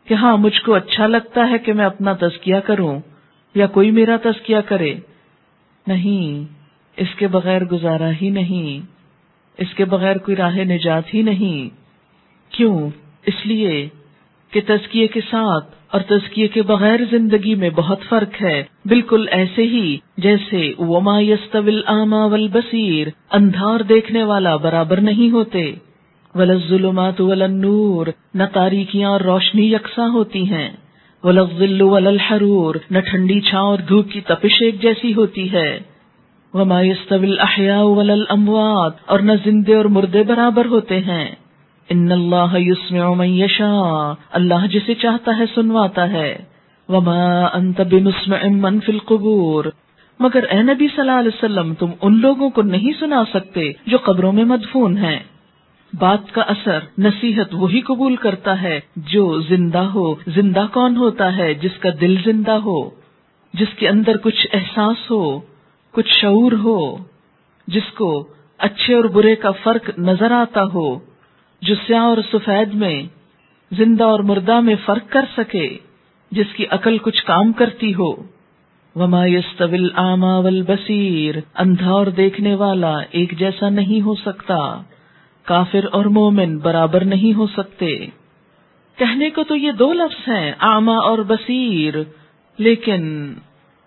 کہ 0.05 0.15
ہاں 0.15 0.37
مجھ 0.37 0.63
کو 0.63 0.75
اچھا 0.75 1.07
لگتا 1.07 1.51
ہے 1.51 1.59
کہ 1.59 1.73
میں 1.73 1.85
اپنا 1.85 2.13
تزکیہ 2.13 2.57
کروں، 2.57 3.01
یا 3.55 3.67
کوئی 3.67 3.91
میرا 3.91 4.17
تزکیہ 4.23 4.59
کرے۔ 4.67 4.95
نہیں، 5.87 6.53
اس 6.97 7.09
کے 7.17 7.27
بغیر 7.27 7.65
گزارا 7.65 8.11
ہی 8.23 8.31
نہیں۔ 8.31 8.87
اس 9.59 9.75
کے 9.75 9.85
بغیر 9.85 10.19
کوئی 10.19 10.37
راہ 10.37 10.57
نجات 10.57 11.15
ہی 11.15 11.23
نہیں۔ 11.23 11.80
کیوں؟ 12.51 12.91
اس 13.27 13.47
لیے 13.47 13.89
کہ 14.51 14.61
تزکیے 14.67 15.07
کے 15.07 15.21
ساتھ 15.21 15.75
اور 15.93 16.01
تزکیے 16.01 16.49
کے 16.49 16.63
بغیر 16.63 17.01
زندگی 17.11 17.55
میں 17.55 17.71
بہت 17.71 17.99
فرق 18.09 18.43
ہے۔ 18.43 18.65
بالکل 18.85 19.27
ایسے 19.31 19.63
ہی 19.63 19.99
جیسے 20.17 20.73
وما 20.79 21.21
یستویل 21.21 21.81
آما 21.87 22.25
ول 22.25 22.49
بصیر 22.53 23.09
اندھار 23.31 23.81
دیکھنے 23.81 24.23
والا 24.23 24.57
برابر 24.57 25.01
نہیں 25.01 25.31
ہوتے۔ 25.31 25.73
ولز 26.35 26.69
ظلمات 26.69 27.21
ولنور 27.21 28.07
نہ 28.35 28.43
تاریکیاں 28.53 29.11
اور 29.11 29.21
روشنی 29.21 29.73
یکساں 29.73 30.09
ہوتی 30.09 30.51
ہیں۔ 30.51 30.71
ولغل 31.25 31.83
وللحرور 31.83 32.75
نہ 32.91 32.99
ٹھنڈی 32.99 33.41
چھاؤں 33.41 33.69
اور 33.69 33.79
دھوپ 33.79 34.11
کی 34.11 34.21
تپش 34.21 34.63
ایک 34.63 34.83
جیسی 34.83 35.15
ہوتی 35.15 35.53
ہے۔ 35.53 35.81
وما 36.55 36.81
یستویل 36.81 37.41
احیاء 37.41 37.83
وللاموات 37.83 38.93
اور 39.07 39.19
نہ 39.19 39.33
زندے 39.45 39.75
اور 39.75 39.85
مردے 39.85 40.23
برابر 40.23 40.67
ہوتے 40.67 41.01
ہیں۔ 41.01 41.31
ان 41.91 42.13
اللہ 42.13 42.59
یسمع 42.59 43.15
من 43.15 43.27
یشاء، 43.27 44.13
اللہ 44.31 44.67
جسے 44.67 44.95
چاہتا 44.95 45.39
ہے 45.39 45.45
سنواتا 45.55 46.11
ہے۔ 46.11 46.45
وما 46.89 47.45
انت 47.47 47.81
بمسمع 47.81 48.37
من 48.51 48.81
فی 48.81 48.93
القبور۔ 48.93 49.65
مگر 50.19 50.45
اے 50.51 50.63
نبی 50.63 50.89
صلی 50.89 51.01
اللہ 51.01 51.13
علیہ 51.13 51.31
وسلم، 51.35 51.75
تم 51.75 51.87
ان 52.03 52.21
لوگوں 52.21 52.51
کو 52.51 52.63
نہیں 52.63 53.01
سنا 53.01 53.25
سکتے 53.35 53.73
جو 53.87 53.99
قبروں 54.03 54.33
میں 54.33 54.45
مدفون 54.45 54.99
ہیں۔ 54.99 55.19
بات 55.99 56.33
کا 56.33 56.43
اثر 56.43 56.79
نصیحت 56.99 57.55
وہی 57.55 57.81
قبول 57.81 58.17
کرتا 58.17 58.63
ہے 58.63 58.81
جو 58.97 59.41
زندہ 59.41 59.79
ہو، 59.79 60.15
زندہ 60.27 60.67
کون 60.73 60.97
ہوتا 60.97 61.37
ہے 61.37 61.55
جس 61.55 61.79
کا 61.81 61.89
دل 62.01 62.17
زندہ 62.25 62.53
ہو، 62.53 62.91
جس 63.55 63.79
کے 63.79 63.89
اندر 63.89 64.17
کچھ 64.17 64.47
احساس 64.53 65.11
ہو، 65.11 65.41
کچھ 65.91 66.13
شعور 66.21 66.53
ہو، 66.53 66.97
جس 67.67 67.93
کو 67.93 68.29
اچھے 68.59 68.95
اور 68.95 69.05
برے 69.05 69.37
کا 69.37 69.51
فرق 69.51 69.99
نظر 69.99 70.33
آتا 70.33 70.65
ہو۔ 70.75 71.10
جو 71.63 71.75
سیاہ 71.75 72.03
اور 72.03 72.17
سفید 72.33 72.75
میں، 72.75 73.03
زندہ 73.73 74.05
اور 74.05 74.21
مردہ 74.21 74.61
میں 74.61 74.75
فرق 74.85 75.03
کر 75.09 75.25
سکے، 75.37 75.79
جس 76.31 76.47
کی 76.57 76.67
عقل 76.71 76.99
کچھ 76.99 77.25
کام 77.25 77.53
کرتی 77.53 77.95
ہو۔ 77.95 78.41
وما 78.95 79.27
یستویل 79.27 79.89
آما 79.95 80.39
والبصیر 80.39 81.35
اندھا 81.55 81.91
اور 81.91 82.07
دیکھنے 82.07 82.55
والا 82.55 82.99
ایک 83.11 83.39
جیسا 83.39 83.69
نہیں 83.69 84.01
ہو 84.01 84.15
سکتا۔ 84.15 84.83
کافر 85.45 85.81
اور 85.93 86.05
مومن 86.05 86.59
برابر 86.59 87.05
نہیں 87.05 87.37
ہو 87.37 87.47
سکتے۔ 87.47 88.07
کہنے 88.97 89.31
کو 89.31 89.45
تو 89.45 89.57
یہ 89.57 89.73
دو 89.73 89.93
لفظ 89.93 90.29
ہیں 90.29 90.53
آما 90.59 90.97
اور 90.97 91.19
بصیر، 91.19 91.95
لیکن 92.59 93.35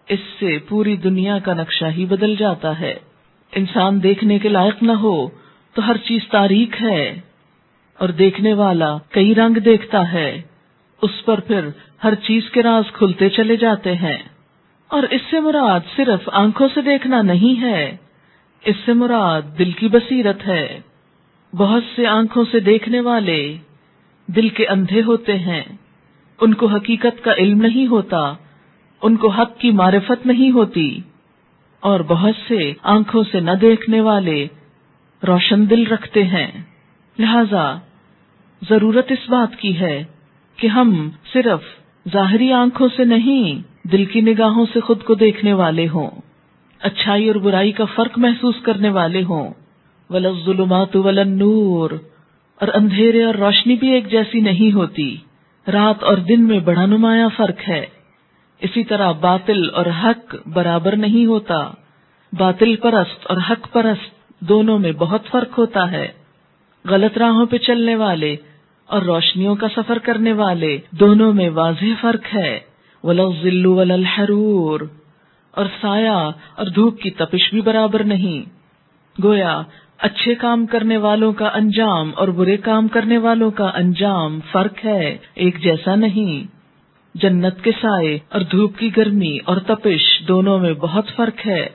اس 0.07 0.19
سے 0.39 0.57
پوری 0.67 0.95
دنیا 0.95 1.39
کا 1.39 1.53
نقشہ 1.53 1.85
ہی 1.85 2.05
بدل 2.05 2.35
جاتا 2.35 2.79
ہے۔ 2.79 2.93
انسان 3.55 4.03
دیکھنے 4.03 4.39
کے 4.39 4.49
لائق 4.49 4.83
نہ 4.83 4.91
ہو 4.91 5.27
تو 5.73 5.87
ہر 5.87 5.97
چیز 5.97 6.21
تاریخ 6.31 6.81
ہے۔ 6.81 7.21
اور 7.97 8.09
دیکھنے 8.09 8.53
والا 8.53 8.97
کئی 9.09 9.35
رنگ 9.35 9.53
دیکھتا 9.53 10.13
ہے۔ 10.13 10.41
اس 11.01 11.25
پر 11.25 11.39
پھر 11.39 11.67
ہر 12.03 12.15
چیز 12.15 12.49
کے 12.49 12.63
راز 12.63 12.91
کھلتے 12.91 13.29
چلے 13.29 13.55
جاتے 13.55 13.95
ہیں۔ 13.95 14.17
اور 14.87 15.03
اس 15.03 15.21
سے 15.31 15.39
مراد 15.39 15.79
صرف 15.95 16.29
آنکھوں 16.33 16.67
سے 16.73 16.81
دیکھنا 16.81 17.21
نہیں 17.21 17.61
ہے، 17.61 17.97
اس 18.65 18.75
سے 18.85 18.93
مراد 18.93 19.41
دل 19.59 19.71
کی 19.71 19.87
بصیرت 19.87 20.47
ہے۔ 20.47 20.79
بہت 21.57 21.83
سے 21.95 22.07
آنکھوں 22.07 22.45
سے 22.51 22.59
دیکھنے 22.59 22.99
والے 22.99 23.57
دل 24.27 24.49
کے 24.49 24.67
اندھے 24.67 25.01
ہوتے 25.03 25.39
ہیں۔ 25.39 25.63
ان 26.41 26.53
کو 26.53 26.65
حقیقت 26.65 27.23
کا 27.23 27.33
علم 27.33 27.61
نہیں 27.61 27.87
ہوتا، 27.87 28.33
ان 29.01 29.15
کو 29.15 29.27
حق 29.27 29.57
کی 29.57 29.71
معرفت 29.71 30.25
نہیں 30.25 30.51
ہوتی۔ 30.51 30.99
اور 31.79 31.99
بہت 31.99 32.35
سے 32.47 32.73
آنکھوں 32.83 33.23
سے 33.31 33.39
نہ 33.39 33.51
دیکھنے 33.51 34.01
والے 34.01 34.47
روشن 35.27 35.69
دل 35.69 35.87
رکھتے 35.87 36.23
ہیں۔ 36.23 36.51
لہذا 37.19 37.75
ضرورت 38.69 39.11
اس 39.11 39.29
بات 39.29 39.55
کی 39.55 39.79
ہے 39.79 40.03
کہ 40.57 40.67
ہم 40.67 41.09
صرف 41.33 41.61
ظاہری 42.13 42.51
آنکھوں 42.51 42.87
سے 42.95 43.03
نہیں 43.03 43.73
دل 43.87 44.05
کی 44.05 44.21
نگاہوں 44.21 44.65
سے 44.73 44.79
خود 44.79 45.03
کو 45.03 45.15
دیکھنے 45.15 45.53
والے 45.53 45.87
ہوں۔ 45.87 46.09
اچھائی 46.79 47.27
اور 47.27 47.35
برائی 47.35 47.71
کا 47.71 47.85
فرق 47.85 48.17
محسوس 48.17 48.55
کرنے 48.63 48.89
والے 48.89 49.23
ہوں۔ 49.23 49.53
ولز 50.09 50.45
ظلمات 50.45 50.95
ولن 50.95 51.29
نور 51.29 51.91
اور 52.59 52.67
اندھیرے 52.73 53.23
اور 53.23 53.35
روشنی 53.35 53.75
بھی 53.75 53.87
ایک 53.87 54.11
جیسی 54.11 54.39
نہیں 54.39 54.73
ہوتی۔ 54.73 55.17
رات 55.67 56.03
اور 56.03 56.17
دن 56.17 56.47
میں 56.47 56.59
بڑا 56.59 56.85
نمایاں 56.85 57.29
فرق 57.37 57.69
ہے۔ 57.69 57.85
اسی 58.59 58.83
طرح 58.83 59.11
باطل 59.11 59.69
اور 59.73 59.85
حق 60.03 60.35
برابر 60.47 60.95
نہیں 60.95 61.25
ہوتا۔ 61.25 61.71
باطل 62.33 62.75
پرست 62.75 63.27
اور 63.29 63.37
حق 63.49 63.73
پرست 63.73 64.39
دونوں 64.39 64.79
میں 64.79 64.91
بہت 64.91 65.21
فرق 65.31 65.57
ہوتا 65.57 65.91
ہے۔ 65.91 66.22
غلط 66.89 67.17
راہوں 67.17 67.45
پہ 67.45 67.57
چلنے 67.57 67.95
والے 67.95 68.35
اور 68.85 69.01
روشنیوں 69.01 69.55
کا 69.55 69.67
سفر 69.75 69.97
کرنے 69.97 70.33
والے، 70.33 70.77
دونوں 70.91 71.33
میں 71.33 71.49
واضح 71.49 71.85
فرق 72.01 72.35
ہے۔ 72.35 72.59
ولو 73.03 73.79
الحرور۔ 73.79 74.79
اور 75.51 75.65
سایہ 75.81 76.31
اور 76.55 76.65
دھوپ 76.65 76.99
کی 77.01 77.09
تپش 77.09 77.49
بھی 77.49 77.61
برابر 77.61 78.03
نہیں۔ 78.03 78.49
گویا، 79.23 79.61
اچھے 79.97 80.35
کام 80.35 80.65
کرنے 80.65 80.97
والوں 80.97 81.33
کا 81.33 81.47
انجام 81.47 82.11
اور 82.15 82.27
برے 82.27 82.57
کام 82.57 82.87
کرنے 82.87 83.17
والوں 83.17 83.51
کا 83.51 83.71
انجام 83.73 84.39
فرق 84.51 84.85
ہے، 84.85 85.17
ایک 85.33 85.63
جیسا 85.63 85.95
نہیں۔ 85.95 86.47
جنت 87.17 87.61
کے 87.61 87.71
سائے 87.71 88.19
اور 88.29 88.41
دھوپ 88.41 88.77
کی 88.77 88.97
گرمی 88.97 89.37
اور 89.45 89.57
تپش 89.57 90.23
دونوں 90.27 90.59
میں 90.59 90.73
بہت 90.73 91.05
فرق 91.15 91.47
ہے۔ 91.47 91.69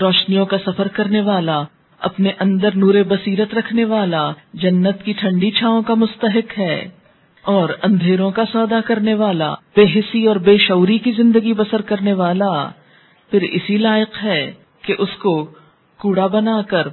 روشنیوں 0.00 0.46
کا 0.46 0.56
سفر 0.66 0.88
کرنے 0.88 1.20
والا 1.20 1.62
اپنے 2.00 2.30
اندر 2.40 2.68
نور 2.74 2.94
بصیرت 3.08 3.54
رکھنے 3.54 3.84
والا 3.84 4.32
جنت 4.54 5.02
کی 5.04 5.12
ٹھنڈی 5.12 5.50
چھاؤں 5.50 5.82
کا 5.82 5.94
مستحق 5.94 6.58
ہے 6.58 6.88
اور 7.42 7.68
اندھیروں 7.82 8.30
کا 8.30 8.42
سودا 8.52 8.80
کرنے 8.80 9.14
والا، 9.14 9.54
بے 9.76 9.98
حسی 9.98 10.26
اور 10.26 10.36
بے 10.36 10.56
شعوری 10.56 10.98
کی 10.98 11.12
زندگی 11.12 11.54
بسر 11.54 11.80
کرنے 11.80 12.12
والا 12.12 12.70
پھر 13.30 13.42
اسی 13.42 13.76
لائق 13.76 14.24
ہے 14.24 14.52
کہ 14.82 14.94
اس 14.98 15.08
کو 15.22 15.44
کوڑا 15.98 16.26
بنا 16.26 16.62
کر 16.62 16.88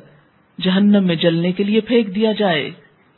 جہنم 0.62 1.04
میں 1.04 1.16
جلنے 1.16 1.52
کے 1.52 1.64
لیے 1.64 1.82
پھینک 1.82 2.16
دیا 2.16 2.32
جائے۔ 2.32 2.72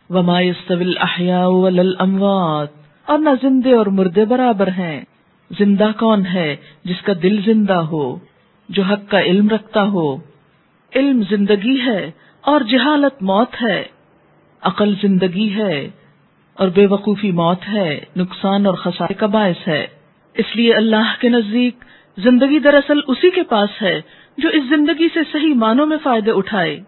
وما 0.10 0.42
يستوي 0.42 0.92
احیا 1.00 1.48
والاموات 1.48 2.68
اور 3.06 3.20
نہ 3.20 3.30
زندے 3.42 3.74
اور 3.74 3.86
مردے 3.86 4.26
برابر 4.26 4.68
ہیں۔ 4.68 5.02
زندہ 5.60 5.88
کون 6.00 6.26
ہے 6.26 6.56
جس 6.84 7.02
کا 7.02 7.14
دل 7.24 7.42
زندہ 7.46 7.74
ہو، 7.74 8.20
جو 8.70 8.84
حق 8.84 9.12
کا 9.12 9.22
علم 9.22 9.50
رکھتا 9.50 9.84
ہو؟ 9.84 10.18
علم 10.96 11.24
زندگی 11.30 11.82
ہے 11.82 12.12
اور 12.42 12.62
جہالت 12.62 13.24
موت 13.24 13.62
ہے۔ 13.62 13.84
عقل 14.62 14.94
زندگی 15.02 15.56
ہے 15.56 15.90
اور 16.54 16.68
بے 16.68 16.86
وقوفی 16.86 17.32
موت 17.32 17.70
ہے، 17.74 18.00
نقصان 18.16 18.66
اور 18.66 18.74
خسارے 18.74 19.14
کا 19.14 19.26
باعث 19.26 19.68
ہے۔ 19.68 19.88
اس 20.34 20.56
لیے 20.56 20.74
اللہ 20.74 21.14
کے 21.20 21.30
نزدیک 21.30 21.76
زندگی 22.18 22.60
دراصل 22.60 23.00
اسی 23.08 23.30
کے 23.30 23.44
پاس 23.44 23.82
ہے 23.82 24.02
جو 24.38 24.50
اس 24.50 24.64
زندگی 24.64 25.08
سے 25.14 25.20
صحیح 25.32 25.54
معنوں 25.54 25.86
میں 25.86 25.98
فائدے 26.04 26.32
اٹھائے۔ 26.32 26.80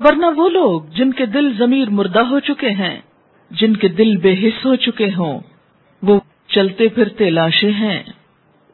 ورنہ 0.00 0.26
وہ 0.36 0.48
لوگ 0.48 0.82
جن 0.82 1.12
کے 1.12 1.26
دل 1.26 1.52
ضمیر 1.58 1.90
مردہ 1.90 2.20
ہو 2.20 2.40
چکے 2.40 2.70
ہیں، 2.70 3.00
جن 3.50 3.76
کے 3.76 3.88
دل 3.88 4.16
بے 4.16 4.32
حص 4.32 4.66
ہو 4.66 4.74
چکے 4.74 5.10
ہوں، 5.16 5.40
وہ 6.02 6.20
چلتے 6.48 6.88
پھرتے 6.88 7.30
لاشیں 7.30 7.72
ہیں۔ 7.72 8.02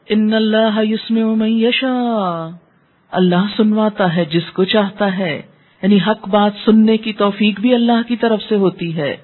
ان 0.09 0.33
اللہ 0.33 0.83
یسمع 0.83 1.33
من 1.33 1.47
یشاء۔ 1.47 2.68
اللہ 3.11 3.45
سنواتا 3.57 4.15
ہے، 4.15 4.25
جس 4.25 4.51
کو 4.53 4.63
چاہتا 4.63 5.17
ہے۔ 5.17 5.41
یعنی 5.81 5.99
حق 6.07 6.27
بات 6.27 6.51
سننے 6.65 6.97
کی 6.97 7.13
توفیق 7.13 7.59
بھی 7.59 7.73
اللہ 7.73 8.07
کی 8.07 8.15
طرف 8.15 8.41
سے 8.49 8.55
ہوتی 8.55 8.97
ہے۔ 8.97 9.17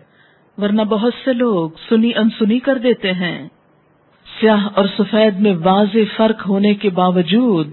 ورنہ 0.58 0.82
بہت 0.82 1.14
سے 1.26 1.34
لوگ 1.34 1.70
سنی 1.90 2.12
انسنی 2.16 2.60
کر 2.60 2.78
دیتے 2.78 3.12
ہیں۔ 3.12 3.48
سیاہ 4.40 4.68
اور 4.76 4.86
سفید 5.00 5.40
میں 5.40 5.54
واضح 5.64 5.98
فرق 6.16 6.48
ہونے 6.50 6.74
کے 6.74 6.90
باوجود 6.90 7.70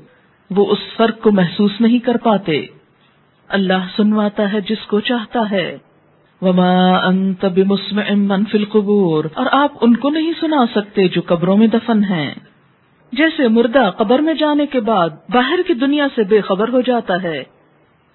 وہ 0.51 0.67
اس 0.67 0.79
فرق 0.97 1.21
کو 1.21 1.33
محسوس 1.33 1.71
نہیں 1.81 1.99
کر 1.99 2.17
پاتے۔ 2.17 2.67
اللہ 3.49 3.87
سنواتا 3.97 4.53
ہے 4.53 4.61
جس 4.61 4.87
کو 4.87 5.01
چاہتا 5.01 5.51
ہے۔ 5.51 5.79
وما 6.43 6.97
انت 7.07 7.45
بمسمع 7.45 8.03
من 8.11 8.45
فی 8.45 8.59
القبور۔ 8.59 9.25
اور 9.35 9.47
آپ 9.53 9.73
ان 9.81 9.97
کو 9.97 10.11
نہیں 10.11 10.33
سنا 10.41 10.65
سکتے 10.75 11.09
جو 11.09 11.21
قبروں 11.27 11.57
میں 11.57 11.67
دفن 11.67 12.05
ہیں۔ 12.05 12.35
جیسے 13.13 13.49
مردہ 13.49 13.91
قبر 13.97 14.19
میں 14.19 14.35
جانے 14.35 14.67
کے 14.67 14.81
بعد 14.81 15.09
باہر 15.29 15.59
کی 15.67 15.75
دنیا 15.75 16.07
سے 16.15 16.23
بے 16.25 16.41
خبر 16.41 16.69
ہو 16.69 16.81
جاتا 16.81 17.23
ہے۔ 17.23 17.43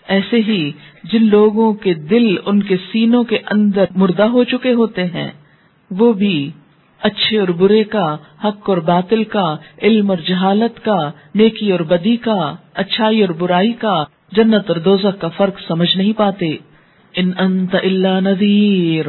ایسے 0.07 0.37
ہی 0.37 0.71
جن 1.03 1.25
لوگوں 1.25 1.73
کے 1.73 1.93
دل 1.93 2.35
ان 2.45 2.63
کے 2.63 2.77
سینوں 2.91 3.23
کے 3.23 3.37
اندر 3.51 3.85
مردہ 3.95 4.23
ہو 4.23 4.43
چکے 4.43 4.73
ہوتے 4.73 5.05
ہیں، 5.05 5.31
وہ 5.91 6.13
بھی 6.13 6.51
اچھے 7.01 7.39
اور 7.39 7.47
برے 7.47 7.83
کا، 7.83 8.17
حق 8.43 8.69
اور 8.69 8.77
باطل 8.77 9.23
کا، 9.23 9.55
علم 9.81 10.09
اور 10.09 10.17
جہالت 10.17 10.85
کا، 10.85 11.11
نیکی 11.35 11.71
اور 11.71 11.79
بدی 11.79 12.17
کا، 12.17 12.55
اچھائی 12.73 13.21
اور 13.21 13.29
برائی 13.29 13.73
کا، 13.73 14.03
جنت 14.31 14.63
اور 14.67 14.75
دوزخ 14.75 15.21
کا 15.21 15.27
فرق 15.27 15.59
سمجھ 15.67 15.97
نہیں 15.97 16.13
پاتے۔ 16.13 16.55
ان 17.13 17.31
انت 17.39 17.75
اللہ 17.75 18.19
نذیر۔ 18.21 19.05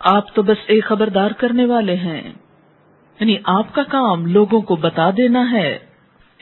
آپ 0.00 0.34
تو 0.34 0.42
بس 0.42 0.56
ایک 0.66 0.84
خبردار 0.84 1.30
کرنے 1.30 1.64
والے 1.64 1.96
ہیں۔ 1.96 2.32
یعنی 3.20 3.36
آپ 3.44 3.74
کا 3.74 3.82
کام 3.82 4.26
لوگوں 4.26 4.60
کو 4.60 4.76
بتا 4.76 5.10
دینا 5.16 5.52
ہے۔ 5.52 5.78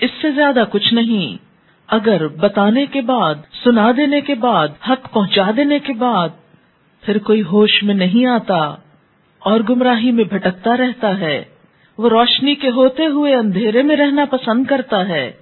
اس 0.00 0.10
سے 0.22 0.30
زیادہ 0.30 0.64
کچھ 0.70 0.94
نہیں۔ 0.94 1.44
اگر 1.88 2.28
بتانے 2.28 2.86
کے 2.86 3.00
بعد، 3.00 3.34
سنا 3.64 3.92
دینے 3.96 4.20
کے 4.20 4.34
بعد، 4.34 4.68
حق 4.88 5.12
پہنچا 5.12 5.50
دینے 5.56 5.78
کے 5.78 5.92
بعد، 5.92 6.28
پھر 7.02 7.18
کوئی 7.18 7.42
ہوش 7.42 7.82
میں 7.82 7.94
نہیں 7.94 8.26
آتا 8.26 8.74
اور 9.38 9.60
گمراہی 9.68 10.10
میں 10.10 10.24
بھٹکتا 10.24 10.76
رہتا 10.76 11.20
ہے۔ 11.20 11.44
وہ 11.98 12.08
روشنی 12.08 12.54
کے 12.54 12.70
ہوتے 12.70 13.06
ہوئے 13.06 13.34
اندھیرے 13.34 13.82
میں 13.82 13.96
رہنا 13.96 14.24
پسند 14.24 14.64
کرتا 14.64 15.08
ہے۔ 15.08 15.32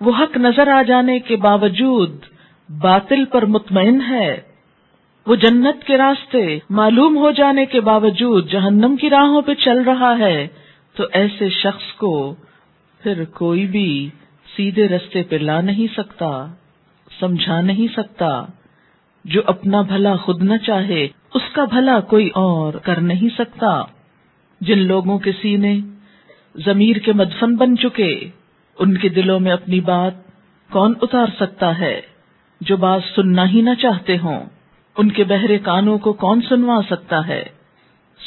وہ 0.00 0.12
حق 0.20 0.36
نظر 0.36 0.68
آ 0.68 0.82
جانے 0.82 1.18
کے 1.18 1.36
باوجود 1.36 2.10
باطل 2.68 3.24
پر 3.24 3.44
مطمئن 3.44 4.00
ہے۔ 4.08 4.40
وہ 5.26 5.36
جنت 5.36 5.84
کے 5.84 5.98
راستے 5.98 6.58
معلوم 6.70 7.16
ہو 7.16 7.30
جانے 7.30 7.66
کے 7.66 7.80
باوجود 7.80 8.50
جہنم 8.50 8.96
کی 8.96 9.10
راہوں 9.10 9.42
پہ 9.42 9.54
چل 9.54 9.82
رہا 9.82 10.18
ہے۔ 10.18 10.48
تو 10.96 11.04
ایسے 11.12 11.48
شخص 11.48 11.92
کو 11.92 12.34
پھر 13.02 13.24
کوئی 13.24 13.66
بھی 13.66 14.10
سیدھے 14.56 14.88
رستے 14.88 15.22
پہ 15.22 15.36
لا 15.36 15.60
نہیں 15.60 15.86
سکتا، 15.96 16.46
سمجھا 17.20 17.60
نہیں 17.60 17.86
سکتا۔ 17.96 18.44
جو 19.24 19.40
اپنا 19.46 19.80
بھلا 19.80 20.16
خود 20.16 20.42
نہ 20.42 20.56
چاہے، 20.56 21.08
اس 21.34 21.42
کا 21.52 21.64
بھلا 21.64 22.00
کوئی 22.00 22.28
اور 22.28 22.72
کر 22.72 23.00
نہیں 23.00 23.28
سکتا۔ 23.38 23.82
جن 24.60 24.78
لوگوں 24.78 25.18
کے 25.18 25.32
سینے 25.32 25.80
ضمیر 26.54 26.96
کے 26.96 27.12
مدفن 27.12 27.56
بن 27.56 27.76
چکے، 27.76 28.30
ان 28.78 28.96
کے 28.96 29.08
دلوں 29.08 29.40
میں 29.40 29.52
اپنی 29.52 29.80
بات 29.80 30.14
کون 30.72 30.94
اتار 31.02 31.26
سکتا 31.40 31.78
ہے؟ 31.78 32.00
جو 32.60 32.76
بات 32.76 33.00
سننا 33.14 33.50
ہی 33.50 33.60
نہ 33.60 33.74
چاہتے 33.82 34.18
ہوں، 34.18 34.40
ان 34.96 35.10
کے 35.10 35.24
بہرے 35.24 35.58
کانوں 35.58 35.98
کو 35.98 36.12
کون 36.12 36.40
سنوا 36.48 36.80
سکتا 36.90 37.26
ہے؟ 37.26 37.44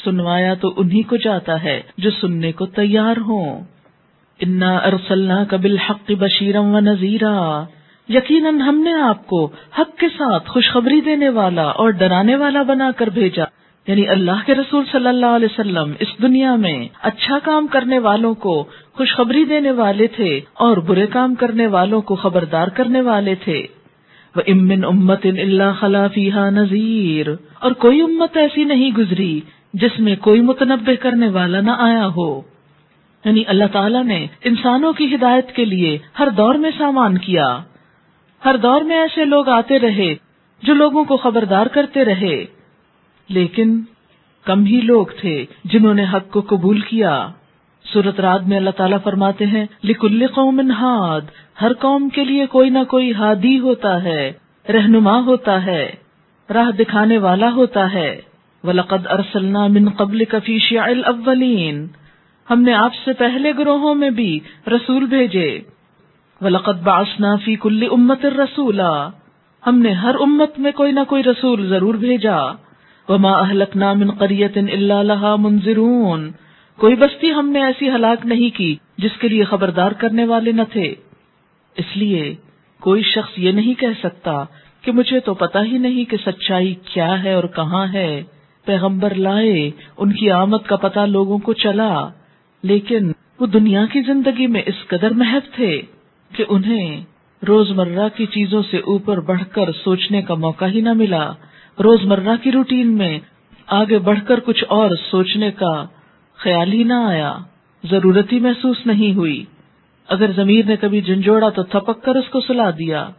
سنوایا 0.06 0.54
تو 0.54 0.74
انہی 0.78 1.02
کو 1.02 1.16
جاتا 1.16 1.64
ہے 1.64 1.82
جو 1.98 2.10
سننے 2.12 2.52
کو 2.52 2.66
تیار 2.66 3.18
ہوں۔ 3.18 3.64
انا 4.40 4.78
ارسلنا 4.78 5.44
کبل 5.44 5.78
حق 5.78 6.12
بشیرم 6.12 6.76
و 6.76 6.80
نذیرا 6.80 7.64
یقیناً 8.10 8.60
ہم 8.60 8.80
نے 8.80 8.94
آپ 8.94 9.28
کو 9.28 9.50
حق 9.80 10.00
کے 10.00 10.08
ساتھ 10.10 10.50
خوشخبری 10.50 11.02
دینے 11.02 11.30
والا 11.30 11.64
اور 11.64 11.90
ڈرانے 11.90 12.36
والا 12.36 12.64
بنا 12.64 12.92
کر 12.98 13.08
بھیجا۔ 13.08 13.44
یعنی 13.88 14.08
اللہ 14.08 14.46
کے 14.46 14.56
رسول 14.56 14.84
صلی 14.92 15.08
اللہ 15.08 15.26
علیہ 15.26 15.48
وسلم 15.52 15.94
اس 16.00 16.08
دنیا 16.22 16.56
میں 16.56 16.88
اچھا 17.02 17.40
کام 17.44 17.68
کرنے 17.68 18.00
والوں 18.00 18.34
کو 18.34 18.66
خوشخبری 18.94 19.46
دینے 19.46 19.72
والے 19.72 20.08
تھے 20.08 20.40
اور 20.54 20.78
برے 20.78 21.08
کام 21.08 21.36
کرنے 21.36 21.68
والوں 21.68 22.02
کو 22.02 22.16
خبردار 22.16 22.68
کرنے 22.68 23.02
والے 23.02 23.36
تھے۔ 23.36 23.68
وہ 24.36 24.42
امن 24.48 24.86
امت 24.86 25.26
اللہ 25.26 25.72
خلافی 25.80 26.30
نذیر 26.36 27.28
اور 27.60 27.72
کوئی 27.72 28.02
امت 28.02 28.38
ایسی 28.38 28.64
نہیں 28.64 28.92
گزری 28.92 29.42
جس 29.74 30.00
میں 30.00 30.16
کوئی 30.16 30.42
متنبع 30.42 30.94
کرنے 31.02 31.28
والا 31.28 31.62
نہ 31.62 31.72
آیا 31.72 32.08
ہو۔ 32.08 32.42
یعنی 33.26 33.44
اللہ 33.48 33.64
تعالیٰ 33.72 34.04
نے 34.04 34.28
انسانوں 34.44 34.94
کی 34.94 35.16
ہدایت 35.16 35.52
کے 35.52 35.66
لیے 35.66 35.98
ہر 36.20 36.28
دور 36.30 36.56
میں 36.56 36.72
سامان 36.78 37.18
کیا۔ 37.18 37.58
ہر 38.46 38.58
دور 38.58 38.82
میں 38.82 38.98
ایسے 38.98 39.26
لوگ 39.26 39.50
آتے 39.50 39.80
رہے 39.80 40.16
جو 40.64 40.74
لوگوں 40.74 41.04
کو 41.04 41.18
خبردار 41.18 41.66
کرتے 41.66 42.06
رہے۔ 42.06 42.46
لیکن 43.30 43.82
کم 44.46 44.66
ہی 44.66 44.82
لوگ 44.82 45.06
تھے 45.22 45.46
جنہوں 45.64 45.94
نے 45.94 46.04
حق 46.14 46.32
کو 46.32 46.42
قبول 46.42 46.80
کیا۔ 46.80 47.28
سورت 47.94 48.20
رات 48.20 48.44
میں 48.44 48.58
اللہ 48.58 48.70
تعالیٰ 48.70 48.98
فرماتے 49.04 49.46
ہیں، 49.46 49.66
لکل 49.84 50.28
قوم 50.28 50.72
ہاد 50.72 51.22
ہر 51.62 51.74
قوم 51.74 52.10
کے 52.10 52.24
لیے 52.24 52.46
کوئی 52.46 52.70
نہ 52.70 52.84
کوئی 52.84 53.14
ہادی 53.14 53.60
ہوتا 53.60 54.04
ہے، 54.04 54.32
رہنما 54.70 55.20
ہوتا 55.20 55.66
ہے، 55.66 55.92
راہ 56.54 56.72
دکھانے 56.72 57.18
والا 57.18 57.52
ہوتا 57.52 57.94
ہے۔ 57.94 58.22
ولقد 58.64 59.08
ارسلنا 59.08 59.68
من 59.68 59.90
قبل 59.90 60.26
کفیش 60.26 60.74
الاولین 60.82 61.88
ہم 62.50 62.62
نے 62.62 62.74
آپ 62.74 62.92
سے 63.06 63.14
پہلے 63.14 63.52
گروہوں 63.58 63.96
میں 63.96 64.10
بھی 64.10 64.40
رسول 64.68 65.06
بھیجے۔ 65.06 65.62
ولقد 66.42 66.84
بعثنا 66.84 67.36
فی 67.36 67.56
کل 67.56 67.84
امت 67.92 68.26
رسولا۔ 68.26 69.10
ہم 69.68 69.80
نے 69.80 69.92
ہر 69.92 70.16
امت 70.20 70.60
میں 70.60 70.72
کوئی 70.72 70.92
نہ 70.92 71.00
کوئی 71.08 71.24
رسول 71.24 71.70
ضرور 71.70 71.94
بھیجا۔ 71.94 72.38
وما 73.10 73.32
اہلکنا 73.32 73.94
من 73.94 74.12
قریت 74.12 74.58
الا 74.58 75.02
لها 75.02 75.36
منذرون۔ 75.40 76.32
کوئی 76.78 76.96
بستی 76.96 77.32
ہم 77.32 77.50
نے 77.50 77.64
ایسی 77.64 77.90
ہلاک 77.90 78.26
نہیں 78.26 78.58
کی 78.58 78.76
جس 78.98 79.18
کے 79.20 79.28
لیے 79.28 79.44
خبردار 79.44 79.92
کرنے 79.92 80.26
والے 80.26 80.52
نہ 80.52 80.62
تھے۔ 80.72 80.96
اس 81.76 81.98
لیے 81.98 82.36
کوئی 82.82 83.04
شخص 83.04 83.40
یہ 83.40 83.52
نہیں 83.52 83.74
کہہ 83.74 84.00
سکتا 84.04 84.44
کہ 84.82 84.92
مجھے 84.92 85.20
تو 85.20 85.34
پتا 85.34 85.64
ہی 85.64 85.78
نہیں 85.78 86.10
کہ 86.10 86.18
سچائی 86.26 86.76
کیا 86.94 87.24
ہے 87.24 87.34
اور 87.34 87.44
کہاں 87.44 87.88
ہے۔ 87.94 88.24
پیغمبر 88.66 89.16
لائے، 89.16 89.72
ان 89.98 90.14
کی 90.14 90.32
آمد 90.32 90.68
کا 90.68 90.76
پتا 90.76 91.06
لوگوں 91.06 91.38
کو 91.38 91.54
چلا، 91.54 92.10
لیکن 92.64 93.12
وہ 93.40 93.46
دنیا 93.46 93.86
کی 93.86 94.02
زندگی 94.02 94.48
میں 94.48 94.62
اس 94.66 94.88
قدر 94.88 95.12
محب 95.12 95.56
تھے 95.56 95.82
کہ 96.36 96.46
انہیں 96.50 97.04
روز 97.48 97.72
مرہ 97.72 98.10
کی 98.16 98.26
چیزوں 98.26 98.64
سے 98.72 98.78
اوپر 98.78 99.20
بڑھ 99.20 99.44
کر 99.52 99.72
سوچنے 99.72 100.22
کا 100.22 100.34
موقع 100.34 100.66
ہی 100.66 100.82
نہ 100.82 100.94
ملا۔ 100.94 101.32
روز 101.84 102.06
مرہ 102.06 102.36
کی 102.44 102.52
روٹین 102.52 102.98
میں 102.98 103.20
آگے 103.68 104.00
بڑھ 104.00 104.20
کر 104.28 104.40
کچھ 104.40 104.64
اور 104.68 104.92
سوچنے 105.12 105.52
کا 105.52 105.86
خیال 106.36 106.74
ہی 106.74 106.84
نہ 106.84 106.94
آیا۔ 106.94 107.38
ضرورت 107.92 108.32
ہی 108.32 108.40
محسوس 108.40 108.78
نہیں 108.86 109.14
ہوئی۔ 109.14 109.46
اگر 110.08 110.32
ضمیر 110.36 110.66
نے 110.66 110.76
کبھی 110.76 111.02
جھنجھوڑا 111.02 111.50
تو 111.50 111.64
تھپک 111.64 112.04
کر 112.04 112.16
اس 112.16 112.30
کو 112.30 112.40
سلا 112.42 112.70
دیا۔ 112.70 113.10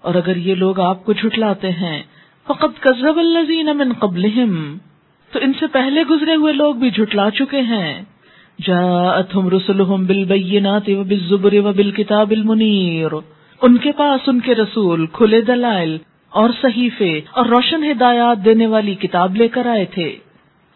اور 0.00 0.14
اگر 0.14 0.36
یہ 0.36 0.54
لوگ 0.54 0.80
آپ 0.80 1.04
کو 1.04 1.12
جھٹلاتے 1.12 1.70
ہیں 1.70 2.02
فقط 2.48 2.80
کزب 2.80 3.18
الزین 3.18 3.66
من 3.66 3.92
قبل 3.92 4.22
تو 5.32 5.38
ان 5.42 5.52
سے 5.60 5.66
پہلے 5.66 6.02
گزرے 6.02 6.34
ہوئے 6.34 6.52
لوگ 6.52 6.74
بھی 6.74 6.90
جھٹلا 6.90 7.30
چکے 7.30 7.60
ہیں۔ 7.60 8.02
جاءتهم 8.62 9.48
رسلهم 9.48 10.06
بالبينات 10.06 10.88
وبالزبر 10.88 11.54
وبالكتاب 11.54 12.30
المنير 12.30 13.12
ان 13.62 13.76
کے 13.76 13.92
پاس 13.92 14.28
ان 14.28 14.40
کے 14.40 14.54
رسول 14.54 15.06
کھلے 15.06 15.40
دلائل 15.40 15.98
اور 16.30 16.50
صحیفے 16.60 17.20
اور 17.30 17.46
روشن 17.46 17.90
ہدایات 17.90 18.44
دینے 18.44 18.66
والی 18.66 18.94
کتاب 18.94 19.36
لے 19.36 19.48
کر 19.48 19.66
آئے 19.66 19.84
تھے۔ 19.84 20.16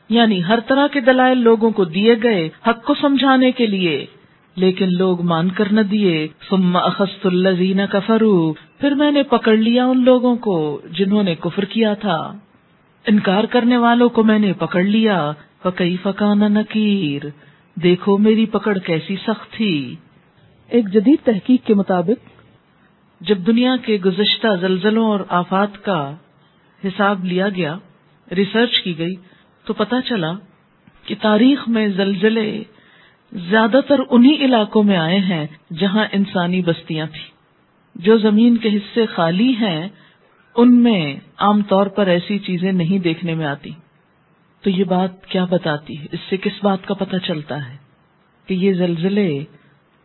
یعنی 0.08 0.44
ہر 0.44 0.58
طرح 0.60 0.86
کے 0.86 1.00
دلائل 1.00 1.38
لوگوں 1.38 1.70
کو 1.70 1.84
دیے 1.84 2.14
گئے 2.22 2.48
حق 2.68 2.84
کو 2.84 2.94
سمجھانے 2.94 3.52
کے 3.52 3.66
لیے۔ 3.66 4.06
لیکن 4.56 4.92
لوگ 4.92 5.22
مان 5.22 5.48
کر 5.48 5.72
نہ 5.72 5.80
دیے۔ 5.80 6.28
ثم 6.48 6.76
اخذت 6.76 7.26
الذین 7.26 7.80
کفروا 7.90 8.65
پھر 8.80 8.94
میں 8.94 9.10
نے 9.10 9.22
پکڑ 9.22 9.56
لیا 9.56 9.86
ان 9.86 10.04
لوگوں 10.04 10.36
کو 10.36 10.80
جنہوں 10.90 11.22
نے 11.22 11.34
کفر 11.34 11.64
کیا 11.64 11.94
تھا۔ 11.94 12.32
انکار 13.06 13.44
کرنے 13.44 13.76
والوں 13.76 14.08
کو 14.08 14.24
میں 14.24 14.38
نے 14.38 14.52
پکڑ 14.52 14.82
لیا۔ 14.82 15.32
فکیف 15.62 16.06
کان 16.16 16.38
نکیر 16.38 17.22
دیکھو 17.82 18.18
میری 18.18 18.46
پکڑ 18.46 18.78
کیسی 18.78 19.16
سخت 19.16 19.52
تھی۔ 19.52 19.94
ایک 20.68 20.88
جدید 20.88 21.24
تحقیق 21.24 21.66
کے 21.66 21.74
مطابق 21.74 22.28
جب 23.20 23.38
دنیا 23.38 23.76
کے 23.76 23.98
گزشتہ 24.04 24.48
زلزلوں 24.60 25.06
اور 25.06 25.20
آفات 25.28 25.84
کا 25.84 26.14
حساب 26.84 27.24
لیا 27.24 27.48
گیا 27.48 27.78
ریسرچ 28.36 28.80
کی 28.80 28.98
گئی 28.98 29.14
تو 29.64 29.72
پتا 29.72 30.00
چلا 30.00 30.32
کہ 31.06 31.14
تاریخ 31.20 31.68
میں 31.68 31.88
زلزلے 31.88 32.62
زیادہ 33.32 33.80
تر 33.88 34.00
انہی 34.10 34.34
علاقوں 34.34 34.82
میں 34.82 34.96
آئے 34.96 35.18
ہیں 35.18 35.46
جہاں 35.72 36.04
انسانی 36.12 36.62
بستیاں 36.62 37.06
تھیں۔ 37.06 37.36
جو 37.97 38.18
زمین 38.18 38.57
کے 38.57 38.68
حصے 38.68 39.07
خالی 39.07 39.55
ہیں، 39.61 39.88
ان 40.57 40.82
میں 40.82 41.16
عام 41.38 41.62
طور 41.62 41.86
پر 41.86 42.07
ایسی 42.07 42.38
چیزیں 42.38 42.72
نہیں 42.72 42.99
دیکھنے 42.99 43.34
میں 43.34 43.47
آتی۔ 43.47 43.70
تو 44.61 44.70
یہ 44.70 44.84
بات 44.84 45.26
کیا 45.26 45.44
بتاتی 45.44 45.99
ہے؟ 45.99 46.07
اس 46.12 46.20
سے 46.30 46.36
کس 46.36 46.53
بات 46.62 46.86
کا 46.86 46.94
پتہ 46.94 47.16
چلتا 47.16 47.72
ہے؟ 47.72 47.76
کہ 48.47 48.55
یہ 48.55 48.72
زلزلے 48.72 49.44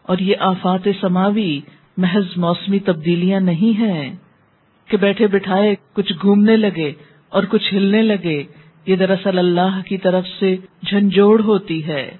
اور 0.03 0.17
یہ 0.17 0.35
آفات 0.39 0.87
سماوی 1.01 1.59
محض 1.97 2.37
موسمی 2.37 2.79
تبدیلیاں 2.79 3.39
نہیں 3.39 3.79
ہیں 3.79 4.15
کہ 4.87 4.97
بیٹھے 4.97 5.27
بٹھائے 5.27 5.75
کچھ 5.93 6.13
گھومنے 6.21 6.57
لگے 6.57 6.91
اور 7.29 7.43
کچھ 7.49 7.73
ہلنے 7.73 8.01
لگے، 8.01 8.43
یہ 8.85 8.95
دراصل 8.95 9.39
اللہ 9.39 9.81
کی 9.85 9.97
طرف 9.97 10.27
سے 10.39 10.57
جھنجھوڑ 10.87 11.41
ہوتی 11.41 11.85
ہے، 11.85 12.17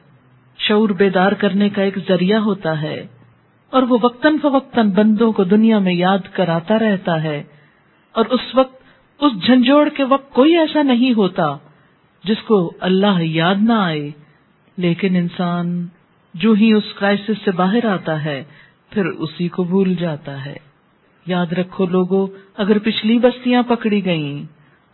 شعور 0.57 0.89
بیدار 0.89 1.31
کرنے 1.31 1.69
کا 1.69 1.81
ایک 1.81 1.97
ذریعہ 2.07 2.39
ہوتا 2.39 2.81
ہے۔ 2.81 3.07
اور 3.71 3.83
وہ 3.83 3.97
وقتاً 4.01 4.37
فوقتاً 4.41 4.91
بندوں 4.91 5.31
کو 5.31 5.43
دنیا 5.43 5.79
میں 5.79 5.93
یاد 5.93 6.19
کراتا 6.33 6.79
رہتا 6.79 7.23
ہے۔ 7.23 7.43
اور 8.11 8.25
اس 8.25 8.39
وقت، 8.53 8.81
اس 9.19 9.45
جھنجھوڑ 9.45 9.89
کے 9.89 10.03
وقت 10.03 10.33
کوئی 10.33 10.57
ایسا 10.57 10.81
نہیں 10.83 11.13
ہوتا 11.13 11.57
جس 12.23 12.37
کو 12.47 12.71
اللہ 12.79 13.21
یاد 13.21 13.55
نہ 13.61 13.73
آئے۔ 13.73 14.11
لیکن 14.77 15.15
انسان 15.15 15.87
جو 16.33 16.53
ہی 16.53 16.73
اس 16.73 16.83
کرائسس 16.99 17.45
سے 17.45 17.51
باہر 17.51 17.85
آتا 17.85 18.25
ہے، 18.25 18.43
پھر 18.89 19.05
اسی 19.05 19.47
کو 19.47 19.63
بھول 19.63 19.95
جاتا 19.95 20.45
ہے۔ 20.45 20.55
یاد 21.25 21.53
رکھو 21.53 21.85
لوگو، 21.85 22.27
اگر 22.57 22.79
پچھلی 22.79 23.19
بستیاں 23.19 23.63
پکڑی 23.63 24.05
گئیں، 24.05 24.43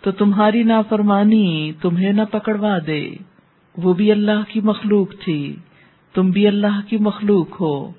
تو 0.03 0.11
تمہاری 0.11 0.63
نافرمانی 0.63 1.71
تمہیں 1.81 2.13
نہ 2.13 2.21
پکڑوا 2.31 2.77
دے۔ 2.87 3.09
وہ 3.77 3.93
بھی 3.93 4.11
اللہ 4.11 4.51
کی 4.51 4.61
مخلوق 4.61 5.09
تھی، 5.23 5.55
تم 6.13 6.29
بھی 6.29 6.47
اللہ 6.47 6.79
کی 6.87 6.97
مخلوق 6.97 7.61
ہو۔ 7.61 7.91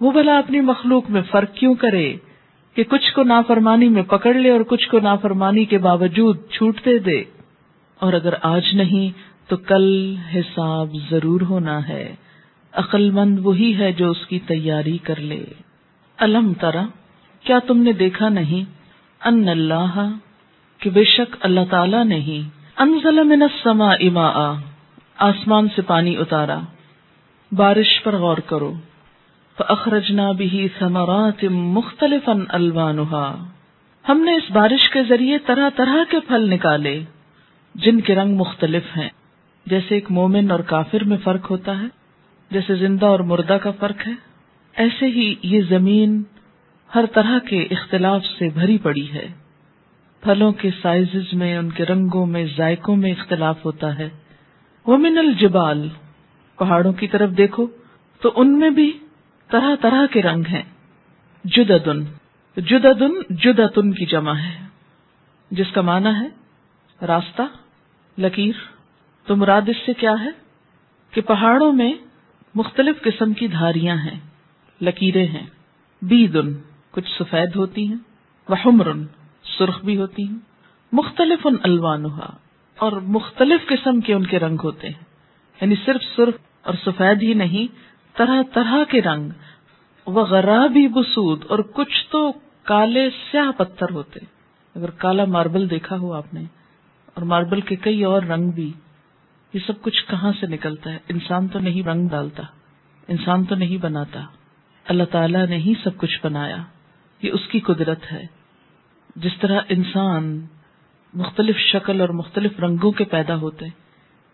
وہ 0.00 0.12
بھلا 0.12 0.38
اپنی 0.38 0.60
مخلوق 0.60 1.10
میں 1.10 1.22
فرق 1.30 1.54
کیوں 1.54 1.74
کرے 1.74 2.16
کہ 2.74 2.84
کچھ 2.84 3.14
کو 3.14 3.22
نافرمانی 3.22 3.88
میں 3.88 4.02
پکڑ 4.02 4.34
لے 4.34 4.50
اور 4.50 4.60
کچھ 4.60 4.88
کو 4.88 4.98
نافرمانی 4.98 5.64
کے 5.64 5.78
باوجود 5.78 6.36
چھوٹتے 6.50 6.98
دے؟ 6.98 7.24
اور 7.98 8.12
اگر 8.12 8.34
آج 8.42 8.62
نہیں 8.72 9.18
تو 9.50 9.56
کل 9.56 10.16
حساب 10.16 10.96
ضرور 11.10 11.40
ہونا 11.40 11.88
ہے۔ 11.88 12.14
عقل 12.72 13.10
مند 13.10 13.38
وہی 13.42 13.78
ہے 13.78 13.92
جو 13.92 14.10
اس 14.10 14.26
کی 14.26 14.38
تیاری 14.38 14.98
کر 14.98 15.20
لے۔ 15.20 15.44
الم 16.18 16.52
ترا، 16.60 16.82
کیا 17.44 17.58
تم 17.58 17.78
نے 17.78 17.92
دیکھا 17.92 18.28
نہیں؟ 18.28 18.70
ان 19.24 19.48
اللہ، 19.48 20.10
کہ 20.78 20.90
بے 20.90 21.04
شک 21.04 21.36
اللہ 21.40 21.60
تعالی 21.70 22.04
نہیں 22.04 22.48
انزل 22.76 23.22
من 23.22 23.42
السماء 23.42 23.94
اما 24.00 24.54
آسمان 25.16 25.68
سے 25.76 25.82
پانی 25.82 26.16
اتارا۔ 26.16 26.60
بارش 27.52 28.02
پر 28.02 28.16
غور 28.16 28.38
کرو۔ 28.38 28.74
فاخرجنا 29.58 30.32
به 30.32 30.66
ثمرات 30.78 31.44
مختلفا 31.44 32.32
الوانها 32.48 33.44
ہم 34.08 34.20
نے 34.20 34.34
اس 34.34 34.50
بارش 34.50 34.90
کے 34.90 35.02
ذریعے 35.08 35.38
طرح 35.38 35.68
طرح 35.76 35.94
کے 36.10 36.20
پھل 36.20 36.50
نکالے، 36.50 37.04
جن 37.74 38.00
کے 38.00 38.14
رنگ 38.14 38.36
مختلف 38.36 38.82
ہیں۔ 38.96 39.08
جیسے 39.66 39.94
ایک 39.94 40.10
مومن 40.10 40.50
اور 40.50 40.60
کافر 40.60 41.04
میں 41.04 41.16
فرق 41.24 41.50
ہوتا 41.50 41.80
ہے، 41.80 41.86
جیسے 42.50 42.74
زندہ 42.74 43.06
اور 43.06 43.20
مردہ 43.20 43.52
کا 43.52 43.70
فرق 43.70 44.06
ہے۔ 44.06 44.12
ایسے 44.76 45.06
ہی 45.06 45.34
یہ 45.42 45.60
زمین 45.68 46.22
ہر 46.94 47.04
طرح 47.06 47.38
کے 47.38 47.62
اختلاف 47.62 48.24
سے 48.38 48.48
بھری 48.48 48.78
پڑی 48.78 49.12
ہے۔ 49.12 49.28
پھلوں 50.22 50.52
کے 50.52 50.70
سائز 50.82 51.32
میں، 51.32 51.56
ان 51.56 51.70
کے 51.70 51.84
رنگوں 51.84 52.26
میں، 52.26 52.46
ذائقوں 52.56 52.96
میں 52.96 53.10
اختلاف 53.10 53.64
ہوتا 53.64 53.98
ہے۔ 53.98 54.08
وہ 54.86 54.96
من 54.96 55.18
الجبال۔ 55.18 55.88
پہاڑوں 56.58 56.92
کی 56.92 57.06
طرف 57.06 57.30
دیکھو، 57.30 57.66
تو 58.20 58.32
ان 58.36 58.58
میں 58.58 58.70
بھی 58.70 58.98
طرح 59.48 59.76
طرح 59.82 60.06
کے 60.06 60.22
رنگ 60.22 60.42
ہیں۔ 60.46 60.62
جدن 61.44 62.04
جدن 62.56 63.34
جدتن 63.36 63.92
کی 63.92 64.06
جمع 64.06 64.34
ہے۔ 64.34 64.66
جس 65.50 65.66
کا 65.72 65.80
معنی 65.80 66.08
ہے 66.08 66.28
راستہ، 67.06 67.42
لکیر۔ 68.18 68.52
تو 69.26 69.36
مراد 69.36 69.62
اس 69.66 69.76
سے 69.86 69.92
کیا 69.94 70.14
ہے؟ 70.20 70.30
کہ 71.10 71.20
پہاڑوں 71.20 71.72
میں 71.72 71.92
مختلف 72.54 73.02
قسم 73.02 73.32
کی 73.32 73.46
دھاریاں 73.46 73.96
ہیں، 73.96 74.20
لکیریں 74.80 75.26
ہیں۔ 75.26 75.46
بیدن، 76.02 76.54
کچھ 76.90 77.18
سفید 77.18 77.56
ہوتی 77.56 77.88
ہیں۔ 77.88 77.96
وہ 78.48 78.82
سرخ 79.58 79.84
بھی 79.84 79.96
ہوتی 79.96 80.22
ہیں۔ 80.22 80.38
مختلف 80.92 81.46
ان 81.46 81.56
الوانحا 81.62 82.36
اور 82.78 82.92
مختلف 82.92 83.68
قسم 83.68 84.00
کے 84.00 84.14
ان 84.14 84.26
کے 84.26 84.38
رنگ 84.38 84.56
ہوتے 84.64 84.88
ہیں۔ 84.88 85.04
یعنی 85.60 85.74
صرف 85.84 86.00
سرخ 86.16 86.34
اور 86.62 86.74
سفید 86.86 87.22
ہی 87.22 87.34
نہیں 87.34 87.86
طرح 88.16 88.42
طرح 88.54 88.84
کے 88.84 89.02
رنگ، 89.02 89.30
وہ 90.06 90.24
غرابی 90.24 90.88
بسود 90.88 91.44
اور 91.48 91.58
کچھ 91.58 92.08
تو 92.10 92.32
کالے 92.62 93.10
سیاہ 93.10 93.58
پتھر 93.58 93.90
ہوتے۔ 93.90 94.20
اگر 94.74 94.90
کالا 94.90 95.24
ماربل 95.24 95.70
دیکھا 95.70 95.98
ہو 95.98 96.12
آپ 96.12 96.34
نے، 96.34 96.44
اور 97.14 97.22
ماربل 97.22 97.60
کے 97.60 97.76
کئی 97.76 98.04
اور 98.04 98.22
رنگ 98.22 98.50
بھی، 98.50 98.72
یہ 99.54 99.60
سب 99.66 99.82
کچھ 99.82 100.06
کہاں 100.06 100.32
سے 100.40 100.46
نکلتا 100.46 100.92
ہے؟ 100.92 100.98
انسان 101.08 101.48
تو 101.48 101.58
نہیں 101.58 101.82
رنگ 101.82 102.08
ڈالتا، 102.08 102.42
انسان 103.08 103.44
تو 103.44 103.54
نہیں 103.54 103.76
بناتا۔ 103.76 104.20
اللہ 104.88 105.04
تعالیٰ 105.04 105.46
نے 105.46 105.56
ہی 105.56 105.74
سب 105.84 105.96
کچھ 105.96 106.20
بنایا۔ 106.22 106.56
یہ 107.22 107.30
اس 107.32 107.48
کی 107.48 107.60
قدرت 107.60 108.12
ہے۔ 108.12 108.26
جس 109.16 109.32
طرح 109.40 109.60
انسان 109.68 110.46
مختلف 111.14 111.56
شکل 111.56 112.00
اور 112.00 112.08
مختلف 112.08 112.60
رنگوں 112.60 112.92
کے 112.92 113.04
پیدا 113.04 113.36
ہوتے، 113.36 113.66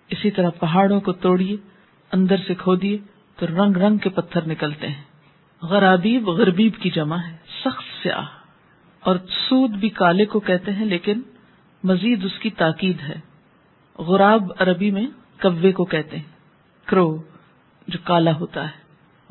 اسی 0.08 0.30
طرح 0.30 0.50
پہاڑوں 0.50 1.00
کو 1.00 1.12
توڑیے، 1.12 1.56
اندر 2.12 2.36
سے 2.46 2.54
کھودیے 2.54 2.98
تو 3.42 3.48
رنگ 3.48 3.76
رنگ 3.76 3.98
کے 3.98 4.08
پتھر 4.08 4.48
نکلتے 4.48 4.88
ہیں۔ 4.88 5.02
غرابیب، 5.62 6.28
غربیب 6.28 6.76
کی 6.76 6.90
جمع 6.90 7.16
ہے۔ 7.16 7.36
سخت 7.64 8.02
سیاہ۔ 8.02 8.24
اور 9.00 9.16
سود 9.48 9.70
بھی 9.70 9.88
کالے 9.88 10.24
کو 10.24 10.40
کہتے 10.40 10.72
ہیں، 10.72 10.86
لیکن 10.86 11.20
مزید 11.84 12.24
اس 12.24 12.38
کی 12.38 12.50
تاکید 12.50 13.00
ہے۔ 13.00 13.20
غراب 13.98 14.52
عربی 14.58 14.90
میں 14.90 15.06
کوے 15.42 15.72
کو 15.72 15.84
کہتے 15.84 16.16
ہیں۔ 16.16 16.24
کرو، 16.86 17.22
جو 17.88 17.98
کالا 18.04 18.34
ہوتا 18.34 18.64
ہے۔ 18.64 18.82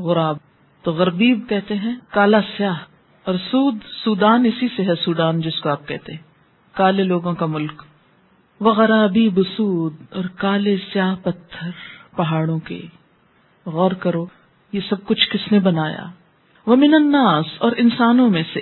غراب۔ 0.03 0.37
تو 0.83 0.91
غربیب 0.91 1.49
کہتے 1.49 1.75
ہیں، 1.75 1.95
کالا 2.09 2.39
سیاہ۔ 2.57 2.75
اور 3.23 3.35
سود، 3.35 3.77
سودان 4.03 4.45
اسی 4.45 4.67
سے 4.77 4.83
ہے، 4.85 4.95
سودان 4.95 5.41
جس 5.41 5.59
کو 5.59 5.69
آپ 5.69 5.87
کہتے 5.87 6.11
ہیں۔ 6.11 6.23
کالے 6.73 7.03
لوگوں 7.03 7.33
کا 7.33 7.45
ملک۔ 7.45 7.83
وہ 8.59 8.73
غرابی 8.73 9.29
بسود 9.29 9.95
اور 10.09 10.23
کالے 10.23 10.77
سیاہ 10.93 11.15
پتھر 11.23 11.69
پہاڑوں 12.15 12.59
کے۔ 12.59 12.81
غور 13.65 13.91
کرو، 13.91 14.25
یہ 14.71 14.79
سب 14.89 15.05
کچھ 15.05 15.29
کس 15.29 15.51
نے 15.51 15.59
بنایا؟ 15.59 16.05
وہ 16.65 16.75
من 16.75 16.93
الناس، 16.93 17.45
اور 17.57 17.71
انسانوں 17.77 18.29
میں 18.29 18.43
سے۔ 18.53 18.61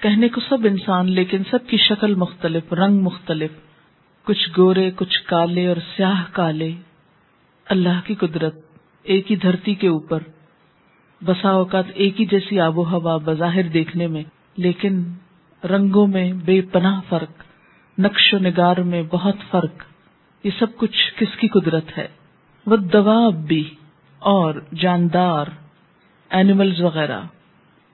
کہنے 0.00 0.28
کو 0.28 0.40
سب 0.48 0.58
انسان، 0.64 1.10
لیکن 1.10 1.42
سب 1.50 1.58
کی 1.66 1.76
شکل 1.76 2.14
مختلف، 2.14 2.72
رنگ 2.72 3.02
مختلف۔ 3.02 3.50
کچھ 4.24 4.50
گورے، 4.56 4.90
کچھ 4.90 5.22
کالے 5.22 5.66
اور 5.66 5.76
سیاہ 5.96 6.24
کالے۔ 6.32 6.72
اللہ 7.66 8.00
کی 8.04 8.14
قدرت، 8.14 8.54
ایک 9.02 9.30
ہی 9.30 9.36
دھرتی 9.36 9.74
کے 9.74 9.88
اوپر۔ 9.88 10.18
بسا 11.24 11.50
اوقات 11.50 11.84
ایک 11.94 12.20
ہی 12.20 12.26
جیسی 12.26 12.60
آب 12.60 12.78
و 12.78 12.84
ہوا 12.84 13.16
بظاہر 13.16 13.62
دیکھنے 13.62 14.06
میں، 14.06 14.22
لیکن 14.56 15.04
رنگوں 15.64 16.06
میں 16.06 16.32
بے 16.32 16.60
پناہ 16.60 17.00
فرق، 17.08 17.44
نقش 17.98 18.34
و 18.34 18.38
نگار 18.38 18.76
میں 18.76 19.02
بہت 19.10 19.36
فرق۔ 19.50 19.84
یہ 20.44 20.50
سب 20.58 20.66
کچھ 20.76 21.14
کس 21.16 21.36
کی 21.36 21.48
قدرت 21.48 21.98
ہے؟ 21.98 22.08
وہ 22.66 22.76
دوا 22.76 23.28
بھی۔ 23.28 23.74
اور 24.22 24.54
جاندار 24.74 25.46
اینیملز 26.30 26.80
وغیرہ، 26.80 27.20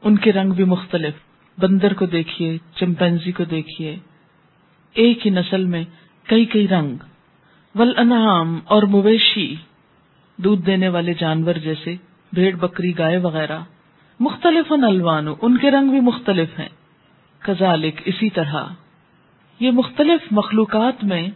ان 0.03 0.19
کے 0.19 0.33
رنگ 0.33 0.53
بھی 0.53 0.65
مختلف۔ 0.65 1.15
بندر 1.59 1.95
کو 1.95 2.07
دیکھیے، 2.07 2.59
چمپینزی 2.75 3.33
کو 3.33 3.45
دیکھیے۔ 3.45 3.97
ایک 4.93 5.27
ہی 5.27 5.31
نسل 5.31 5.65
میں 5.65 5.85
کئی 6.29 6.45
کئی 6.45 6.69
رنگ۔ 6.69 6.97
ول 7.75 7.93
انعام 7.97 8.61
اور 8.65 8.83
مویشی، 8.83 9.55
دودھ 10.37 10.67
دینے 10.67 10.89
والے 10.89 11.15
جانور 11.15 11.55
جیسے 11.55 11.97
بھیڑ 12.33 12.57
بکری، 12.57 12.99
گائے 12.99 13.17
وغیرہ۔ 13.17 13.59
مختلف 14.21 14.73
الوان 14.73 15.27
ان 15.43 15.59
کے 15.59 15.71
رنگ 15.71 15.91
بھی 15.91 16.01
مختلف 16.01 16.59
ہیں۔ 16.59 16.69
کزالک 17.39 18.01
اسی 18.05 18.31
طرح۔ 18.31 18.65
یہ 19.61 19.71
مختلف 19.71 20.33
مخلوقات 20.33 21.05
میں 21.05 21.29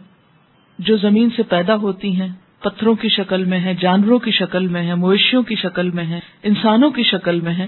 جو 0.79 0.97
زمین 0.97 1.29
سے 1.35 1.43
پیدا 1.43 1.75
ہوتی 1.75 2.21
ہیں 2.21 2.29
پتھروں 2.63 2.95
کی 2.95 3.09
شکل 3.09 3.43
میں 3.45 3.59
ہے 3.59 3.73
جانوروں 3.73 4.19
کی 4.19 4.31
شکل 4.31 4.67
میں 4.67 4.87
ہے 4.87 4.95
مویشیوں 4.95 5.43
کی 5.43 5.55
شکل 5.55 5.89
میں 5.89 6.05
ہے 6.05 6.19
انسانوں 6.43 6.89
کی 6.89 7.03
شکل 7.03 7.39
میں 7.39 7.53
ہے 7.53 7.67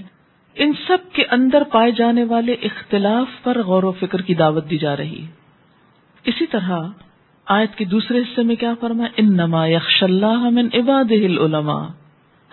ان 0.54 0.72
سب 0.86 0.98
کے 1.12 1.24
اندر 1.30 1.62
پائے 1.62 1.90
جانے 1.92 2.24
والے 2.24 2.52
اختلاف 2.52 3.42
پر 3.42 3.62
غور 3.62 3.82
و 3.82 3.92
فکر 3.92 4.22
کی 4.22 4.34
دعوت 4.34 4.70
دی 4.70 4.78
جا 4.78 4.96
رہی 4.96 5.22
ہے۔ 5.22 5.26
اسی 6.24 6.46
طرح 6.46 6.80
آیت 7.46 7.74
کے 7.74 7.84
دوسرے 7.84 8.18
حصے 8.18 8.42
میں 8.42 8.56
کیا 8.56 8.74
فرما 8.80 9.04
ان 9.16 9.36
نما 9.36 9.66
یکش 9.66 10.02
اللہ 10.02 10.50
من 10.50 10.68
عباد 10.74 11.10
العلماء۔ 11.10 11.86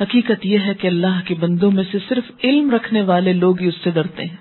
حقیقت 0.02 0.46
یہ 0.46 0.60
ہے 0.60 0.74
کہ 0.74 0.88
اللہ 0.88 1.20
کے 1.26 1.36
بندوں 1.36 1.72
میں 1.72 1.84
سے 1.92 1.98
صرف 2.08 2.32
علم 2.44 2.72
رکھنے 2.72 3.02
والے 3.02 3.34
لوگ 3.34 3.60
ہی 3.62 3.68
اس 3.68 3.76
سے 3.84 3.92
ڈرتے 3.92 4.26
ہیں۔ 4.26 4.38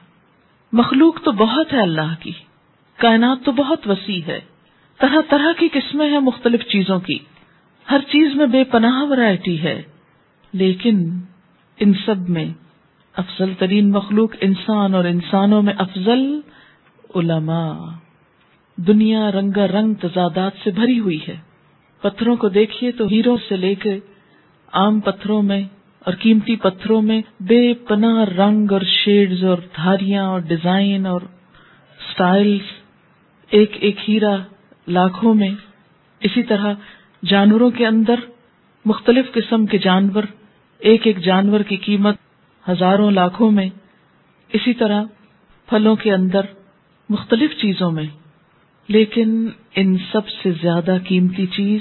مخلوق 0.72 1.22
تو 1.22 1.32
بہت 1.32 1.72
ہے 1.72 1.80
اللہ 1.80 2.14
کی، 2.20 2.32
کائنات 2.96 3.38
تو 3.44 3.52
بہت 3.52 3.88
وسیع 3.88 4.20
ہے، 4.26 4.40
طرح 4.98 5.20
طرح 5.28 5.52
کی 5.58 5.68
قسمیں 5.72 6.08
ہیں 6.10 6.20
مختلف 6.20 6.62
چیزوں 6.64 7.00
کی۔ 7.00 7.18
ہر 7.90 8.00
چیز 8.08 8.34
میں 8.34 8.46
بے 8.46 8.64
پناہ 8.64 9.02
ورائٹی 9.02 9.62
ہے، 9.62 9.82
لیکن 10.52 10.98
ان 11.78 11.92
سب 12.06 12.28
میں 12.28 12.44
افضل 13.14 13.52
ترین 13.58 13.90
مخلوق 13.90 14.34
انسان 14.40 14.94
اور 14.94 15.04
انسانوں 15.04 15.62
میں 15.62 15.74
افضل 15.78 16.40
علماء۔ 17.14 17.74
دنیا 18.78 19.30
رنگا 19.32 19.66
رنگ 19.68 19.94
تضادات 19.94 20.52
سے 20.64 20.70
بھری 20.70 20.98
ہوئی 20.98 21.18
ہے۔ 21.28 21.36
پتھروں 22.02 22.36
کو 22.36 22.48
دیکھیے 22.48 22.92
تو 22.92 23.06
ہیرو 23.06 23.36
سے 23.48 23.56
لے 23.56 23.74
کے 23.74 23.98
عام 24.72 25.00
پتھروں 25.00 25.42
میں 25.42 25.62
اور 26.00 26.14
قیمتی 26.14 26.56
پتھروں 26.56 27.02
میں 27.02 27.20
بے 27.40 27.62
پناہ 27.88 28.24
رنگ 28.24 28.72
اور 28.72 28.80
شیڈز 28.80 29.44
اور 29.44 29.58
دھاریاں 29.76 30.24
اور 30.24 30.40
ڈیزائن 30.40 31.06
اور 31.06 31.20
سٹائلز 32.12 32.70
ایک 33.52 33.76
ایک 33.80 34.08
ہیرا 34.08 34.36
لاکھوں 34.86 35.34
میں۔ 35.34 35.50
اسی 36.22 36.42
طرح 36.42 36.74
جانوروں 37.24 37.70
کے 37.70 37.86
اندر 37.86 38.14
مختلف 38.84 39.32
قسم 39.32 39.66
کے 39.66 39.78
جانور، 39.78 40.22
ایک 40.78 41.06
ایک 41.06 41.18
جانور 41.18 41.60
کی 41.60 41.76
قیمت 41.76 42.16
ہزاروں 42.68 43.10
لاکھوں 43.10 43.50
میں، 43.50 43.68
اسی 44.52 44.74
طرح 44.74 45.04
پھلوں 45.68 45.96
کے 45.96 46.12
اندر 46.12 46.40
مختلف 47.08 47.56
چیزوں 47.60 47.90
میں۔ 47.90 48.06
لیکن 48.88 49.48
ان 49.76 49.96
سب 50.12 50.28
سے 50.28 50.50
زیادہ 50.50 50.96
قیمتی 51.08 51.46
چیز، 51.46 51.80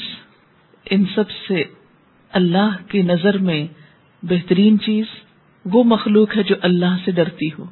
ان 0.89 1.03
سب 1.15 1.31
سے 1.47 1.63
اللہ 2.31 2.69
کی 2.87 3.01
نظر 3.01 3.37
میں 3.37 3.67
بہترین 4.23 4.79
چیز 4.79 5.05
وہ 5.65 5.83
مخلوق 5.83 6.37
ہے 6.37 6.43
جو 6.43 6.55
اللہ 6.61 6.97
سے 7.05 7.11
ڈرتی 7.11 7.49
ہو۔ 7.59 7.65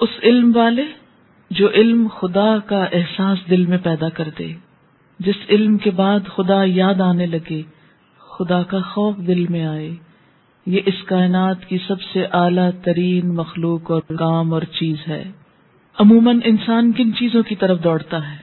اس 0.00 0.08
علم 0.22 0.52
والے 0.54 0.84
جو 1.50 1.70
علم 1.70 2.08
خدا 2.08 2.58
کا 2.58 2.84
احساس 2.84 3.38
دل 3.50 3.66
میں 3.66 3.78
پیدا 3.78 4.08
کر 4.08 4.28
دے۔ 4.38 4.54
جس 5.18 5.34
علم 5.48 5.78
کے 5.78 5.90
بعد 5.90 6.20
خدا 6.36 6.64
یاد 6.64 7.00
آنے 7.00 7.26
لگے، 7.26 7.62
خدا 8.18 8.62
کا 8.62 8.80
خوف 8.80 9.16
دل 9.16 9.46
میں 9.46 9.66
آئے۔ 9.66 9.90
یہ 10.66 10.80
اس 10.86 10.94
کائنات 11.06 11.64
کی 11.64 11.78
سب 11.86 12.02
سے 12.02 12.26
اعلیٰ 12.32 12.70
ترین 12.82 13.34
مخلوق 13.34 13.90
اور 13.90 14.00
کام 14.18 14.54
اور 14.54 14.62
چیز 14.62 14.96
ہے۔ 15.08 15.30
عموماً 15.98 16.40
انسان 16.44 16.92
کن 16.92 17.14
چیزوں 17.14 17.42
کی 17.42 17.56
طرف 17.56 17.84
دوڑتا 17.84 18.30
ہے؟ 18.30 18.36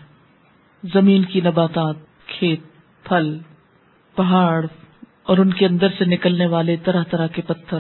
زمین 0.93 1.23
کی 1.23 1.41
نباتات، 1.41 1.95
کھیت، 2.27 2.59
پھل، 3.03 3.37
پہاڑ 4.15 4.65
اور 5.23 5.37
ان 5.37 5.53
کے 5.53 5.65
اندر 5.65 5.87
سے 5.97 6.05
نکلنے 6.05 6.47
والے 6.47 6.75
طرح 6.77 7.03
طرح 7.03 7.27
کے 7.27 7.41
پتھر، 7.41 7.77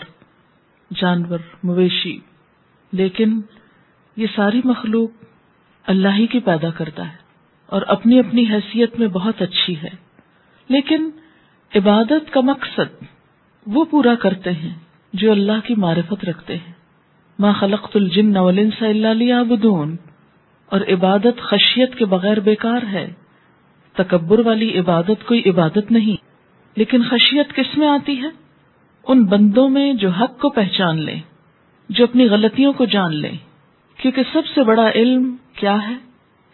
جانور، 0.93 1.39
مویشی۔ 1.63 2.19
لیکن 2.91 3.41
یہ 4.15 4.27
ساری 4.35 4.61
مخلوق 4.63 5.09
اللہ 5.87 6.07
ہی 6.15 6.27
کی 6.27 6.39
پیدا 6.39 6.69
کرتا 6.69 7.11
ہے۔ 7.11 7.24
اور 7.67 7.81
اپنی 7.87 8.19
اپنی 8.19 8.45
حیثیت 8.49 8.99
میں 8.99 9.07
بہت 9.07 9.41
اچھی 9.41 9.75
ہے۔ 9.77 9.89
لیکن 10.69 11.09
عبادت 11.75 12.31
کا 12.31 12.41
مقصد 12.41 13.03
وہ 13.67 13.85
پورا 13.85 14.15
کرتے 14.15 14.51
ہیں 14.51 14.73
جو 15.13 15.31
اللہ 15.31 15.65
کی 15.65 15.75
معرفت 15.75 16.25
رکھتے 16.25 16.57
ہیں۔ 16.57 16.73
ما 17.39 17.51
خلقت 17.51 17.95
الجن 17.95 18.37
والانس 18.37 18.81
الا 18.81 19.13
ليعبدون۔ 19.13 19.95
اور 20.65 20.81
عبادت 20.91 21.41
خشیت 21.41 21.95
کے 21.95 22.05
بغیر 22.05 22.39
بیکار 22.39 22.83
ہے۔ 22.91 23.13
تکبر 23.93 24.39
والی 24.39 24.79
عبادت 24.79 25.25
کوئی 25.25 25.41
عبادت 25.45 25.91
نہیں۔ 25.91 26.25
لیکن 26.75 27.03
خشیت 27.03 27.53
کس 27.55 27.77
میں 27.77 27.87
آتی 27.87 28.21
ہے؟ 28.21 28.27
ان 29.07 29.25
بندوں 29.25 29.69
میں 29.69 29.93
جو 29.93 30.09
حق 30.09 30.39
کو 30.39 30.49
پہچان 30.49 31.05
لیں، 31.05 31.19
جو 31.89 32.03
اپنی 32.03 32.29
غلطیوں 32.29 32.73
کو 32.73 32.85
جان 32.85 33.15
لیں۔ 33.15 33.37
کیونکہ 33.97 34.21
سب 34.33 34.41
سے 34.55 34.63
بڑا 34.63 34.89
علم 34.89 35.35
کیا 35.53 35.89
ہے؟ 35.89 35.95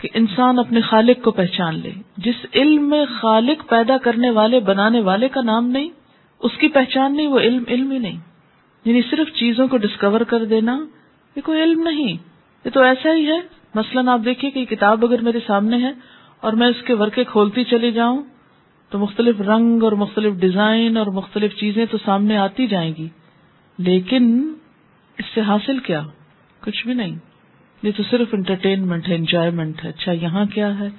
کہ 0.01 0.09
انسان 0.13 0.59
اپنے 0.59 0.81
خالق 0.81 1.23
کو 1.23 1.31
پہچان 1.31 1.79
لے۔ 1.79 1.91
جس 2.17 2.45
علم 2.53 2.89
میں 2.89 3.05
خالق 3.21 3.69
پیدا 3.69 3.97
کرنے 3.97 4.29
والے، 4.29 4.59
بنانے 4.59 5.01
والے 5.01 5.29
کا 5.29 5.41
نام 5.41 5.67
نہیں، 5.67 5.89
اس 6.39 6.51
کی 6.57 6.67
پہچان 6.67 7.15
نہیں، 7.15 7.27
وہ 7.27 7.39
علم 7.39 7.63
علم 7.67 7.91
ہی 7.91 7.97
نہیں۔ 7.97 8.17
یعنی 8.85 9.01
صرف 9.11 9.33
چیزوں 9.33 9.67
کو 9.67 9.77
ڈسکور 9.77 10.21
کر 10.21 10.45
دینا، 10.45 10.85
یہ 11.35 11.41
کوئی 11.41 11.63
علم 11.63 11.83
نہیں۔ 11.83 12.17
یہ 12.65 12.69
تو 12.69 12.81
ایسا 12.81 13.13
ہی 13.13 13.27
ہے۔ 13.27 13.39
مثلاً 13.75 14.07
آپ 14.07 14.19
دیکھیے 14.25 14.51
کہ 14.51 14.65
کتاب 14.65 15.05
اگر 15.05 15.21
میرے 15.21 15.39
سامنے 15.47 15.77
ہے 15.77 15.91
اور 16.41 16.53
میں 16.53 16.67
اس 16.67 16.81
کے 16.85 16.93
ورکے 16.93 17.23
کھولتی 17.23 17.63
چلی 17.63 17.91
جاؤں، 17.91 18.23
تو 18.89 18.99
مختلف 18.99 19.41
رنگ 19.41 19.83
اور 19.83 19.91
مختلف 19.91 20.33
ڈیزائن 20.33 20.97
اور 20.97 21.07
مختلف 21.07 21.55
چیزیں 21.55 21.85
تو 21.91 21.97
سامنے 22.05 22.37
آتی 22.37 22.67
جائیں 22.67 22.93
گی۔ 22.97 23.07
لیکن 23.77 24.53
اس 25.17 25.25
سے 25.33 25.41
حاصل 25.41 25.79
کیا؟ 25.79 26.01
کچھ 26.61 26.85
بھی 26.85 26.93
نہیں۔ 26.93 27.30
یہ 27.83 27.91
تو 27.97 28.03
صرف 28.03 28.27
انٹرٹینمنٹ 28.33 29.07
ہے 29.07 29.15
انجوائےمنٹ 29.15 29.83
ہے. 29.83 29.89
اچھا 29.89 30.11
یہاں 30.11 30.45
کیا 30.45 30.79
ہے؟ 30.79 30.89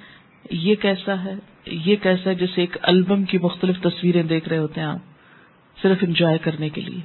یہ 0.51 0.75
کیسا 0.75 1.23
ہے؟ 1.23 1.35
یہ 1.65 1.95
کیسا 1.95 2.29
ہے 2.29 2.35
جیسے 2.35 2.61
ایک 2.61 2.77
البم 2.81 3.23
کی 3.23 3.37
مختلف 3.37 3.81
تصویریں 3.81 4.23
دیکھ 4.23 4.49
رہے 4.49 4.57
ہوتے 4.57 4.81
ہیں 4.81 4.87
آپ؟ 4.87 4.99
صرف 5.81 5.97
انجوائے 6.01 6.37
کرنے 6.37 6.69
کے 6.69 6.81
لیے. 6.81 7.01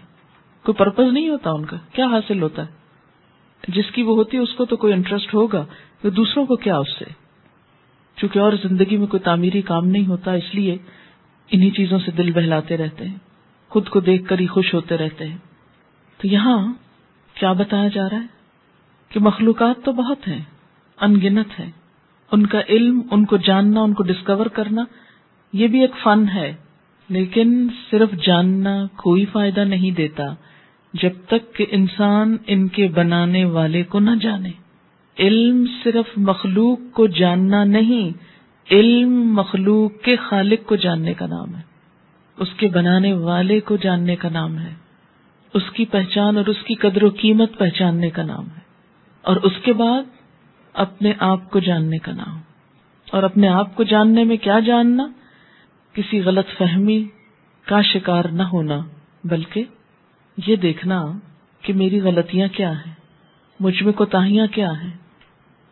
کوئی 0.65 0.77
پرپز 0.77 1.13
نہیں 1.13 1.29
ہوتا 1.29 1.51
ان 1.51 1.65
کا. 1.65 1.77
کیا 1.93 2.07
حاصل 2.07 2.43
ہوتا 2.43 2.63
ہے؟ 2.63 2.79
جس 3.69 3.91
کی 3.91 4.03
وہ 4.03 4.17
ہوتی 4.17 4.37
ہے، 4.37 4.43
اس 4.43 4.55
کو 4.55 4.65
تو 4.65 4.77
کوئی 4.77 4.93
انٹرسٹ 4.93 5.35
ہوگا 5.35 5.65
تو 6.01 6.11
دوسروں 6.11 6.47
کو 6.47 6.57
کیا 6.57 6.77
اس 6.77 6.99
سے؟ 6.99 7.05
چونکہ 8.17 8.39
اور 8.39 8.53
زندگی 8.53 8.97
میں 8.97 9.07
کوئی 9.07 9.21
تعمیری 9.21 9.63
کام 9.63 9.87
نہیں 9.89 10.07
ہوتا، 10.07 10.33
اس 10.33 10.55
لیے 10.55 10.77
انہی 11.51 11.71
چیزوں 11.71 11.99
سے 11.99 12.11
دل 12.11 12.33
بہلاتے 12.33 12.77
رہتے 12.77 13.09
ہیں. 13.09 13.17
خود 13.69 13.89
کو 13.89 14.01
دیکھ 14.01 14.29
کر 14.29 14.39
ہی 14.39 14.47
خوش 14.47 14.75
ہوتے 14.75 14.97
رہتے 14.97 15.27
ہیں. 15.27 15.39
تو 16.19 16.27
یہاں 16.27 16.73
کیا 17.35 17.53
بتایا 17.53 17.89
جا 17.89 18.11
رہا 18.11 18.17
ہے؟ 18.17 18.38
کہ 19.09 19.21
مخلوقات 19.21 19.85
تو 19.85 19.93
بہت 19.93 20.29
ہیں، 20.29 20.43
انگنت 21.01 21.61
ہے 21.61 21.71
ان 22.33 22.47
کا 22.47 22.61
علم، 22.69 23.03
ان 23.11 23.25
کو 23.25 23.37
جاننا، 23.37 23.81
ان 23.81 23.95
کو 23.95 24.03
ڈسکور 24.03 24.47
کرنا، 24.47 24.85
یہ 25.53 25.67
بھی 25.67 25.81
ایک 25.81 25.91
فن 26.03 26.25
ہے۔ 26.35 26.55
لیکن 27.09 27.69
صرف 27.91 28.09
جاننا 28.27 28.87
کوئی 28.97 29.25
فائدہ 29.25 29.61
نہیں 29.61 29.91
دیتا 29.91 30.25
جب 30.93 31.11
تک 31.27 31.55
کہ 31.55 31.67
انسان 31.71 32.37
ان 32.47 32.69
کے 32.69 32.89
بنانے 32.89 33.45
والے 33.45 33.83
کو 33.83 34.01
نہ 34.01 34.11
جانے۔ 34.21 34.51
علم 35.19 35.65
صرف 35.85 36.19
مخلوق 36.19 36.79
کو 36.93 37.07
جاننا 37.07 37.65
نہیں، 37.65 38.11
علم 38.71 39.33
مخلوق 39.33 40.05
کے 40.05 40.17
خالق 40.17 40.69
کو 40.69 40.77
جاننے 40.77 41.15
کا 41.15 41.27
نام 41.27 41.57
ہے۔ 41.57 41.63
اس 42.37 42.49
کے 42.57 42.69
بنانے 42.69 43.13
والے 43.13 43.61
کو 43.61 43.77
جاننے 43.77 44.17
کا 44.17 44.29
نام 44.29 44.59
ہے۔ 44.59 44.75
اس 45.55 45.71
کی 45.73 45.85
پہچان 45.85 46.37
اور 46.37 46.47
اس 46.47 46.63
کی 46.67 46.75
قدر 46.75 47.03
و 47.03 47.11
قیمت 47.21 47.59
پہچاننے 47.59 48.11
کا 48.11 48.23
نام 48.23 48.45
ہے۔ 48.47 48.58
اور 49.23 49.37
اس 49.37 49.53
کے 49.63 49.73
بعد 49.73 50.03
اپنے 50.73 51.13
آپ 51.19 51.51
کو 51.51 51.59
جاننے 51.59 51.99
کا 51.99 52.13
نام 52.13 52.41
اور 53.13 53.23
اپنے 53.23 53.49
آپ 53.49 53.77
کو 53.77 53.83
جاننے 53.83 54.25
میں 54.25 54.37
کیا 54.37 54.61
جاننا؟ 54.61 55.07
کسی 55.93 56.21
غلط 56.21 56.47
فہمی 56.59 57.05
کا 57.67 57.83
شکار 57.83 58.25
نہ 58.25 58.43
ہونا، 58.43 58.79
بلکہ 59.25 59.65
یہ 60.47 60.57
دیکھنا 60.57 61.05
کہ 61.63 61.73
میری 61.73 62.01
غلطیاں 62.01 62.49
کیا 62.49 62.73
ہیں، 62.73 62.95
مجھ 63.61 63.83
میں 63.83 63.93
کوتاہیاں 63.93 64.47
کیا 64.47 64.71
ہیں۔ 64.71 64.91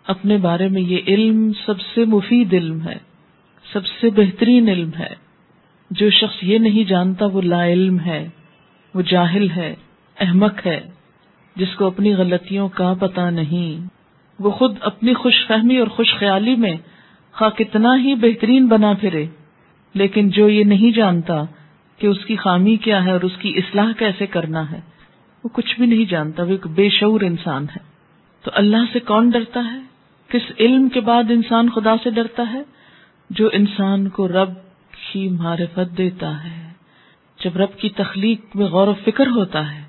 اپنے 0.06 0.36
بارے 0.36 0.68
میں 0.68 0.82
یہ 0.82 0.98
علم 1.08 1.52
سب 1.66 1.80
سے 1.80 2.04
مفید 2.04 2.54
علم 2.54 2.82
ہے، 2.82 2.98
سب 3.72 3.86
سے 3.86 4.10
بہترین 4.10 4.68
علم 4.68 4.90
ہے۔ 4.98 5.26
جو 5.90 6.10
شخص 6.10 6.44
یہ 6.44 6.58
نہیں 6.58 6.84
جانتا 6.84 7.26
وہ 7.26 7.42
لا 7.42 7.66
علم 7.66 8.00
ہے، 8.00 8.28
وہ 8.94 9.02
جاہل 9.02 9.50
ہے، 9.50 9.74
احمق 10.20 10.66
ہے۔ 10.66 10.80
جس 11.56 11.76
کو 11.76 11.86
اپنی 11.86 12.14
غلطیوں 12.14 12.68
کا 12.68 12.94
پتا 13.00 13.30
نہیں۔ 13.30 13.88
وہ 14.38 14.50
خود 14.50 14.76
اپنی 14.80 15.14
خوش 15.14 15.46
فہمی 15.46 15.78
اور 15.78 15.88
خوش 15.88 16.14
خیالی 16.14 16.56
میں 16.56 16.76
خواہ 17.32 17.50
کتنا 17.50 17.96
ہی 17.96 18.14
بہترین 18.14 18.66
بنا 18.66 18.92
پھرے، 19.00 19.26
لیکن 19.94 20.28
جو 20.28 20.48
یہ 20.48 20.64
نہیں 20.64 20.90
جانتا 20.90 21.42
کہ 21.98 22.06
اس 22.06 22.24
کی 22.24 22.36
خامی 22.36 22.76
کیا 22.76 23.04
ہے 23.04 23.10
اور 23.10 23.20
اس 23.20 23.32
کی 23.38 23.48
اصلاح 23.56 23.92
کیسے 23.98 24.26
کرنا 24.26 24.70
ہے، 24.70 24.80
وہ 25.44 25.48
کچھ 25.52 25.76
بھی 25.76 25.86
نہیں 25.86 26.04
جانتا۔ 26.04 26.42
وہ 26.42 26.48
ایک 26.48 26.66
بے 26.66 26.88
شعور 26.88 27.20
انسان 27.20 27.62
ہے۔ 27.62 27.96
تو 28.42 28.50
اللہ 28.54 28.76
سے 28.92 29.00
کون 29.00 29.30
ڈرتا 29.30 29.60
ہے؟ 29.72 29.78
کس 30.28 30.52
علم 30.60 30.88
کے 30.88 31.00
بعد 31.00 31.24
انسان 31.30 31.70
خدا 31.70 31.94
سے 32.04 32.10
ڈرتا 32.10 32.42
ہے؟ 32.52 32.62
جو 33.30 33.48
انسان 33.52 34.08
کو 34.08 34.28
رب 34.28 34.50
کی 35.12 35.28
معرفت 35.28 35.98
دیتا 35.98 36.44
ہے۔ 36.44 36.72
جب 37.44 37.56
رب 37.56 37.78
کی 37.78 37.88
تخلیق 37.88 38.56
میں 38.56 38.66
غور 38.66 38.88
و 38.88 38.94
فکر 39.04 39.26
ہوتا 39.26 39.74
ہے 39.74 39.85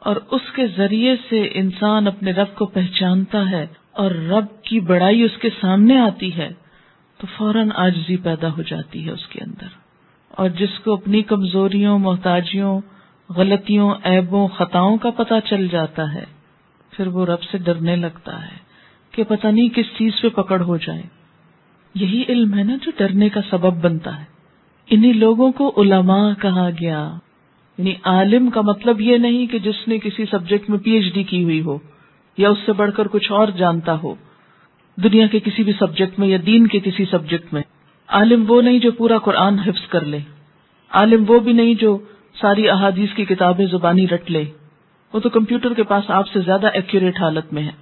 اور 0.00 0.16
اس 0.30 0.52
کے 0.54 0.66
ذریعے 0.66 1.16
سے 1.28 1.48
انسان 1.54 2.06
اپنے 2.06 2.32
رب 2.32 2.54
کو 2.54 2.66
پہچانتا 2.66 3.50
ہے 3.50 3.66
اور 3.92 4.10
رب 4.10 4.62
کی 4.62 4.80
بڑائی 4.80 5.22
اس 5.22 5.36
کے 5.40 5.48
سامنے 5.60 6.00
آتی 6.00 6.36
ہے، 6.36 6.48
تو 7.18 7.26
فوراً 7.36 7.68
آجزی 7.74 8.16
پیدا 8.16 8.48
ہو 8.56 8.62
جاتی 8.62 9.06
ہے 9.06 9.10
اس 9.10 9.26
کے 9.26 9.40
اندر۔ 9.46 9.66
اور 10.28 10.48
جس 10.48 10.78
کو 10.84 10.92
اپنی 10.92 11.22
کمزوریوں، 11.22 11.98
محتاجیوں، 11.98 12.80
غلطیوں 13.28 13.94
ایبوں 14.02 14.48
خطاؤں 14.48 14.96
کا 14.96 15.10
پتہ 15.10 15.34
چل 15.44 15.68
جاتا 15.68 16.14
ہے، 16.14 16.24
پھر 16.90 17.06
وہ 17.06 17.26
رب 17.26 17.42
سے 17.42 17.58
ڈرنے 17.58 17.96
لگتا 17.96 18.44
ہے 18.44 18.56
کہ 19.10 19.24
پتہ 19.24 19.46
نہیں 19.46 19.68
کس 19.68 19.86
چیز 19.98 20.12
پہ 20.22 20.28
پکڑ 20.28 20.60
ہو 20.60 20.76
جائے۔ 20.76 21.02
یہی 21.94 22.24
علم 22.28 22.58
ہے 22.58 22.64
نا 22.64 22.76
جو 22.82 22.90
ڈرنے 22.98 23.28
کا 23.28 23.40
سبب 23.50 23.84
بنتا 23.84 24.20
ہے۔ 24.20 24.24
انہی 24.90 25.12
لوگوں 25.12 25.52
کو 25.52 25.74
علماء 25.76 26.30
کہا 26.40 26.70
گیا۔ 26.80 27.10
یعنی 27.80 27.94
عالم 28.04 28.50
کا 28.50 28.60
مطلب 28.60 29.00
یہ 29.00 29.16
نہیں 29.16 29.46
کہ 29.46 29.58
جس 29.58 29.88
نے 29.88 29.98
کسی 29.98 30.24
سبجیکٹ 30.30 30.70
میں 30.70 30.78
پی 30.78 30.90
ایچ 30.90 31.14
ڈی 31.14 31.22
کی 31.22 31.44
ہوئی 31.44 31.60
ہو 31.60 31.78
یا 32.38 32.50
اس 32.50 32.58
سے 32.66 32.72
بڑھ 32.72 32.90
کر 32.92 33.08
کچھ 33.08 33.32
اور 33.32 33.48
جانتا 33.48 33.96
ہو، 34.02 34.14
دنیا 35.02 35.26
کے 35.26 35.40
کسی 35.40 35.62
بھی 35.62 35.72
سبجیکٹ 35.78 36.18
میں 36.18 36.28
یا 36.28 36.38
دین 36.46 36.66
کے 36.66 36.80
کسی 36.80 37.04
سبجیکٹ 37.10 37.52
میں۔ 37.52 37.62
عالم 38.08 38.44
وہ 38.48 38.62
نہیں 38.62 38.78
جو 38.78 38.92
پورا 38.92 39.18
قرآن 39.18 39.58
حفظ 39.58 39.88
کر 39.88 40.04
لے۔ 40.04 40.18
عالم 40.90 41.24
وہ 41.28 41.38
بھی 41.38 41.52
نہیں 41.52 41.74
جو 41.74 41.98
ساری 42.40 42.68
احادیث 42.68 43.14
کی 43.14 43.24
کتابیں 43.24 43.66
زبانی 43.66 44.08
رٹ 44.08 44.30
لے۔ 44.30 44.44
وہ 45.12 45.20
تو 45.20 45.28
کمپیوٹر 45.28 45.74
کے 45.74 45.82
پاس 45.82 46.10
آپ 46.10 46.28
سے 46.28 46.40
زیادہ 46.40 46.66
ایکوریٹ 46.66 47.20
حالت 47.20 47.52
میں 47.52 47.62
ہے۔ 47.62 47.72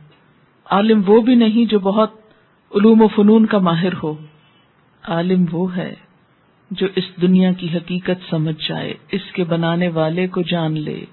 عالم 0.71 1.03
وہ 1.07 1.21
بھی 1.21 1.35
نہیں 1.35 1.71
جو 1.71 1.79
بہت 1.79 2.11
علوم 2.75 3.03
و 3.03 3.09
فنون 3.09 3.47
کا 3.47 3.59
ماہر 3.59 3.93
ہو۔ 4.03 4.15
عالم 5.09 5.45
وہ 5.53 5.77
ہے۔ 5.77 5.95
جو 6.71 6.87
اس 6.97 7.05
دنیا 7.23 7.53
کی 7.53 7.69
حقیقت 7.75 8.31
سمجھ 8.31 8.69
جائے، 8.69 8.95
اس 9.13 9.33
کے 9.33 9.45
بنانے 9.45 9.89
والے 9.89 10.29
کو 10.29 10.43
جان 10.43 10.81
لے 10.81 11.05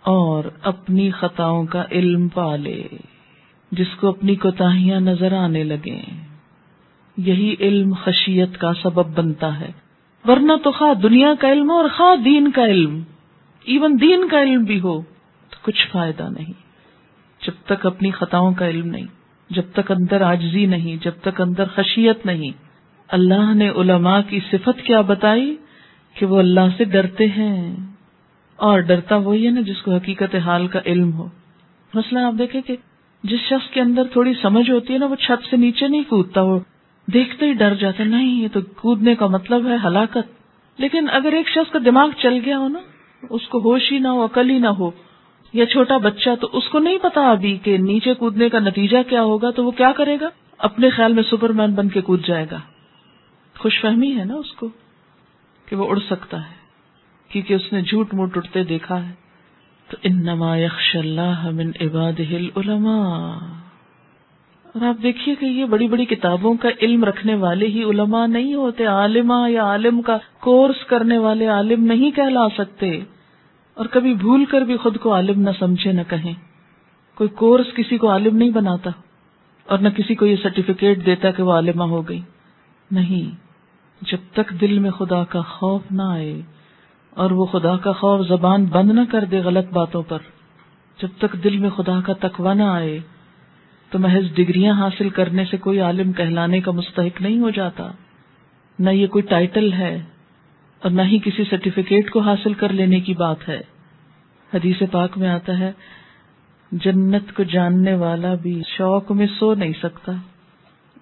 اور 0.00 0.44
اپنی 0.62 1.10
خطاؤں 1.10 1.66
کا 1.66 1.84
علم 1.92 2.28
پا 2.28 2.56
لے، 2.56 2.88
جس 3.72 3.86
کو 4.00 4.08
اپنی 4.08 4.34
کوتاہیاں 4.34 5.00
نظر 5.00 5.32
آنے 5.32 5.64
لگے 5.64 6.00
یہی 7.16 7.54
علم 7.60 7.94
خشیت 8.04 8.58
کا 8.58 8.72
سبب 8.82 9.18
بنتا 9.18 9.60
ہے۔ 9.60 9.70
ورنہ 10.28 10.52
تو 10.64 10.70
خواہ 10.70 10.94
دنیا 10.94 11.34
کا 11.40 11.52
علم 11.52 11.70
اور 11.70 11.88
خواہ 11.96 12.16
دین 12.16 12.50
کا 12.50 12.64
علم 12.64 13.02
ایون 13.64 13.98
دین 14.00 14.28
کا 14.28 14.42
علم 14.42 14.64
بھی 14.64 14.80
ہو، 14.80 15.02
تو 15.50 15.56
کچھ 15.62 15.86
فائدہ 15.92 16.28
نہیں۔ 16.38 16.52
جب 17.46 17.52
تک 17.64 17.86
اپنی 17.86 18.10
خطاؤں 18.10 18.54
کا 18.54 18.68
علم 18.68 18.86
نہیں، 18.86 19.06
جب 19.50 19.62
تک 19.72 19.90
اندر 19.90 20.20
آجزی 20.20 20.66
نہیں، 20.66 20.96
جب 21.04 21.12
تک 21.22 21.40
اندر 21.40 21.64
خشیت 21.64 22.26
نہیں 22.26 22.63
اللہ 23.14 23.54
نے 23.54 23.68
علماء 23.68 24.20
کی 24.28 24.40
صفت 24.50 24.82
کیا 24.82 25.00
بتائی 25.00 25.56
کہ 26.14 26.26
وہ 26.26 26.38
اللہ 26.38 26.60
سے 26.76 26.84
ڈرتے 26.84 27.26
ہیں 27.26 27.76
اور 28.56 28.80
ڈرتا 28.80 29.16
وہی 29.16 29.46
ہے 29.46 29.50
نا 29.50 29.60
جس 29.60 29.82
کو 29.82 29.94
حقیقت 29.94 30.34
حال 30.34 30.66
کا 30.66 30.78
علم 30.86 31.12
ہو۔ 31.12 31.28
مثلا 31.94 32.26
آپ 32.26 32.34
دیکھیں 32.38 32.60
کہ 32.60 32.76
جس 33.22 33.40
شخص 33.40 33.70
کے 33.70 33.80
اندر 33.80 34.04
تھوڑی 34.04 34.32
سمجھ 34.42 34.70
ہوتی 34.70 34.92
ہے 34.92 34.98
نا 34.98 35.06
وہ 35.06 35.14
چھت 35.14 35.50
سے 35.50 35.56
نیچے 35.56 35.88
نہیں 35.88 36.02
کودتا، 36.08 36.42
وہ 36.42 36.58
دیکھتے 37.12 37.46
ہی 37.46 37.52
ڈر 37.52 37.74
جاتا 37.74 38.04
نہیں، 38.04 38.42
یہ 38.42 38.48
تو 38.52 38.60
کودنے 38.80 39.14
کا 39.14 39.26
مطلب 39.26 39.66
ہے، 39.66 39.76
ہلاکت۔ 39.84 40.32
لیکن 40.78 41.06
اگر 41.12 41.32
ایک 41.32 41.48
شخص 41.48 41.72
کا 41.72 41.78
دماغ 41.84 42.08
چل 42.18 42.38
گیا 42.44 42.58
ہو 42.58 42.68
نا، 42.68 42.78
اس 43.30 43.48
کو 43.48 43.58
ہوش 43.58 43.92
ہی 43.92 43.98
نہ 43.98 44.08
ہو، 44.08 44.24
عقل 44.24 44.50
ہی 44.50 44.58
نہ 44.58 44.68
ہو، 44.68 44.90
یا 45.52 45.66
چھوٹا 45.66 45.96
بچہ، 45.96 46.30
تو 46.40 46.48
اس 46.52 46.68
کو 46.68 46.78
نہیں 46.78 46.98
پتا 47.02 47.30
ابھی 47.30 47.58
کہ 47.62 47.78
نیچے 47.78 48.14
کودنے 48.14 48.48
کا 48.48 48.58
نتیجہ 48.58 48.98
کیا 49.08 49.22
ہوگا، 49.22 49.50
تو 49.50 49.64
وہ 49.64 49.70
کیا 49.70 49.92
کرے 49.96 50.16
گا؟ 50.20 50.28
اپنے 50.58 50.90
خیال 50.90 51.12
میں 51.12 51.22
سپر 51.22 51.50
مین 51.50 51.74
بن 51.74 51.88
کے 51.88 52.00
کود 52.00 52.26
جائے 52.26 52.46
گا۔ 52.50 52.60
خوش 53.58 53.80
فہمی 53.80 54.18
ہے 54.18 54.24
نا 54.24 54.34
اس 54.34 54.52
کو 54.52 54.68
کہ 55.66 55.76
وہ 55.76 55.90
اڑ 55.90 55.98
سکتا 56.10 56.40
ہے، 56.40 56.54
کیونکہ 57.28 57.54
اس 57.54 57.72
نے 57.72 57.82
جھوٹ 57.82 58.14
موٹ 58.14 58.36
اٹھتے 58.36 58.64
دیکھا 58.64 59.08
ہے۔ 59.08 59.12
تو 59.90 59.96
انما 60.02 60.56
یخش 60.56 60.96
اللہ 60.96 61.50
من 61.50 61.70
عباد 61.80 62.20
العلماء۔ 62.30 63.38
اور 64.64 64.82
آپ 64.82 65.02
دیکھیے 65.02 65.34
کہ 65.34 65.44
یہ 65.44 65.64
بڑی 65.64 65.88
بڑی 65.88 66.04
کتابوں 66.04 66.54
کا 66.54 66.68
علم 66.82 67.04
رکھنے 67.04 67.34
والے 67.34 67.66
ہی 67.66 67.84
علماء 67.84 68.26
نہیں 68.26 68.54
ہوتے 68.54 68.86
عالمہ 68.86 69.50
یا 69.50 69.64
عالم 69.64 70.02
کا 70.02 70.18
کورس 70.40 70.84
کرنے 70.84 71.18
والے 71.18 71.46
عالم 71.46 71.84
نہیں 71.84 72.10
کہلا 72.10 72.48
سکتے۔ 72.48 73.00
اور 73.74 73.86
کبھی 73.86 74.14
بھول 74.14 74.44
کر 74.44 74.60
بھی 74.60 74.76
خود 74.76 74.98
کو 74.98 75.14
عالم 75.14 75.40
نہ 75.40 75.50
سمجھے، 75.58 75.92
نہ 75.92 76.00
کہیں۔ 76.08 76.34
کوئی 77.14 77.28
کورس 77.28 77.76
کسی 77.76 77.98
کو 77.98 78.10
عالم 78.10 78.36
نہیں 78.36 78.50
بناتا، 78.50 78.90
اور 79.64 79.78
نہ 79.78 79.88
کسی 79.88 80.14
کو 80.14 80.26
یہ 80.26 80.36
سرٹیفکیٹ 80.42 81.06
دیتا 81.06 81.30
کہ 81.30 81.42
وہ 81.42 81.52
عالمہ 81.52 81.84
ہو 81.84 82.08
گئی۔ 82.08 82.20
نہیں۔ 82.90 83.43
جب 84.00 84.18
تک 84.32 84.60
دل 84.60 84.78
میں 84.78 84.90
خدا 84.90 85.24
کا 85.24 85.40
خوف 85.40 85.82
نہ 85.90 86.02
آئے 86.02 86.42
اور 87.10 87.30
وہ 87.30 87.44
خدا 87.44 87.76
کا 87.76 87.92
خوف 87.92 88.26
زبان 88.28 88.64
بند 88.64 88.90
نہ 88.90 89.00
کر 89.12 89.24
دے 89.24 89.38
غلط 89.38 89.72
باتوں 89.72 90.02
پر، 90.02 90.18
جب 91.02 91.08
تک 91.18 91.44
دل 91.44 91.58
میں 91.58 91.70
خدا 91.70 92.00
کا 92.00 92.12
تقوی 92.12 92.54
نہ 92.54 92.62
آئے، 92.62 92.98
تو 93.90 93.98
محض 93.98 94.34
ڈگریاں 94.34 94.74
حاصل 94.74 95.08
کرنے 95.08 95.44
سے 95.44 95.56
کوئی 95.56 95.80
عالم 95.80 96.12
کہلانے 96.12 96.60
کا 96.60 96.70
مستحق 96.70 97.22
نہیں 97.22 97.38
ہو 97.38 97.50
جاتا۔ 97.50 97.90
نہ 98.78 98.90
یہ 98.90 99.06
کوئی 99.06 99.22
ٹائٹل 99.22 99.72
ہے 99.72 100.02
اور 100.82 100.90
نہ 100.90 101.02
ہی 101.02 101.18
کسی 101.18 101.44
سرٹیفکیٹ 101.50 102.10
کو 102.10 102.20
حاصل 102.20 102.54
کر 102.54 102.72
لینے 102.72 103.00
کی 103.00 103.14
بات 103.14 103.48
ہے۔ 103.48 103.60
حدیث 104.54 104.82
پاک 104.90 105.18
میں 105.18 105.28
آتا 105.28 105.58
ہے، 105.58 105.72
جنت 106.72 107.34
کو 107.34 107.42
جاننے 107.42 107.94
والا 107.94 108.34
بھی 108.34 108.62
شوق 108.68 109.12
میں 109.12 109.26
سو 109.38 109.54
نہیں 109.54 109.72
سکتا۔ 109.82 110.12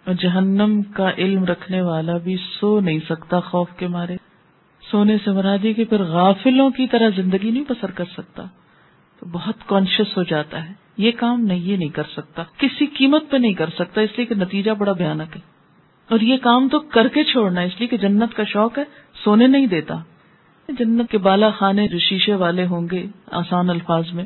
اور 0.04 0.14
جہنم 0.14 0.82
کا 0.82 1.10
علم 1.18 1.44
رکھنے 1.44 1.82
والا 1.82 2.16
بھی 2.16 2.36
سو 2.60 2.80
نہیں 2.80 2.98
سکتا 3.08 3.40
خوف 3.40 3.70
کے 3.76 3.86
مارے۔ 3.86 4.16
سونے 4.90 5.16
سے 5.24 5.30
مرادی 5.30 5.72
کہ 5.72 5.84
پھر 5.84 6.02
غافلوں 6.02 6.70
کی 6.70 6.86
طرح 6.86 7.08
زندگی 7.16 7.50
نہیں 7.50 7.64
بسر 7.68 7.90
کر 7.90 8.04
سکتا۔ 8.04 8.42
تو 9.20 9.26
بہت 9.32 9.54
کانشیس 9.66 10.16
ہو 10.16 10.22
جاتا 10.22 10.68
ہے۔ 10.68 10.72
یہ 10.96 11.10
کام 11.16 11.40
نہیں، 11.40 11.58
یہ 11.58 11.76
نہیں 11.76 11.88
کر 11.88 12.02
سکتا۔ 12.16 12.42
کسی 12.58 12.86
قیمت 12.86 13.30
پہ 13.30 13.36
نہیں 13.36 13.52
کر 13.52 13.70
سکتا، 13.78 14.00
اس 14.00 14.10
لیے 14.16 14.26
کہ 14.26 14.34
نتیجہ 14.34 14.70
بڑا 14.70 14.92
بھیانک 14.92 15.36
ہے۔ 15.36 15.40
اور 16.10 16.20
یہ 16.20 16.36
کام 16.36 16.68
تو 16.68 16.80
کر 16.80 17.08
کے 17.08 17.24
چھوڑنا 17.24 17.60
ہے، 17.60 17.66
اس 17.66 17.72
لیے 17.78 17.88
کہ 17.88 17.96
جنت 17.96 18.34
کا 18.34 18.44
شوق 18.44 18.78
ہے، 18.78 18.84
سونے 19.24 19.46
نہیں 19.46 19.66
دیتا۔ 19.66 19.94
جنت 20.68 21.10
کے 21.10 21.18
بالا 21.18 21.50
خانے 21.50 21.88
جو 21.88 21.98
شیشے 21.98 22.34
والے 22.34 22.66
ہوں 22.66 22.88
گے 22.90 23.06
آسان 23.30 23.70
الفاظ 23.70 24.12
میں، 24.12 24.24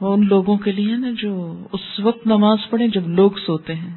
وہ 0.00 0.14
ان 0.14 0.26
لوگوں 0.26 0.56
کے 0.56 0.72
لیے 0.72 0.96
نا 0.96 1.08
جو 1.16 1.54
اس 1.72 2.00
وقت 2.00 2.26
نماز 2.26 2.58
پڑھے 2.70 2.88
جب 2.88 3.08
لوگ 3.08 3.30
سوتے 3.30 3.74
ہیں۔ 3.74 3.96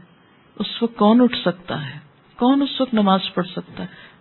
اس 0.62 0.84
وقت 0.84 0.98
کون 0.98 1.22
اٹھ 1.22 1.38
سکتا 1.38 1.90
ہے؟ 1.90 2.00
کون 2.38 2.62
اس 2.62 2.82
وقت 2.82 2.94
نماز 2.94 3.20
پڑھ 3.34 3.48
سکتا 3.48 3.84
ہے؟ 3.84 4.12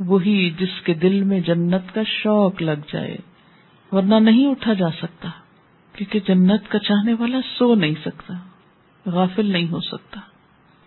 وہی 0.00 0.50
جس 0.50 0.80
کے 0.84 0.94
دل 0.94 1.22
میں 1.22 1.40
جنت 1.40 1.94
کا 1.94 2.00
شوق 2.06 2.62
لگ 2.62 2.80
جائے، 2.92 3.16
ورنہ 3.92 4.14
نہیں 4.14 4.46
اٹھا 4.46 4.72
جا 4.72 4.90
سکتا، 4.90 5.28
کیونکہ 5.92 6.20
جنت 6.28 6.68
کا 6.68 6.78
چاہنے 6.78 7.14
والا 7.14 7.38
سو 7.58 7.74
نہیں 7.74 7.94
سکتا، 8.04 8.34
غافل 9.06 9.46
نہیں 9.46 9.70
ہو 9.70 9.80
سکتا۔ 9.80 10.20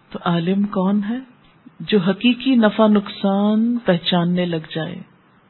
تو 0.09 0.19
عالم 0.25 0.63
کون 0.63 1.01
ہے 1.09 1.17
جو 1.79 1.99
حقیقی 1.99 2.55
نفع 2.55 2.87
نقصان 2.87 3.77
پہچاننے 3.77 4.45
لگ 4.45 4.71
جائے، 4.75 4.95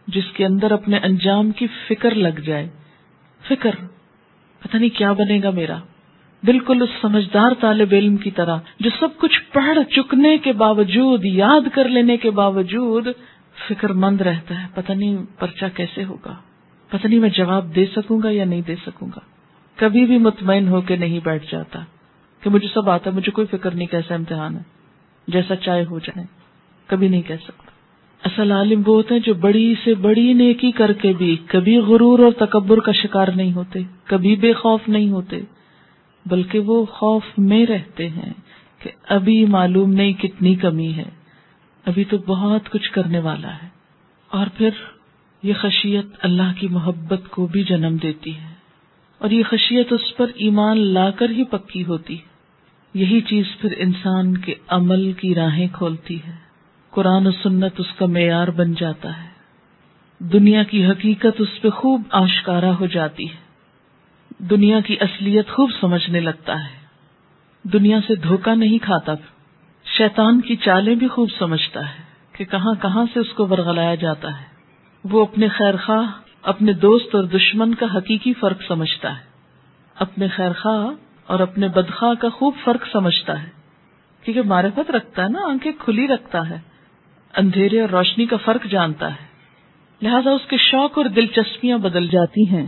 جس 0.08 0.32
کے 0.34 0.45
اندر 0.45 0.72
اپنے 0.72 0.97
انجام 0.97 1.51
کی 1.51 1.68
فکر 1.88 2.16
لگ 2.16 2.39
جائے؟ 2.39 2.70
فکر، 3.49 3.72
پتہ 4.60 4.78
نہیں 4.78 4.97
کیا 4.97 5.12
بنے 5.12 5.39
گا 5.43 5.49
میرا۔ 5.49 5.78
بالکل 6.44 6.82
اس 6.82 6.89
سمجھدار 7.02 7.52
طالب 7.60 7.88
علم 7.91 8.18
کی 8.18 8.32
طرح، 8.32 8.58
جو 8.80 8.89
سب 9.00 9.08
کچھ 9.18 9.41
پڑھ 9.54 9.91
چکنے 9.96 10.38
کے 10.38 10.54
باوجود، 10.54 11.26
یاد 11.26 11.62
کر 11.74 11.89
لینے 11.89 12.18
کے 12.18 12.32
باوجود 12.32 13.08
فکر 13.68 13.94
مند 13.94 14.22
رہتا 14.22 14.62
ہے۔ 14.62 14.68
پتہ 14.74 14.91
نہیں 14.91 15.18
پرچا 15.39 15.68
کیسے 15.68 16.04
ہوگا۔ 16.04 16.36
پتہ 16.89 17.08
نہیں 17.08 17.20
میں 17.20 17.30
جواب 17.30 17.76
دے 17.76 17.86
سکوں 17.96 18.22
گا 18.24 18.30
یا 18.30 18.46
نہیں 18.46 18.62
دے 18.68 18.76
سکوں 18.76 19.08
گا۔ 19.08 19.20
کبھی 19.76 20.06
بھی 20.06 20.18
مطمئن 20.18 20.68
ہو 20.68 20.82
کے 20.82 20.96
نہیں 20.96 21.20
بیٹھ 21.24 21.46
جاتا 21.52 21.80
کہ 22.41 22.50
مجھے 22.50 22.68
سب 22.74 22.89
آتا 22.89 23.10
مجھے 23.14 23.32
کوئی 23.32 23.48
فکر 23.48 23.72
نہیں 23.76 23.88
کیسا 23.88 24.16
امتحان 24.16 24.58
ہے۔ 24.58 24.62
جیسا 25.28 25.56
چائے 25.56 25.86
ہو 25.89 26.00
جائے۔ 26.00 26.26
کبھی 26.88 27.08
نہیں 27.08 27.22
کہہ 27.22 27.36
سکتا۔ 27.44 27.72
اصل 28.26 28.52
عالم 28.52 28.82
وہ 28.86 28.96
ہوتے 28.96 29.14
ہیں 29.14 29.22
جو 29.22 29.34
بڑی 29.34 29.74
سے 29.84 29.94
بڑی 29.94 30.34
نیکی 30.34 30.72
کر 30.72 30.94
کے 30.94 31.14
بھی 31.14 31.38
کبھی 31.48 31.78
غرور 31.78 32.20
اور 32.20 32.32
تکبر 32.46 32.80
کا 32.80 32.91
شکار 32.91 33.28
نہیں 33.28 33.54
ہوتے، 33.54 33.80
کبھی 34.04 34.36
بے 34.36 34.54
خوف 34.54 34.80
نہیں 34.88 35.10
ہوتے۔ 35.10 35.41
بلکہ 36.26 36.60
وہ 36.60 36.86
خوف 36.86 37.24
میں 37.38 37.66
رہتے 37.66 38.10
ہیں 38.10 38.34
کہ 38.80 38.90
ابھی 39.10 39.46
معلوم 39.46 39.94
نہیں 39.94 40.14
کتنی 40.14 40.56
کمی 40.56 40.94
ہے۔ 40.94 41.10
ابھی 41.86 42.04
تو 42.04 42.18
بہت 42.18 42.70
کچھ 42.70 42.92
کرنے 42.92 43.20
والا 43.20 43.54
ہے۔ 43.64 43.68
اور 44.32 44.48
پھر 44.58 44.70
یہ 45.44 45.54
خشیت 45.54 46.06
اللہ 46.20 46.60
کی 46.60 46.68
محبت 46.68 47.22
کو 47.30 47.48
بھی 47.48 47.64
جنم 47.64 47.98
دیتی 47.98 48.36
ہے۔ 48.38 48.54
اور 49.18 49.30
یہ 49.30 49.44
خشیت 49.50 49.94
اس 49.94 50.18
پر 50.18 50.28
ایمان 50.36 50.78
لا 50.78 51.12
کر 51.12 51.30
ہی 51.30 51.44
پکی 51.44 51.86
ہوتی 51.86 52.18
ہے۔ 52.18 52.34
یہی 52.94 53.22
چیز 53.22 53.46
پھر 53.62 53.74
انسان 53.78 54.38
کے 54.38 54.54
عمل 54.68 55.14
کی 55.14 55.36
راہیں 55.36 55.68
کھولتی 55.72 56.18
ہے۔ 56.28 56.36
قرآن 56.90 57.28
و 57.28 57.32
سنت 57.32 57.74
اس 57.78 57.94
کا 57.98 58.06
معیار 58.06 58.48
بن 58.48 58.74
جاتا 58.74 59.24
ہے۔ 59.24 59.30
دنیا 60.20 60.64
کی 60.64 60.86
حقیقت 60.86 61.42
اس 61.42 61.62
پہ 61.62 61.70
خوب 61.70 62.02
آشکارا 62.12 62.80
ہو 62.80 62.86
جاتی 62.86 63.30
ہے۔ 63.30 63.53
دنیا 64.40 64.80
کی 64.80 64.98
اصلیت 65.02 65.50
خوب 65.50 65.70
سمجھنے 65.82 66.20
لگتا 66.20 66.54
ہے۔ 66.54 66.84
دنیا 67.64 68.00
سے 68.08 68.16
دھوکہ 68.16 68.56
نہیں 68.56 68.78
کھاتا 68.78 69.14
شیطان 69.98 70.42
کی 70.42 70.56
چالیں 70.56 70.96
بھی 70.96 71.08
خوب 71.08 71.30
سمجھتا 71.40 71.90
ہے 71.90 72.04
کہ 72.32 72.46
کہاں 72.46 72.74
کہاں 72.82 73.06
سے 73.14 73.20
اس 73.20 73.30
کو 73.30 73.48
ورگلایا 73.48 73.96
جاتا 73.96 74.42
ہے۔ 74.42 74.46
وہ 75.04 75.22
اپنے 75.22 75.48
خیر 75.48 75.78
خواہ 75.86 76.08
اپنے 76.42 76.74
دوست 76.74 77.16
اور 77.16 77.24
دشمن 77.24 77.76
کا 77.76 77.98
حقیقی 77.98 78.34
فرق 78.34 78.62
سمجھتا 78.68 79.18
ہے۔ 79.18 79.24
اپنے 79.96 80.28
خیر 80.28 80.54
خواہ 80.54 80.88
اور 81.28 81.40
اپنے 81.40 81.68
بدخواہ 81.68 82.14
کا 82.14 82.30
خوب 82.30 82.54
فرق 82.64 82.88
سمجھتا 82.92 83.44
ہے۔ 83.44 83.50
کیونکہ 84.24 84.42
معرفت 84.42 84.92
رکھتا 84.92 85.24
ہے 85.24 85.30
نا، 85.30 85.40
آنکھیں 85.48 85.72
کھلی 85.80 86.08
رکھتا 86.08 86.50
ہے۔ 86.50 86.60
اندھیرے 87.38 87.82
اور 87.82 87.90
روشنی 87.90 88.26
کا 88.26 88.38
فرق 88.38 88.66
جانتا 88.66 89.10
ہے۔ 89.10 89.26
لہذا 90.02 90.30
اس 90.30 90.42
کے 90.48 90.58
شوق 90.58 90.98
اور 90.98 91.06
دلچسپیاں 91.06 91.78
بدل 91.78 92.08
جاتی 92.08 92.50
ہیں۔ 92.50 92.66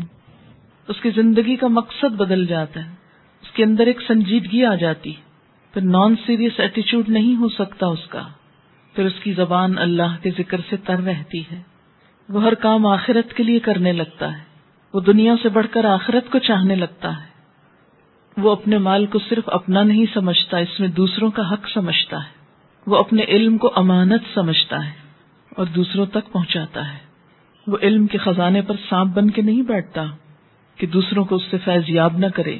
اس 0.88 1.02
کی 1.02 1.10
زندگی 1.10 1.56
کا 1.56 1.68
مقصد 1.68 2.16
بدل 2.16 2.46
جاتا 2.46 2.86
ہے۔ 2.86 2.96
اس 3.42 3.52
کے 3.52 3.64
اندر 3.64 3.88
ایک 3.88 4.02
سنجیدگی 4.08 4.66
آ 4.66 4.76
جاتی 4.76 5.14
پھر 5.74 5.82
نان 5.82 6.16
سیریس 6.26 6.52
ایٹیچیوڈ 6.58 7.10
نہیں 7.10 7.36
ہو 7.36 7.50
سکتا 7.50 7.86
اس 7.86 8.08
کا۔ 8.10 8.28
پھر 8.94 9.06
اس 9.06 9.14
کی 9.24 9.34
زبان 9.34 9.78
اللہ 9.78 10.16
کے 10.22 10.32
ذکر 10.32 10.62
سے 10.70 10.78
تر 10.78 11.02
رہتی 11.02 11.42
ہے۔ 11.42 11.62
وہ 12.30 12.44
ہر 12.44 12.54
کام 12.54 12.86
آخرت 12.86 13.34
کے 13.34 13.44
لیے 13.44 13.60
کرنے 13.60 13.94
لگتا 13.94 14.38
ہے۔ 14.38 14.44
وہ 14.94 15.00
دنیا 15.00 15.36
سے 15.44 15.50
بڑھ 15.50 15.68
کر 15.72 15.86
آخرت 15.86 16.32
کو 16.32 16.40
چاہنے 16.40 16.76
لگتا 16.76 17.10
ہے۔ 17.10 17.36
وہ 18.38 18.52
اپنے 18.52 18.78
مال 18.78 19.06
کو 19.06 19.20
صرف 19.30 19.44
اپنا 19.46 19.84
نہیں 19.84 20.06
سمجھتا، 20.14 20.58
اس 20.58 20.80
میں 20.80 20.88
دوسروں 20.88 21.32
کا 21.32 21.54
حق 21.54 21.70
سمجھتا 21.74 22.18
ہے۔ 22.18 22.36
وہ 22.88 22.98
اپنے 22.98 23.24
علم 23.24 23.58
کو 23.58 23.72
امانت 23.76 24.22
سمجھتا 24.34 24.86
ہے 24.86 24.92
اور 25.50 25.66
دوسروں 25.66 26.06
تک 26.06 26.32
پہنچاتا 26.32 26.94
ہے۔ 26.94 27.00
وہ 27.68 27.78
علم 27.82 28.08
کے 28.08 28.18
خزانے 28.18 28.62
پر 28.62 28.76
سانپ 28.90 29.16
بن 29.16 29.30
کے 29.30 29.42
نہیں 29.42 29.62
بیٹھتا۔ 29.62 30.04
کہ 30.78 30.88
دوسروں 30.88 31.26
کو 31.26 31.36
اس 31.36 31.42
سے 31.52 31.58
فیض 31.58 31.84
یاب 31.88 32.18
نہ 32.18 32.26
کرے 32.26 32.58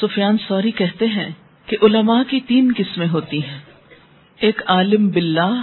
سفیان 0.00 0.36
سوری 0.48 0.70
کہتے 0.70 1.06
ہیں 1.06 1.30
کہ 1.66 1.76
علماء 1.82 2.22
کی 2.28 2.40
تین 2.40 2.72
قسمیں 2.76 3.08
ہوتی 3.08 3.38
ہیں۔ 3.38 3.58
ایک 4.40 4.62
عالم 4.66 5.08
باللہ 5.08 5.62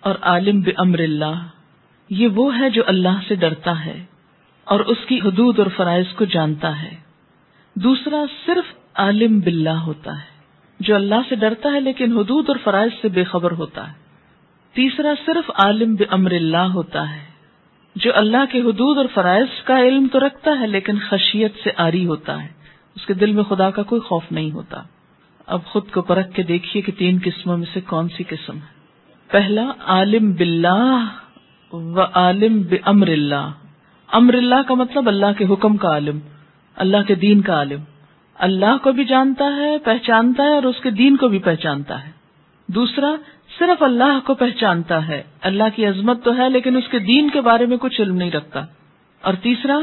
اور 0.00 0.14
عالم 0.22 0.60
بمر 0.60 0.98
اللہ۔ 0.98 1.46
یہ 2.10 2.28
وہ 2.28 2.58
ہے 2.58 2.70
جو 2.70 2.82
اللہ 2.86 3.18
سے 3.28 3.34
ڈرتا 3.34 3.84
ہے 3.84 4.04
اور 4.64 4.80
اس 4.80 4.98
کی 5.08 5.20
حدود 5.20 5.58
اور 5.58 5.66
فرائض 5.76 6.06
کو 6.14 6.24
جانتا 6.24 6.82
ہے۔ 6.82 6.96
دوسرا 7.74 8.24
صرف 8.46 8.74
عالم 8.94 9.40
باللہ 9.40 9.68
ہوتا 9.70 10.12
ہے، 10.12 10.40
جو 10.80 10.94
اللہ 10.94 11.14
سے 11.28 11.34
ڈرتا 11.34 11.72
ہے 11.72 11.80
لیکن 11.80 12.18
حدود 12.18 12.44
اور 12.48 12.56
فرائض 12.64 12.92
سے 13.02 13.08
بے 13.08 13.24
خبر 13.24 13.50
ہوتا 13.50 13.88
ہے۔ 13.88 13.92
تیسرا 14.72 15.14
صرف 15.26 15.50
عالم 15.54 15.94
بمر 15.94 16.30
اللہ 16.30 16.56
ہوتا 16.56 17.14
ہے۔ 17.14 17.29
جو 17.94 18.10
اللہ 18.14 18.44
کے 18.52 18.60
حدود 18.60 18.96
اور 18.96 19.04
فرائض 19.14 19.62
کا 19.64 19.80
علم 19.80 20.06
تو 20.12 20.26
رکھتا 20.26 20.60
ہے، 20.60 20.66
لیکن 20.66 20.98
خشیت 20.98 21.52
سے 21.64 21.70
آری 21.76 22.06
ہوتا 22.06 22.42
ہے۔ 22.42 22.48
اس 22.96 23.06
کے 23.06 23.14
دل 23.14 23.32
میں 23.32 23.44
خدا 23.44 23.70
کا 23.70 23.82
کوئی 23.82 24.00
خوف 24.00 24.22
نہیں 24.30 24.50
ہوتا۔ 24.50 24.82
اب 25.46 25.64
خود 25.64 25.82
کو 25.92 26.02
پرکھ 26.02 26.32
کے 26.32 26.42
دیکھیے 26.42 26.82
کہ 26.82 26.92
تین 26.98 27.18
قسموں 27.24 27.56
میں 27.56 27.66
سے 27.74 27.80
کون 27.80 28.08
سی 28.08 28.24
قسم 28.24 28.56
ہے۔ 28.56 28.80
پہلا، 29.28 29.72
عالم 29.84 30.32
باللہ 30.32 31.06
و 31.72 32.00
عالم 32.00 32.62
بمر 32.62 33.08
اللہ۔ 33.08 33.50
امر 34.08 34.34
اللہ 34.34 34.62
کا 34.68 34.74
مطلب 34.74 35.08
اللہ 35.08 35.32
کے 35.38 35.44
حکم 35.44 35.76
کا 35.76 35.88
عالم، 35.88 36.18
اللہ 36.76 36.96
کے 37.06 37.14
دین 37.14 37.40
کا 37.40 37.54
عالم۔ 37.54 37.80
اللہ 38.34 38.76
کو 38.82 38.92
بھی 38.92 39.04
جانتا 39.04 39.44
ہے، 39.56 39.78
پہچانتا 39.78 40.42
ہے 40.42 40.54
اور 40.54 40.62
اس 40.62 40.80
کے 40.82 40.90
دین 40.90 41.16
کو 41.16 41.28
بھی 41.28 41.38
پہچانتا 41.38 42.06
ہے۔ 42.06 42.10
دوسرا 42.66 43.14
صرف 43.60 43.82
اللہ 43.82 44.26
کو 44.26 44.34
پہچانتا 44.34 45.08
ہے۔ 45.08 45.22
اللہ 45.40 45.64
کی 45.76 45.86
عظمت 45.86 46.24
تو 46.24 46.36
ہے، 46.36 46.50
لیکن 46.50 46.76
اس 46.76 46.88
کے 46.90 46.98
دین 46.98 47.30
کے 47.30 47.40
بارے 47.40 47.66
میں 47.66 47.76
کچھ 47.76 48.00
علم 48.00 48.16
نہیں 48.16 48.30
رکھتا۔ 48.30 48.60
اور 49.20 49.34
تیسرا، 49.34 49.78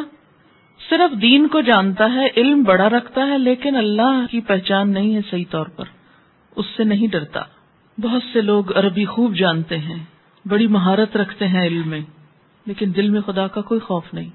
صرف 0.90 1.22
دین 1.22 1.48
کو 1.48 1.62
جانتا 1.62 2.14
ہے، 2.14 2.28
علم 2.38 2.64
بڑا 2.64 2.90
رکھتا 2.90 3.28
ہے، 3.28 3.38
لیکن 3.38 3.76
اللہ 3.76 4.26
کی 4.32 4.42
پہچان 4.42 4.90
نہیں 4.90 5.16
ہے 5.16 5.20
صحیح 5.30 5.44
طور 5.50 5.66
پر۔ 5.66 5.86
اس 6.56 6.66
سے 6.78 6.84
نہیں 6.84 7.08
ڈرتا۔ 7.08 7.42
بہت 8.02 8.22
سے 8.34 8.42
لوگ 8.42 8.78
عربی 8.78 9.06
خوب 9.06 9.36
جانتے 9.36 9.78
ہیں، 9.78 10.04
بڑی 10.48 10.68
مہارت 10.68 11.18
رکھتے 11.18 11.48
ہیں 11.48 11.64
علم 11.64 11.90
میں، 11.90 12.02
لیکن 12.66 12.92
دل 12.96 13.10
میں 13.10 13.22
خدا 13.22 13.48
کا 13.48 13.62
کوئی 13.62 13.80
خوف 13.80 14.14
نہیں۔ 14.14 14.30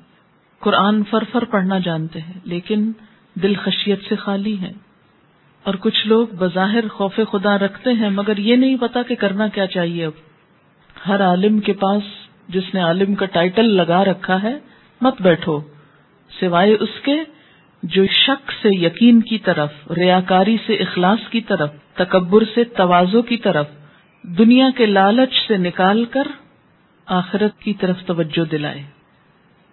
قرآن 0.59 1.05
فر 1.05 1.24
فر 1.32 1.45
پڑھنا 1.45 1.78
جانتے 1.78 2.20
ہیں، 2.20 2.40
لیکن 2.45 2.93
دل 3.34 3.55
خشیت 3.55 4.01
سے 4.09 4.16
خالی 4.16 4.61
ہے۔ 4.61 4.72
اور 5.63 5.75
کچھ 5.75 6.07
لوگ 6.07 6.27
بظاہر 6.39 6.89
خوف 6.89 7.21
خدا 7.33 7.59
رکھتے 7.59 7.93
ہیں، 7.93 8.11
مگر 8.11 8.37
یہ 8.37 8.57
نہیں 8.57 8.77
پتا 8.77 9.03
کہ 9.03 9.15
کرنا 9.15 9.49
کیا 9.49 9.67
چاہیے 9.67 10.07
اب۔ 10.07 10.13
ہر 11.09 11.23
عالم 11.23 11.61
کے 11.61 11.73
پاس 11.73 12.03
جس 12.49 12.75
نے 12.75 12.81
عالم 12.81 13.15
کا 13.15 13.27
ٹائٹل 13.27 13.65
لگا 13.65 14.05
رکھا 14.05 14.43
ہے، 14.43 14.59
مت 15.01 15.23
بیٹھو۔ 15.23 15.61
سوائے 16.41 16.77
اس 16.81 17.01
کے، 17.03 17.15
جو 17.83 18.07
شک 18.07 18.53
سے 18.63 18.69
یقین 18.73 19.21
کی 19.21 19.39
طرف، 19.39 19.73
ریاکاری 19.97 20.57
سے 20.67 20.75
اخلاص 20.75 21.29
کی 21.31 21.41
طرف، 21.41 21.71
تکبر 21.95 22.43
سے 22.55 22.65
توازو 22.65 23.23
کی 23.23 23.37
طرف، 23.37 23.67
دنیا 24.23 24.69
کے 24.77 24.87
لالچ 24.87 25.49
سے 25.49 25.57
نکال 25.57 26.05
کر 26.05 26.23
آخرت 27.07 27.61
کی 27.61 27.75
طرف 27.75 27.97
توجہ 28.07 28.45
دلائے۔ 28.45 28.83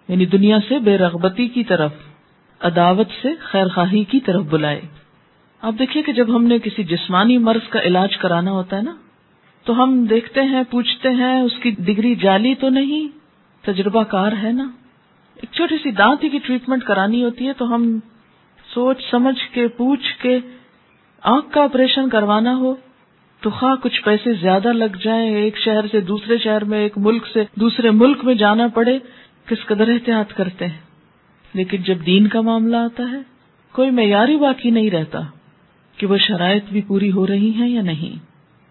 یعنی 0.08 0.26
دنیا 0.26 0.58
سے 0.68 0.78
بے 0.78 0.98
رغبتی 0.98 1.48
کی 1.48 1.64
طرف، 1.64 1.92
عداوت 2.60 3.08
سے 3.22 3.28
خیر 3.40 3.68
خواہی 3.68 4.04
کی 4.04 4.20
طرف 4.20 4.42
بلائے۔ 4.42 4.80
آپ 5.62 5.74
دیکھیے 5.78 6.02
کہ 6.02 6.12
جب 6.12 6.36
ہم 6.36 6.44
نے 6.44 6.58
کسی 6.58 6.84
جسمانی 6.84 7.38
مرض 7.38 7.68
کا 7.68 7.80
علاج 7.80 8.16
کرانا 8.16 8.50
ہوتا 8.50 8.76
ہے 8.76 8.82
نا، 8.82 8.94
تو 9.64 9.82
ہم 9.82 10.04
دیکھتے 10.04 10.42
ہیں، 10.42 10.62
پوچھتے 10.70 11.08
ہیں، 11.08 11.40
اس 11.40 11.52
کی 11.62 11.70
ڈگری 11.78 12.14
جعلی 12.14 12.54
تو 12.54 12.68
نہیں، 12.68 13.08
تجربہ 13.66 14.02
کار 14.02 14.32
ہے 14.42 14.52
نا۔ 14.52 14.70
ایک 15.34 15.52
چھوٹی 15.52 15.76
سی 15.82 15.90
دانت 15.90 16.20
کی 16.20 16.38
ٹریٹمنٹ 16.38 16.82
کرانی 16.82 17.24
ہوتی 17.24 17.46
ہے 17.46 17.52
تو 17.52 17.74
ہم 17.74 17.98
سوچ 18.74 18.96
سمجھ 19.10 19.54
کے، 19.54 19.68
پوچھ 19.68 20.22
کے 20.22 20.38
آنکھ 21.22 21.52
کا 21.52 21.62
آپریشن 21.62 22.08
کروانا 22.08 22.56
ہو، 22.56 22.74
تو 23.40 23.50
خواہ 23.50 23.74
کچھ 23.74 24.02
پیسے 24.02 24.32
زیادہ 24.32 24.72
لگ 24.72 24.96
جائیں، 25.04 25.34
ایک 25.34 25.58
شہر 25.58 25.84
سے 25.90 26.00
دوسرے 26.00 26.38
شہر 26.38 26.64
میں، 26.64 26.78
ایک 26.78 26.98
ملک 26.98 27.26
سے 27.32 27.44
دوسرے 27.54 27.90
ملک 27.90 28.24
میں 28.24 28.34
جانا 28.34 28.66
پڑے، 28.66 28.98
کس 29.46 29.66
قدر 29.66 29.88
احتیاط 29.88 30.32
کرتے 30.32 30.66
ہیں۔ 30.66 30.78
لیکن 31.54 31.82
جب 31.82 32.06
دین 32.06 32.26
کا 32.26 32.40
معاملہ 32.40 32.76
آتا 32.76 33.02
ہے، 33.12 33.18
کوئی 33.72 33.90
معیاری 33.90 34.36
باقی 34.36 34.70
نہیں 34.70 34.90
رہتا۔ 34.90 35.20
کہ 36.00 36.06
وہ 36.06 36.16
شرائط 36.16 36.64
بھی 36.64 36.80
پوری 36.80 37.12
ہو 37.12 37.26
رہی 37.26 37.50
ہیں 37.50 37.68
یا 37.68 37.82
نہیں۔ 37.82 38.18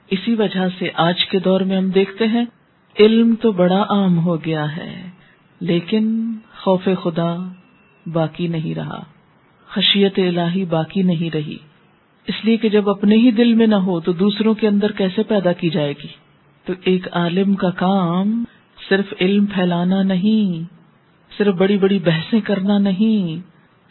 اسی 0.10 0.36
وجہ 0.36 0.68
سے 0.80 0.90
آج 0.94 1.26
کے 1.26 1.40
دور 1.40 1.62
میں 1.62 1.78
ہم 1.78 1.90
دیکھتے 1.90 2.28
ہیں، 2.28 2.46
علم 3.00 3.36
تو 3.42 3.52
بڑا 3.52 3.86
عام 3.90 4.20
ہو 4.20 4.46
گیا 4.46 4.78
ہے، 4.78 5.10
لیکن 5.60 6.32
خوف 6.58 6.90
خدا 7.04 7.36
باقی 8.14 8.48
نہیں 8.48 8.76
رہا۔ 8.76 9.04
خشیت 9.68 10.20
الہی 10.20 10.66
باقی 10.66 11.02
نہیں 11.02 11.36
رہی۔ 11.36 11.58
اس 12.28 12.46
لیے 12.46 12.58
کہ 12.58 12.70
جب 12.70 12.90
اپنے 12.90 13.16
ہی 13.16 13.32
دل 13.32 13.54
میں 13.54 13.68
نہ 13.68 13.76
ہو 13.76 14.00
تو 14.00 14.14
دوسروں 14.14 14.54
کے 14.54 14.68
اندر 14.68 14.92
کیسے 14.92 15.24
پیدا 15.24 15.52
کی 15.52 15.70
جائے 15.70 15.94
گی؟ 16.04 16.08
تو 16.66 16.74
ایک 16.84 17.08
عالم 17.12 17.56
کا 17.56 17.70
کام 17.70 18.44
صرف 18.90 19.14
علم 19.22 19.46
پھیلانا 19.46 20.04
نہیں، 20.04 20.74
صرف 21.38 21.56
بڑی 21.56 21.78
بڑی 21.78 22.00
بحثیں 22.00 22.42
کرنا 22.42 22.78
نہیں، 22.78 23.42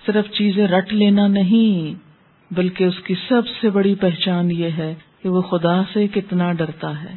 صرف 0.07 0.31
چیزیں 0.31 0.67
رٹ 0.67 0.93
لینا 0.93 1.27
نہیں۔ 1.27 2.08
بلکہ 2.51 2.85
اس 2.85 3.01
کی 3.05 3.15
سب 3.29 3.43
سے 3.61 3.71
بڑی 3.71 3.95
پہچان 3.95 4.51
یہ 4.51 4.69
ہے 4.79 4.95
کہ 5.23 5.29
وہ 5.29 5.43
خدا 5.43 5.83
سے 5.93 6.09
کتنا 6.09 6.53
ڈرتا 6.53 7.03
ہے۔ 7.03 7.15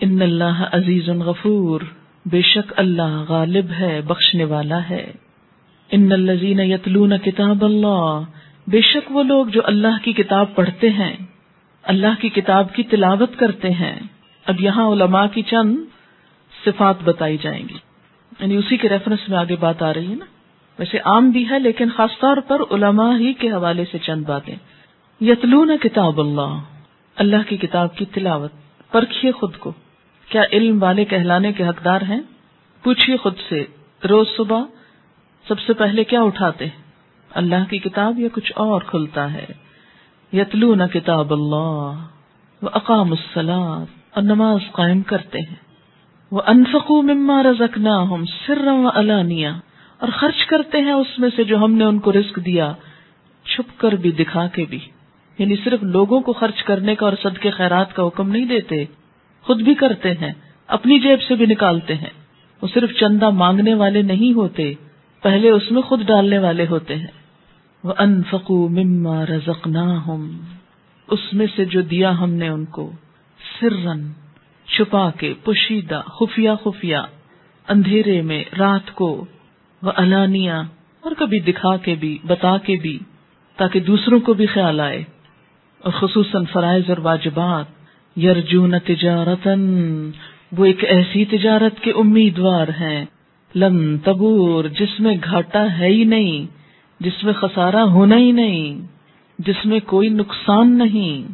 ان 0.00 0.22
اللہ 0.22 0.64
عزیز 0.72 1.08
غفور، 1.08 1.80
بے 2.26 2.42
شک 2.42 2.72
اللہ 2.76 3.24
غالب 3.28 3.70
ہے، 3.78 4.00
بخشنے 4.00 4.44
والا 4.44 4.90
ہے۔ 4.90 5.12
ان 5.90 6.12
الزین 6.12 6.60
یتلون 6.60 7.18
کتاب 7.18 7.64
اللہ، 7.64 8.20
بے 8.66 8.80
شک 8.80 9.10
وہ 9.10 9.22
لوگ 9.22 9.46
جو 9.46 9.60
اللہ 9.64 10.04
کی 10.04 10.12
کتاب 10.12 10.54
پڑھتے 10.54 10.90
ہیں، 10.90 11.16
اللہ 11.82 12.20
کی 12.20 12.28
کتاب 12.28 12.74
کی 12.74 12.82
تلاوت 12.82 13.36
کرتے 13.36 13.70
ہیں۔ 13.70 14.00
اب 14.46 14.60
یہاں 14.60 14.86
علماء 14.86 15.26
کی 15.26 15.42
چند 15.42 15.76
صفات 16.64 16.96
بتائی 17.04 17.36
جائیں 17.42 17.68
گی۔ 17.68 17.74
یعنی 18.40 18.56
اسی 18.56 18.76
کے 18.76 18.88
ریفرنس 18.88 19.28
میں 19.28 19.38
آگے 19.38 19.56
بات 19.56 19.82
آ 19.82 19.94
رہی 19.94 20.10
ہے 20.10 20.14
نا۔ 20.14 20.24
ویسے 20.78 20.98
عام 20.98 21.30
بھی 21.30 21.50
ہے، 21.50 21.58
لیکن 21.58 21.88
خاص 21.96 22.18
طور 22.20 22.36
پر 22.36 22.60
علماء 22.70 23.16
ہی 23.18 23.32
کے 23.32 23.50
حوالے 23.50 23.84
سے 23.92 23.98
چند 23.98 24.24
باتیں۔ 24.24 24.56
یتلون 25.20 25.76
کتاب 25.82 26.20
اللہ 26.20 26.60
اللہ 27.16 27.48
کی 27.48 27.56
کتاب 27.56 27.96
کی 27.96 28.04
تلاوت، 28.04 28.52
پرکھیے 28.92 29.32
خود 29.32 29.56
کو۔ 29.56 29.72
کیا 30.28 30.42
علم 30.52 30.82
والے 30.82 31.04
کہلانے 31.04 31.52
کے 31.52 31.68
حقدار 31.68 32.00
ہیں؟ 32.00 32.20
پوچھیے 32.82 33.16
خود 33.16 33.34
سے، 33.48 33.64
روز 34.08 34.26
صبح 34.36 34.62
سب 35.48 35.60
سے 35.60 35.72
پہلے 35.72 36.04
کیا 36.04 36.22
اٹھاتے؟ 36.22 36.66
ہیں 36.66 36.82
اللہ 37.30 37.70
کی 37.70 37.78
کتاب 37.78 38.18
یا 38.18 38.28
کچھ 38.32 38.52
اور 38.56 38.80
کھلتا 38.80 39.32
ہے؟ 39.32 39.46
یتلون 40.32 40.88
کتاب 40.88 41.32
اللہ 41.32 42.06
وہ 42.62 42.68
اقام 42.72 43.10
السلاد 43.10 43.86
اور 44.10 44.22
نماز 44.22 44.72
قائم 44.72 45.02
کرتے 45.02 45.38
ہیں۔ 45.38 45.56
وہ 46.30 46.40
انفقو 46.46 47.02
مما 47.02 47.42
رزکنا 47.42 48.02
ہم 48.02 48.24
سر 48.46 48.66
و 48.66 48.88
علانیہ 48.94 49.48
اور 49.98 50.08
خرچ 50.08 50.46
کرتے 50.46 50.78
ہیں 50.78 50.92
اس 50.92 51.18
میں 51.18 51.28
سے 51.36 51.44
جو 51.44 51.56
ہم 51.56 51.72
نے 51.72 51.84
ان 51.84 51.98
کو 51.98 52.12
رزق 52.12 52.38
دیا، 52.46 52.72
چھپ 53.44 53.80
کر 53.80 53.92
بھی، 53.92 54.12
دکھا 54.12 54.46
کے 54.46 54.64
بھی۔ 54.70 54.78
یعنی 55.38 55.56
صرف 55.64 55.82
لوگوں 55.82 56.20
کو 56.20 56.32
خرچ 56.32 56.62
کرنے 56.62 56.94
کا 56.94 57.06
اور 57.06 57.14
صدقے 57.22 57.50
خیرات 57.50 57.96
کا 57.96 58.06
حکم 58.06 58.28
نہیں 58.28 58.44
دیتے، 58.44 58.84
خود 59.42 59.62
بھی 59.62 59.74
کرتے 59.74 60.12
ہیں، 60.12 60.32
اپنی 60.66 61.00
جیب 61.00 61.22
سے 61.22 61.34
بھی 61.34 61.46
نکالتے 61.46 61.94
ہیں۔ 61.94 62.10
وہ 62.62 62.68
صرف 62.74 62.90
چندہ 62.92 63.30
مانگنے 63.30 63.74
والے 63.74 64.02
نہیں 64.02 64.32
ہوتے، 64.32 64.74
پہلے 65.22 65.50
اس 65.50 65.70
میں 65.70 65.82
خود 65.82 66.06
ڈالنے 66.06 66.38
والے 66.38 66.66
ہوتے 66.66 66.96
ہیں۔ 66.96 67.26
وہ 67.84 67.92
انفقو 67.98 68.68
مما 68.68 69.26
رزق 69.26 69.68
اس 71.08 71.32
میں 71.32 71.46
سے 71.56 71.64
جو 71.64 71.82
دیا 71.82 72.18
ہم 72.18 72.30
نے 72.30 72.48
ان 72.48 72.64
کو 72.64 72.92
سرن 73.60 74.12
چھپا 74.66 75.10
کے، 75.10 75.34
پوشیدہ، 75.44 76.00
خفیہ 76.06 76.50
خفیہ، 76.64 76.96
اندھیرے 77.68 78.22
میں، 78.22 78.44
رات 78.58 78.94
کو 78.94 79.24
وہ 79.82 79.92
الانیا 79.96 80.62
اور 81.00 81.12
کبھی 81.18 81.40
دکھا 81.40 81.76
کے 81.76 81.94
بھی، 81.94 82.18
بتا 82.26 82.58
کے 82.58 82.76
بھی، 82.76 82.98
تاکہ 83.56 83.80
دوسروں 83.80 84.20
کو 84.20 84.34
بھی 84.34 84.46
خیال 84.46 84.80
آئے۔ 84.80 85.04
اور 85.78 85.92
خصوصاً 85.92 86.44
فرائض 86.52 86.84
اور 86.88 86.98
واجبات، 86.98 87.64
یرجون 88.18 88.74
تجارتن 88.78 89.60
وہ 90.56 90.64
ایک 90.64 90.84
ایسی 90.84 91.24
تجارت 91.24 91.80
کے 91.80 91.90
امیدوار 91.90 92.68
ہیں۔ 92.68 93.04
لم 93.54 93.96
تبور، 93.98 94.64
جس 94.64 95.00
میں 95.00 95.16
گھاٹا 95.24 95.78
ہے 95.78 95.86
ہی 95.86 96.04
نہیں، 96.04 96.46
جس 97.00 97.24
میں 97.24 97.32
خسارہ 97.32 97.76
ہونا 97.76 98.16
ہی 98.16 98.32
نہیں، 98.32 98.86
جس 99.38 99.66
میں 99.66 99.80
کوئی 99.86 100.08
نقصان 100.08 100.78
نہیں۔ 100.78 101.32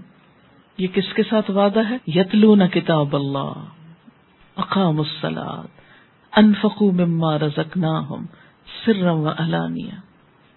یہ 0.79 0.87
کس 0.95 1.15
کے 1.15 1.23
ساتھ 1.31 1.51
وعدہ 1.51 1.81
ہے؟ 1.91 1.97
یتلون 2.07 2.69
کتاب 2.69 3.17
اللہ 3.17 3.53
اقام 4.57 4.99
السلاد 4.99 5.82
انفقو 6.37 6.91
مما 6.93 7.39
رزقناہم 7.39 8.25
سرا 8.85 9.13
و 9.13 9.29
علانیہ 9.29 10.01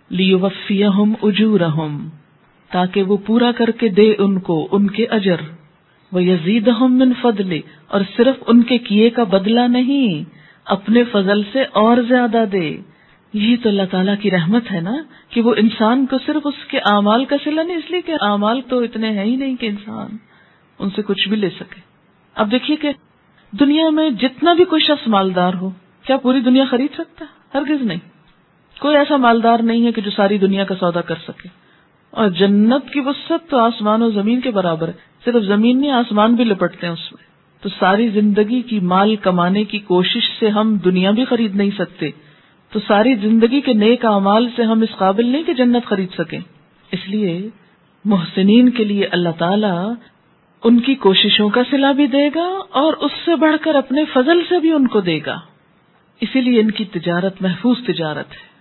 لیوفیہم 0.09 1.13
اجورہم 1.21 2.09
تاکہ 2.71 3.03
وہ 3.03 3.17
پورا 3.17 3.51
کر 3.51 3.71
کے 3.71 3.87
دے 3.87 4.13
ان 4.19 4.39
کو، 4.39 4.67
ان 4.71 4.87
کے 4.89 5.05
اجر۔ 5.05 5.41
وہ 6.11 6.23
یزید 6.23 6.67
من 6.79 7.13
فضل، 7.21 7.59
اور 7.87 8.01
صرف 8.17 8.35
ان 8.47 8.63
کے 8.63 8.77
کیے 8.77 9.09
کا 9.09 9.23
بدلہ 9.23 9.67
نہیں، 9.67 10.23
اپنے 10.65 11.03
فضل 11.03 11.41
سے 11.51 11.63
اور 11.63 11.97
زیادہ 12.07 12.43
دے۔ 12.51 12.77
یہی 13.33 13.57
تو 13.57 13.69
اللہ 13.69 13.81
تعالیٰ 13.91 14.15
کی 14.21 14.31
رحمت 14.31 14.71
ہے 14.71 14.81
نا، 14.81 14.95
کہ 15.29 15.41
وہ 15.41 15.53
انسان 15.57 16.05
کو 16.05 16.17
صرف 16.25 16.47
اس 16.47 16.65
کے 16.67 16.79
اعمال 16.79 17.25
کا 17.25 17.35
سلا 17.43 17.63
نہیں، 17.63 17.77
اس 17.77 17.91
لیے 17.91 18.01
کہ 18.01 18.13
اعمال 18.21 18.61
تو 18.61 18.79
اتنے 18.79 19.09
ہیں 19.09 19.25
ہی 19.25 19.35
نہیں 19.35 19.55
کہ 19.55 19.65
انسان 19.65 20.17
ان 20.79 20.89
سے 20.89 21.01
کچھ 21.01 21.29
بھی 21.29 21.37
لے 21.37 21.49
سکے۔ 21.49 21.81
اب 22.35 22.51
دیکھیے 22.51 22.77
کہ 22.77 22.91
دنیا 23.59 23.89
میں 23.89 24.09
جتنا 24.09 24.53
بھی 24.53 24.65
کوئی 24.65 24.81
شخص 24.81 25.07
مالدار 25.07 25.53
ہو، 25.53 25.69
کیا 26.03 26.17
پوری 26.17 26.39
دنیا 26.39 26.63
خرید 26.71 26.93
سکتا 26.93 27.25
ہے؟ 27.25 27.57
ہرگز 27.57 27.81
نہیں۔ 27.81 27.99
کوئی 28.79 28.97
ایسا 28.97 29.17
مالدار 29.17 29.59
نہیں 29.59 29.85
ہے 29.85 29.91
کہ 29.91 30.01
جو 30.01 30.11
ساری 30.11 30.37
دنیا 30.37 30.63
کا 30.63 30.75
سودا 30.75 31.01
کر 31.01 31.15
سکے۔ 31.27 31.49
اور 32.11 32.29
جنت 32.29 32.93
کی 32.93 32.99
وسط 32.99 33.49
تو 33.49 33.57
آسمان 33.57 34.01
و 34.01 34.11
زمین 34.11 34.41
کے 34.41 34.51
برابر 34.51 34.87
ہے۔ 34.87 34.93
صرف 35.25 35.43
زمین 35.43 35.81
نہیں، 35.81 35.91
آسمان 35.91 36.35
بھی 36.35 36.43
لپٹتے 36.43 36.87
ہیں 36.87 36.93
اس 36.93 37.11
میں۔ 37.11 37.25
تو 37.63 37.69
ساری 37.79 38.09
زندگی 38.09 38.61
کی 38.61 38.79
مال 38.79 39.15
کمانے 39.15 39.63
کی 39.63 39.79
کوشش 39.79 40.39
سے 40.39 40.49
ہم 40.49 40.77
دنیا 40.85 41.11
بھی 41.11 41.25
خرید 41.25 41.55
نہیں 41.55 41.69
سکتے۔ 41.77 42.09
تو 42.71 42.79
ساری 42.87 43.15
زندگی 43.15 43.61
کے 43.61 43.73
نیک 43.73 44.05
اعمال 44.05 44.47
سے 44.55 44.63
ہم 44.63 44.81
اس 44.81 44.97
قابل 44.97 45.25
نہیں 45.25 45.43
کہ 45.43 45.53
جنت 45.53 45.85
خرید 45.85 46.09
سکیں۔ 46.17 46.39
اس 46.91 46.99
لیے 47.07 47.49
محسنین 48.05 48.69
کے 48.69 48.83
لیے 48.83 49.05
اللہ 49.05 49.29
تعالی 49.37 49.93
ان 50.65 50.79
کی 50.79 50.95
کوششوں 50.95 51.49
کا 51.49 51.61
سلا 51.69 51.91
بھی 51.91 52.07
دے 52.07 52.29
گا 52.35 52.59
اور 52.71 52.93
اس 52.93 53.11
سے 53.25 53.35
بڑھ 53.35 53.55
کر 53.61 53.75
اپنے 53.75 54.05
فضل 54.13 54.41
سے 54.49 54.59
بھی 54.59 54.71
ان 54.71 54.87
کو 54.87 55.01
دے 55.01 55.19
گا۔ 55.25 55.39
اسی 56.21 56.41
لیے 56.41 56.61
ان 56.61 56.71
کی 56.71 56.85
تجارت 56.85 57.41
محفوظ 57.41 57.77
تجارت 57.87 58.31
ہے۔ 58.31 58.55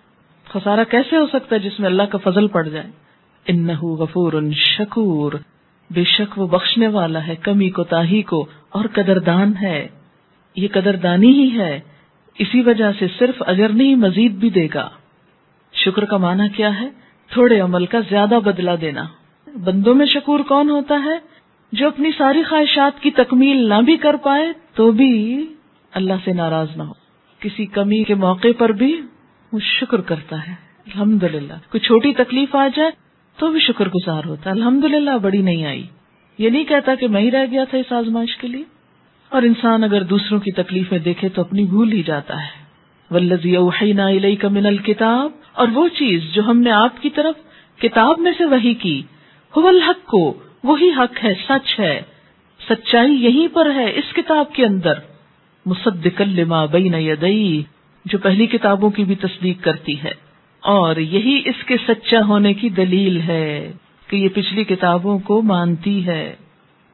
خسارہ 0.44 0.80
کیسے 0.90 1.16
ہو 1.16 1.26
سکتا 1.26 1.56
ہے 1.56 1.60
جس 1.60 1.80
میں 1.80 1.88
اللہ 1.88 2.02
کا 2.02 2.18
فضل 2.18 2.48
پڑ 2.48 2.68
جائے؟ 2.68 2.90
ان 3.46 3.68
غفور 3.80 4.32
شکور۔ 4.52 5.32
بے 5.90 6.04
شک 6.04 6.38
وہ 6.38 6.46
بخشنے 6.46 6.88
والا 6.88 7.26
ہے، 7.26 7.36
کمی 7.36 7.70
کو، 7.70 7.84
تاہی 7.84 8.22
کو 8.22 8.46
اور 8.68 8.84
قدردان 8.92 9.52
ہے۔ 9.62 9.88
یہ 10.56 10.68
قدردانی 10.72 11.32
ہی 11.32 11.58
ہے۔ 11.58 11.80
اسی 12.38 12.60
وجہ 12.60 12.92
سے 12.98 13.06
صرف 13.18 13.42
اگر 13.46 13.68
نہیں، 13.68 13.94
مزید 13.94 14.32
بھی 14.32 14.50
دے 14.50 14.68
گا۔ 14.74 14.88
شکر 15.72 16.04
کا 16.04 16.16
معنی 16.16 16.48
کیا 16.56 16.80
ہے؟ 16.80 16.88
تھوڑے 17.28 17.60
عمل 17.60 17.86
کا 17.86 18.00
زیادہ 18.00 18.38
بدلہ 18.44 18.70
دینا۔ 18.80 19.04
بندوں 19.64 19.94
میں 19.94 20.06
شکور 20.06 20.40
کون 20.40 20.70
ہوتا 20.70 21.02
ہے؟ 21.04 21.33
جو 21.74 21.86
اپنی 21.86 22.10
ساری 22.18 22.42
خواہشات 22.42 23.02
کی 23.02 23.10
تکمیل 23.10 23.68
نہ 23.68 23.80
بھی 23.84 23.96
کر 23.96 24.16
پائے 24.16 24.52
تو 24.74 24.90
بھی 24.90 25.46
اللہ 25.94 26.12
سے 26.24 26.32
ناراض 26.32 26.76
نہ 26.76 26.82
ہو۔ 26.82 26.92
کسی 27.40 27.66
کمی 27.66 28.04
کے 28.04 28.14
موقع 28.14 28.48
پر 28.58 28.68
بھی 28.68 29.00
وہ 29.52 29.58
شکر 29.58 30.00
کرتا 30.00 30.48
ہے۔ 30.48 30.52
الحمد 30.86 31.22
للہ 31.22 31.52
کوئی 31.52 31.80
چھوٹی 31.80 32.12
تکلیف 32.12 32.54
آ 32.54 32.68
جائے 32.76 32.90
تو 33.36 33.50
بھی 33.50 33.60
شکر 33.60 33.88
گزار 33.88 34.22
ہوتا 34.24 34.50
ہے۔ 34.50 34.54
الحمد 34.54 34.84
للہ 34.84 35.18
بڑی 35.22 35.38
نہیں 35.38 35.66
آئی۔ 35.66 35.86
یہ 36.38 36.50
نہیں 36.50 36.64
کہتا 36.64 36.94
کہ 36.94 37.08
میں 37.08 37.20
ہی 37.20 37.30
رہ 37.30 37.46
گیا 37.50 37.64
تھا 37.64 37.78
اس 37.78 37.92
آزمائش 37.92 38.36
کے 38.36 38.48
لیے۔ 38.48 38.64
اور 39.28 39.42
انسان 39.42 39.84
اگر 39.84 40.02
دوسروں 40.02 40.40
کی 40.40 40.52
تکلیفیں 40.52 40.98
دیکھے 40.98 41.28
تو 41.28 41.40
اپنی 41.40 41.64
بھول 41.64 41.92
ہی 41.92 42.02
جاتا 42.02 42.42
ہے۔ 42.42 42.64
ولزی 43.10 43.56
اوحینا 43.56 44.08
کا 44.40 44.48
من 44.48 44.66
الکتاب 44.66 45.30
اور 45.52 45.68
وہ 45.74 45.88
چیز 45.88 46.22
جو 46.32 46.42
ہم 46.46 46.60
نے 46.60 46.70
آپ 46.70 47.02
کی 47.02 47.10
طرف 47.10 47.34
کتاب 47.80 48.18
میں 48.18 48.32
سے 48.38 48.44
وہی 48.44 48.74
کی 48.74 49.02
الحق۔ 49.56 50.06
کو 50.06 50.34
وہی 50.64 50.90
حق 50.90 51.24
ہے، 51.24 51.34
سچ 51.48 51.80
ہے۔ 51.80 52.02
سچائی 52.68 53.12
یہیں 53.12 53.54
پر 53.54 53.70
ہے، 53.74 53.92
اس 53.94 54.14
کتاب 54.14 54.52
کے 54.52 54.66
اندر۔ 54.66 54.92
مصدق 55.66 56.20
لما 56.20 56.64
بین 56.64 56.94
یدئی 56.94 57.62
جو 58.04 58.18
پہلی 58.18 58.46
کتابوں 58.46 58.90
کی 58.90 59.04
بھی 59.04 59.14
تصدیق 59.14 59.64
کرتی 59.64 60.02
ہے۔ 60.02 60.12
اور 60.60 60.96
یہی 60.96 61.42
اس 61.44 61.64
کے 61.64 61.76
سچا 61.88 62.20
ہونے 62.28 62.54
کی 62.54 62.68
دلیل 62.68 63.20
ہے 63.20 63.72
کہ 64.08 64.16
یہ 64.16 64.28
پچھلی 64.34 64.64
کتابوں 64.64 65.18
کو 65.18 65.42
مانتی 65.42 66.06
ہے۔ 66.06 66.36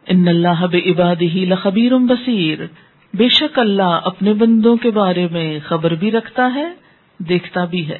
ان 0.07 0.29
اللہ 0.29 0.65
عباد 0.65 1.23
ہی 1.23 1.45
لخبیر 1.49 1.93
بصیر۔ 1.95 2.59
بے 3.15 3.29
شک 3.29 3.59
اللہ 3.59 3.99
اپنے 4.05 4.33
بندوں 4.33 4.77
کے 4.77 4.91
بارے 4.91 5.27
میں 5.33 5.59
خبر 5.65 5.91
بھی 5.91 6.11
رکھتا 6.11 6.55
ہے، 6.55 6.69
دیکھتا 7.19 7.65
بھی 7.65 7.89
ہے۔ 7.89 7.99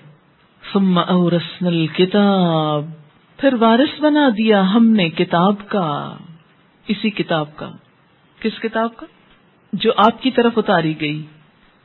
ثم 0.73 0.99
اورسن 0.99 1.67
الکتاب۔ 1.67 3.00
پھر 3.41 3.55
وارث 3.55 4.01
بنا 4.01 4.29
دیا 4.37 4.75
ہم 4.75 4.87
نے 4.87 5.11
کتاب 5.11 5.55
کا، 5.67 6.17
اسی 6.89 7.11
کتاب 7.11 7.57
کا۔ 7.57 7.71
کس 8.41 8.61
کتاب 8.61 8.97
کا؟ 8.97 9.07
جو 9.73 9.91
آپ 9.97 10.23
کی 10.23 10.31
طرف 10.31 10.59
اتاری 10.59 11.01
گئی، 11.01 11.23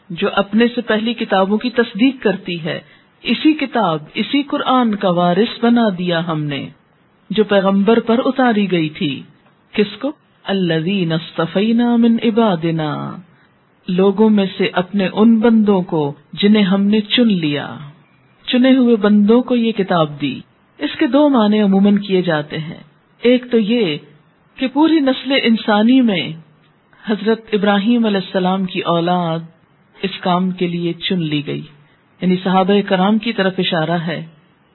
جو 0.09 0.29
اپنے 0.33 0.65
سے 0.75 0.81
پہلی 0.81 1.13
کتابوں 1.13 1.57
کی 1.57 1.69
تصدیق 1.69 2.23
کرتی 2.23 2.63
ہے۔ 2.63 2.79
اسی 3.21 3.53
کتاب، 3.53 3.99
اسی 4.13 4.43
قرآن 4.43 4.95
کا 4.95 5.09
وارث 5.09 5.63
بنا 5.63 5.89
دیا 5.97 6.27
ہم 6.27 6.43
نے، 6.43 6.69
جو 7.29 7.43
پیغمبر 7.43 7.99
پر 7.99 8.19
اتاری 8.25 8.71
گئی 8.71 8.89
تھی۔ 8.89 9.21
کس 9.71 9.97
کو؟ 9.97 10.11
اللہ 10.43 11.97
من 11.97 12.17
عبادنا۔ 12.23 13.17
لوگوں 13.87 14.29
میں 14.29 14.45
سے 14.57 14.69
اپنے 14.73 15.09
ان 15.13 15.39
بندوں 15.39 15.81
کو 15.81 16.13
جنہیں 16.33 16.63
ہم 16.63 16.83
نے 16.83 17.01
چن 17.01 17.27
لیا۔ 17.27 17.77
چنے 18.47 18.77
ہوئے 18.77 18.95
بندوں 18.95 19.41
کو 19.41 19.55
یہ 19.55 19.71
کتاب 19.71 20.21
دی۔ 20.21 20.39
اس 20.77 20.89
کے 20.99 21.07
دو 21.07 21.29
معنی 21.29 21.61
عموماً 21.61 21.97
کیے 21.97 22.21
جاتے 22.21 22.59
ہیں۔ 22.59 22.83
ایک 23.21 23.51
تو 23.51 23.57
یہ 23.57 23.97
کہ 24.55 24.67
پوری 24.67 24.99
نسل 24.99 25.33
انسانی 25.43 26.01
میں 26.01 26.29
حضرت 27.05 27.41
ابراہیم 27.53 28.05
علیہ 28.05 28.17
السلام 28.17 28.65
کی 28.65 28.79
اولاد 28.79 29.39
اس 30.01 30.09
کام 30.19 30.51
کے 30.51 30.67
لیے 30.67 30.93
چن 30.93 31.21
لی 31.21 31.47
گئی۔ 31.47 31.61
یعنی 32.21 32.35
صحابہ 32.43 32.73
کرام 32.87 33.17
کی 33.17 33.33
طرف 33.33 33.53
اشارہ 33.57 33.91
ہے، 33.91 34.25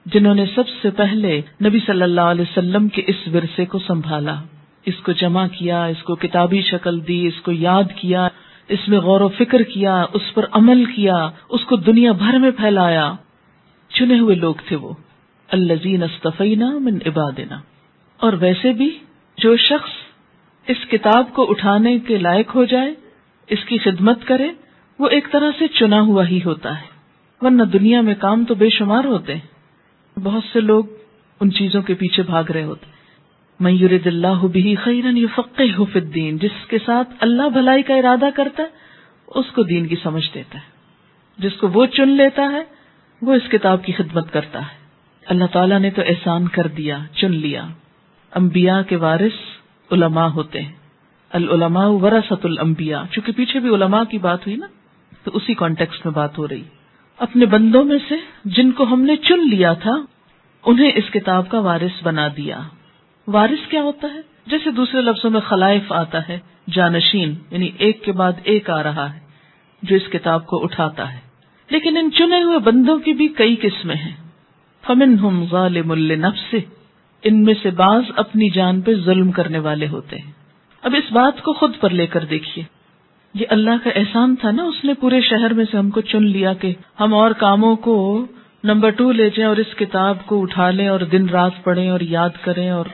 جنہوں 0.05 0.35
نے 0.35 0.45
سب 0.55 0.63
سے 0.81 0.89
پہلے 0.89 1.41
نبی 1.65 1.79
صلی 1.85 2.01
اللہ 2.01 2.21
علیہ 2.21 2.41
وسلم 2.41 2.87
کے 2.87 3.01
اس 3.07 3.15
ورثے 3.33 3.65
کو 3.65 3.79
سنبھالا۔ 3.79 4.35
اس 4.85 4.95
کو 4.95 5.11
جمع 5.11 5.47
کیا، 5.47 5.85
اس 5.85 6.03
کو 6.03 6.15
کتابی 6.15 6.61
شکل 6.61 7.07
دی، 7.07 7.27
اس 7.27 7.41
کو 7.41 7.51
یاد 7.51 7.83
کیا، 7.95 8.27
اس 8.67 8.79
میں 8.87 8.99
غور 8.99 9.21
و 9.21 9.27
فکر 9.27 9.61
کیا، 9.61 10.05
اس 10.13 10.33
پر 10.33 10.45
عمل 10.51 10.85
کیا، 10.85 11.29
اس 11.49 11.65
کو 11.65 11.75
دنیا 11.75 12.11
بھر 12.11 12.37
میں 12.37 12.51
پھیلایا۔ 12.51 13.13
چنے 13.89 14.19
ہوئے 14.19 14.35
لوگ 14.35 14.55
تھے 14.67 14.75
وہ۔ 14.75 14.93
الزین 15.51 16.03
استفینا 16.03 16.77
من 16.77 16.97
عبادنا۔ 17.05 17.61
اور 18.17 18.33
ویسے 18.33 18.73
بھی 18.73 18.99
جو 19.37 19.57
شخص 19.57 19.89
اس 20.67 20.77
کتاب 20.89 21.33
کو 21.33 21.49
اٹھانے 21.49 21.99
کے 21.99 22.17
لائق 22.17 22.55
ہو 22.55 22.65
جائے، 22.65 22.93
اس 23.47 23.65
کی 23.65 23.77
خدمت 23.77 24.19
کرے، 24.25 24.49
وہ 24.99 25.07
ایک 25.07 25.31
طرح 25.31 25.51
سے 25.59 25.67
چنا 25.67 26.01
ہوا 26.01 26.27
ہی 26.27 26.39
ہوتا 26.45 26.81
ہے۔ 26.81 26.85
ورنہ 27.41 27.63
دنیا 27.63 28.01
میں 28.01 28.15
کام 28.19 28.45
تو 28.45 28.55
بے 28.55 28.69
شمار 28.69 29.03
ہوتے 29.03 29.35
ہیں۔ 29.35 29.51
بہت 30.19 30.43
سے 30.53 30.59
لوگ 30.59 30.83
ان 31.39 31.51
چیزوں 31.51 31.81
کے 31.81 31.93
پیچھے 31.93 32.23
بھاگ 32.23 32.43
رہے 32.43 32.63
ہوتے 32.63 32.85
میور 33.59 34.07
اللہ 34.07 34.45
بھی 34.47 34.75
خیرن 34.75 35.25
فقح 35.35 35.81
الدین، 35.95 36.37
جس 36.37 36.67
کے 36.67 36.77
ساتھ 36.85 37.09
اللہ 37.19 37.49
بھلائی 37.49 37.83
کا 37.83 37.95
ارادہ 37.95 38.25
کرتا 38.35 38.63
ہے، 38.63 38.67
اس 39.27 39.45
کو 39.55 39.63
دین 39.63 39.87
کی 39.87 39.95
سمجھ 40.03 40.25
دیتا 40.33 40.57
ہے۔ 40.57 40.71
جس 41.37 41.53
کو 41.53 41.67
وہ 41.67 41.85
چن 41.85 42.09
لیتا 42.09 42.51
ہے، 42.51 42.63
وہ 43.21 43.33
اس 43.33 43.51
کتاب 43.51 43.83
کی 43.83 43.91
خدمت 43.91 44.33
کرتا 44.33 44.59
ہے۔ 44.59 44.80
اللہ 45.25 45.45
تعالیٰ 45.45 45.79
نے 45.79 45.89
تو 45.89 46.01
احسان 46.01 46.47
کر 46.47 46.67
دیا، 46.67 46.97
چن 47.15 47.31
لیا۔ 47.31 47.67
انبیاء 48.35 48.81
کے 48.81 48.95
وارث 48.95 49.61
علماء 49.91 50.27
ہوتے 50.27 50.61
ہیں۔ 50.61 50.71
العلماء 51.29 51.87
ورثت 51.87 52.45
الانبیاء۔ 52.45 53.01
چونکہ 53.11 53.31
پیچھے 53.31 53.59
بھی 53.59 53.69
علماء 53.69 54.03
کی 54.03 54.17
بات 54.17 54.47
ہوئی 54.47 54.57
نا، 54.57 54.67
تو 55.23 55.31
اسی 55.33 55.53
کانٹیکس 55.53 56.05
میں 56.05 56.13
بات 56.13 56.37
ہو 56.37 56.47
رہی۔ 56.47 56.63
اپنے 57.17 57.45
بندوں 57.45 57.83
میں 57.83 57.97
سے 58.09 58.15
جن 58.45 58.71
کو 58.71 58.83
ہم 58.83 59.01
نے 59.01 59.15
چن 59.15 59.49
لیا 59.49 59.73
تھا، 59.73 59.93
انہیں 60.65 60.91
اس 60.95 61.03
کتاب 61.13 61.49
کا 61.49 61.59
وارث 61.59 62.03
بنا 62.03 62.27
دیا۔ 62.37 62.59
وارث 63.27 63.67
کیا 63.67 63.81
ہوتا 63.81 64.07
ہے؟ 64.13 64.19
جیسے 64.47 64.71
دوسرے 64.71 65.01
لفظوں 65.01 65.29
میں 65.29 65.39
خلائف 65.39 65.91
آتا 65.91 66.27
ہے، 66.29 66.39
جانشین 66.69 67.35
یعنی 67.51 67.69
ایک 67.77 68.03
کے 68.03 68.11
بعد 68.11 68.31
ایک 68.43 68.69
آ 68.69 68.83
رہا 68.83 69.13
ہے، 69.13 69.19
جو 69.83 69.95
اس 69.95 70.03
کتاب 70.11 70.45
کو 70.45 70.63
اٹھاتا 70.63 71.13
ہے۔ 71.13 71.19
لیکن 71.69 71.97
ان 71.97 72.09
چنے 72.11 72.43
ہوئے 72.43 72.59
بندوں 72.59 72.99
کی 72.99 73.13
بھی 73.13 73.27
کئی 73.27 73.55
قسمیں 73.55 73.95
ہیں۔ 73.95 74.30
فمن 74.87 75.19
ہم 75.19 75.43
غالم 75.51 75.91
النفس 75.91 76.55
ان 77.23 77.43
میں 77.43 77.53
سے 77.63 77.69
بعض 77.69 78.01
اپنی 78.15 78.49
جان 78.49 78.81
پہ 78.81 78.95
ظلم 78.95 79.31
کرنے 79.31 79.59
والے 79.59 79.87
ہوتے 79.87 80.17
ہیں۔ 80.17 80.31
اب 80.81 80.95
اس 80.97 81.11
بات 81.11 81.41
کو 81.41 81.53
خود 81.53 81.71
پر 81.79 81.89
لے 81.89 82.07
کر 82.07 82.25
دیکھیے۔ 82.25 82.65
یہ 83.33 83.45
اللہ 83.49 83.69
کا 83.83 83.89
احسان 83.95 84.35
تھا 84.35 84.51
نا، 84.51 84.63
اس 84.63 84.85
نے 84.85 84.93
پورے 84.93 85.21
شہر 85.21 85.53
میں 85.53 85.65
سے 85.71 85.77
ہم 85.77 85.89
کو 85.89 86.01
چن 86.01 86.23
لیا 86.23 86.53
کہ 86.53 86.73
ہم 86.99 87.13
اور 87.13 87.31
کاموں 87.31 87.75
کو 87.75 88.25
نمبر 88.63 88.89
ٹو 88.89 89.11
لے 89.11 89.25
جائیں 89.25 89.47
اور 89.47 89.57
اس 89.57 89.75
کتاب 89.75 90.17
کو 90.25 90.41
اٹھا 90.41 90.69
لیں 90.69 90.87
اور 90.87 90.99
دن 90.99 91.29
رات 91.29 91.51
پڑھیں 91.63 91.89
اور 91.89 91.99
یاد 91.99 92.29
کریں 92.41 92.69
اور 92.69 92.85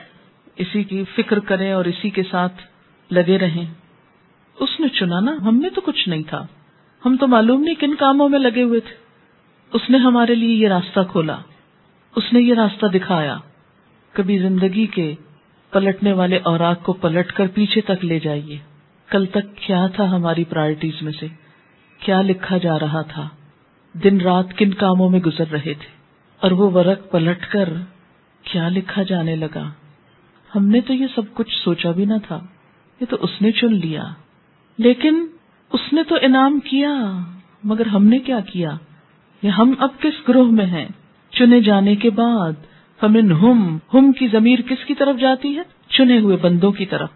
اسی 0.56 0.82
کی 0.82 1.04
فکر 1.14 1.38
کریں 1.38 1.72
اور 1.72 1.84
اسی 1.84 2.10
کے 2.10 2.22
ساتھ 2.30 2.54
لگے 3.10 3.38
رہیں۔ 3.38 3.74
اس 4.60 4.80
نے 4.80 4.88
چنا 4.88 5.20
نا، 5.20 5.36
ہم 5.44 5.56
نے 5.56 5.70
تو 5.70 5.80
کچھ 5.80 6.08
نہیں 6.08 6.22
تھا۔ 6.22 6.46
ہم 7.06 7.16
تو 7.16 7.26
معلوم 7.26 7.62
نہیں 7.62 7.74
کن 7.74 7.94
کاموں 7.94 8.28
میں 8.28 8.38
لگے 8.38 8.62
ہوئے 8.62 8.80
تھے۔ 8.80 8.94
اس 9.72 9.90
نے 9.90 9.98
ہمارے 9.98 10.34
لیے 10.34 10.54
یہ 10.54 10.68
راستہ 10.68 11.00
کھولا۔ 11.10 11.38
اس 12.18 12.32
نے 12.32 12.40
یہ 12.40 12.54
راستہ 12.54 12.86
دکھایا۔ 12.86 13.36
کبھی 14.12 14.38
زندگی 14.38 14.86
کے 14.86 15.14
پلٹنے 15.70 16.12
والے 16.12 16.38
اوراق 16.44 16.82
کو 16.82 16.92
پلٹ 16.92 17.32
کر 17.32 17.46
پیچھے 17.46 17.80
تک 17.80 18.04
لے 18.04 18.20
جائیے۔ 18.20 18.58
کل 19.10 19.26
تک 19.26 19.56
کیا 19.56 19.86
تھا 19.86 20.10
ہماری 20.10 20.44
پرائرٹیز 20.44 21.02
میں 21.02 21.12
سے؟ 21.20 21.26
کیا 21.98 22.22
لکھا 22.22 22.58
جا 22.58 22.78
رہا 22.78 23.02
تھا؟ 23.02 23.28
دن 23.92 24.20
رات 24.20 24.44
کن 24.56 24.74
کاموں 24.74 25.10
میں 25.10 25.20
گزر 25.20 25.50
رہے 25.52 25.74
تھے؟ 25.74 25.86
اور 26.40 26.50
وہ 26.50 26.70
ورق 26.70 27.10
پلٹ 27.10 27.46
کر 27.46 27.68
کیا 28.42 28.68
لکھا 28.68 29.02
جانے 29.02 29.36
لگا؟ 29.36 29.70
ہم 30.56 30.64
نے 30.64 30.80
تو 30.80 30.94
یہ 30.94 31.06
سب 31.14 31.22
کچھ 31.34 31.64
سوچا 31.64 31.90
بھی 31.90 32.04
نہ 32.04 32.14
تھا۔ 32.26 32.40
یہ 33.00 33.06
تو 33.06 33.16
اس 33.20 33.42
نے 33.42 33.52
چن 33.52 33.74
لیا۔ 33.74 34.04
لیکن 34.78 35.26
اس 35.72 35.92
نے 35.92 36.02
تو 36.02 36.14
انعام 36.20 36.60
کیا۔ 36.60 36.94
مگر 37.64 37.86
ہم 37.86 38.04
نے 38.04 38.18
کیا 38.18 38.40
کیا؟ 38.40 38.70
یہ 39.42 39.48
ہم 39.48 39.74
اب 39.78 39.90
کس 40.00 40.28
گروہ 40.28 40.52
میں 40.52 40.66
ہیں؟ 40.66 40.88
چنے 41.38 41.60
جانے 41.60 41.96
کے 41.96 42.10
بعد 42.10 42.52
فمن 43.00 43.32
ہم 43.32 43.78
ہم 43.94 44.12
کی 44.12 44.28
ضمیر 44.32 44.58
کس 44.60 44.84
کی 44.84 44.94
طرف 44.94 45.20
جاتی 45.20 45.56
ہے؟ 45.56 45.62
چنے 45.88 46.18
ہوئے 46.18 46.36
بندوں 46.36 46.72
کی 46.72 46.86
طرف۔ 46.86 47.08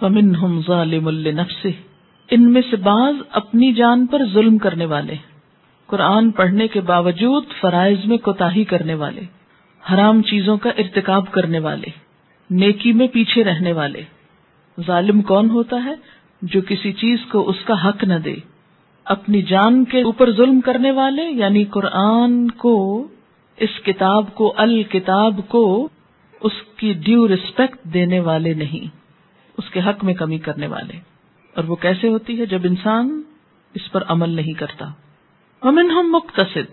فمن 0.00 0.34
ہم 0.34 0.60
ظالم 0.66 1.06
النفس 1.06 1.66
ان 2.30 2.52
میں 2.52 2.62
سے 2.70 2.76
بعض 2.76 3.14
اپنی 3.30 3.72
جان 3.72 4.06
پر 4.06 4.22
ظلم 4.32 4.58
کرنے 4.58 4.84
والے۔ 4.84 5.14
قرآن 5.86 6.30
پڑھنے 6.30 6.68
کے 6.68 6.80
باوجود 6.80 7.44
فرائض 7.60 7.98
میں 8.04 8.18
کوتا 8.18 8.48
کرنے 8.68 8.94
والے۔ 8.94 9.20
حرام 9.94 10.22
چیزوں 10.22 10.56
کا 10.56 10.70
ارتکاب 10.70 11.30
کرنے 11.30 11.58
والے۔ 11.58 11.86
نیکی 12.50 12.92
میں 12.92 13.06
پیچھے 13.06 13.44
رہنے 13.44 13.72
والے۔ 13.72 14.02
ظالم 14.86 15.22
کون 15.22 15.50
ہوتا 15.50 15.84
ہے؟ 15.84 15.94
جو 16.42 16.60
کسی 16.68 16.92
چیز 16.92 17.18
کو 17.32 17.48
اس 17.50 17.56
کا 17.64 17.88
حق 17.88 18.04
نہ 18.04 18.14
دے۔ 18.14 18.34
اپنی 19.04 19.42
جان 19.42 19.84
کے 19.84 20.02
اوپر 20.02 20.32
ظلم 20.32 20.60
کرنے 20.60 20.90
والے 20.90 21.22
یعنی 21.22 21.64
قرآن 21.64 22.50
کو 22.50 23.08
اس 23.56 23.84
کتاب 23.84 24.34
کو، 24.34 24.54
الکتاب 24.56 25.40
کو 25.48 25.88
اس 26.40 26.52
کی 26.76 26.92
ڈیو 26.92 27.28
ریسپیکٹ 27.28 27.84
دینے 27.84 28.20
والے 28.20 28.54
نہیں، 28.54 28.96
اس 29.58 29.70
کے 29.70 29.80
حق 29.80 30.04
میں 30.04 30.14
کمی 30.14 30.38
کرنے 30.38 30.66
والے۔ 30.66 30.92
اور 31.54 31.64
وہ 31.64 31.76
کیسے 31.76 32.08
ہوتی 32.08 32.40
ہے؟ 32.40 32.46
جب 32.46 32.58
انسان 32.64 33.22
اس 33.74 33.92
پر 33.92 34.04
عمل 34.08 34.30
نہیں 34.30 34.52
کرتا۔ 34.52 34.84
امن 35.60 35.90
ہم 35.90 36.06
مختصد 36.12 36.72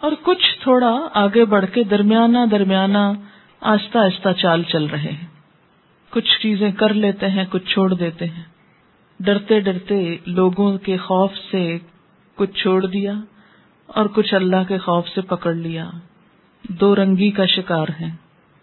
اور 0.00 0.12
کچھ 0.22 0.58
تھوڑا 0.62 1.08
آگے 1.14 1.44
بڑھ 1.44 1.64
کے 1.72 1.84
درمیانہ 1.84 2.38
درمیانہ 2.50 3.12
آہستہ 3.60 3.98
آہستہ 3.98 4.28
چال 4.38 4.62
چل 4.62 4.84
رہے 4.84 5.12
ہیں۔ 5.12 5.26
کچھ 6.10 6.40
چیزیں 6.40 6.72
کر 6.72 6.94
لیتے 6.94 7.28
ہیں، 7.28 7.44
کچھ 7.50 7.72
چھوڑ 7.72 7.94
دیتے 7.94 8.24
ہیں۔ 8.24 8.42
ڈرتے 9.20 9.60
ڈرتے 9.60 10.16
لوگوں 10.26 10.78
کے 10.78 10.96
خوف 10.96 11.32
سے 11.50 11.78
کچھ 12.34 12.62
چھوڑ 12.62 12.86
دیا، 12.86 13.12
اور 13.86 14.06
کچھ 14.06 14.34
اللہ 14.34 14.68
کے 14.68 14.78
خوف 14.78 15.08
سے 15.08 15.20
پکڑ 15.20 15.54
لیا۔ 15.54 15.90
دو 16.68 16.96
رنگی 16.96 17.30
کا 17.30 17.46
شکار 17.46 17.86
ہے۔ 18.00 18.06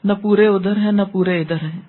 نہ 0.03 0.13
پورے 0.13 0.47
ادھر 0.47 0.77
ہے، 0.77 0.91
نہ 0.91 1.01
پورے 1.11 1.41
ادھر 1.41 1.65
ہے۔ 1.73 1.79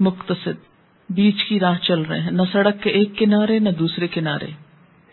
مختصد 0.00 0.64
بیچ 1.10 1.44
کی 1.44 1.60
راہ 1.60 1.78
چل 1.78 2.02
رہے 2.02 2.20
ہیں۔ 2.20 2.30
نہ 2.30 2.42
سڑک 2.52 2.82
کے 2.82 2.90
ایک 2.90 3.18
کنارے، 3.18 3.58
نہ 3.58 3.70
دوسرے 3.70 4.06
کنارے۔ 4.06 4.46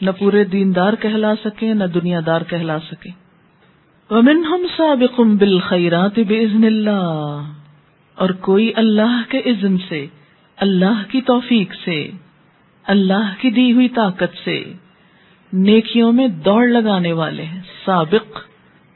نہ 0.01 0.11
پورے 0.11 0.43
دیندار 0.43 0.93
کہلا 0.93 1.33
سکے 1.45 1.73
نہ 1.73 1.83
دنیا 1.83 2.19
دار 2.25 2.41
کہلا 2.41 2.79
سکے 2.79 3.09
ومن 4.09 4.45
ہم 4.45 4.65
سابق 4.77 5.19
بالخیرات 5.19 6.19
بزن 6.19 6.63
اللہ 6.63 7.51
اور 8.15 8.29
کوئی 8.29 8.71
اللہ 8.75 9.21
کے 9.29 9.37
عزن 9.37 9.77
سے، 9.77 10.07
اللہ 10.57 11.03
کی 11.07 11.21
توفیق 11.21 11.73
سے، 11.85 12.11
اللہ 12.83 13.33
کی 13.41 13.49
دی 13.49 13.73
ہوئی 13.73 13.89
طاقت 13.89 14.37
سے 14.43 14.73
نیکیوں 15.53 16.11
میں 16.11 16.27
دوڑ 16.27 16.67
لگانے 16.67 17.11
والے 17.11 17.43
ہیں۔ 17.43 17.61
سابق، 17.85 18.39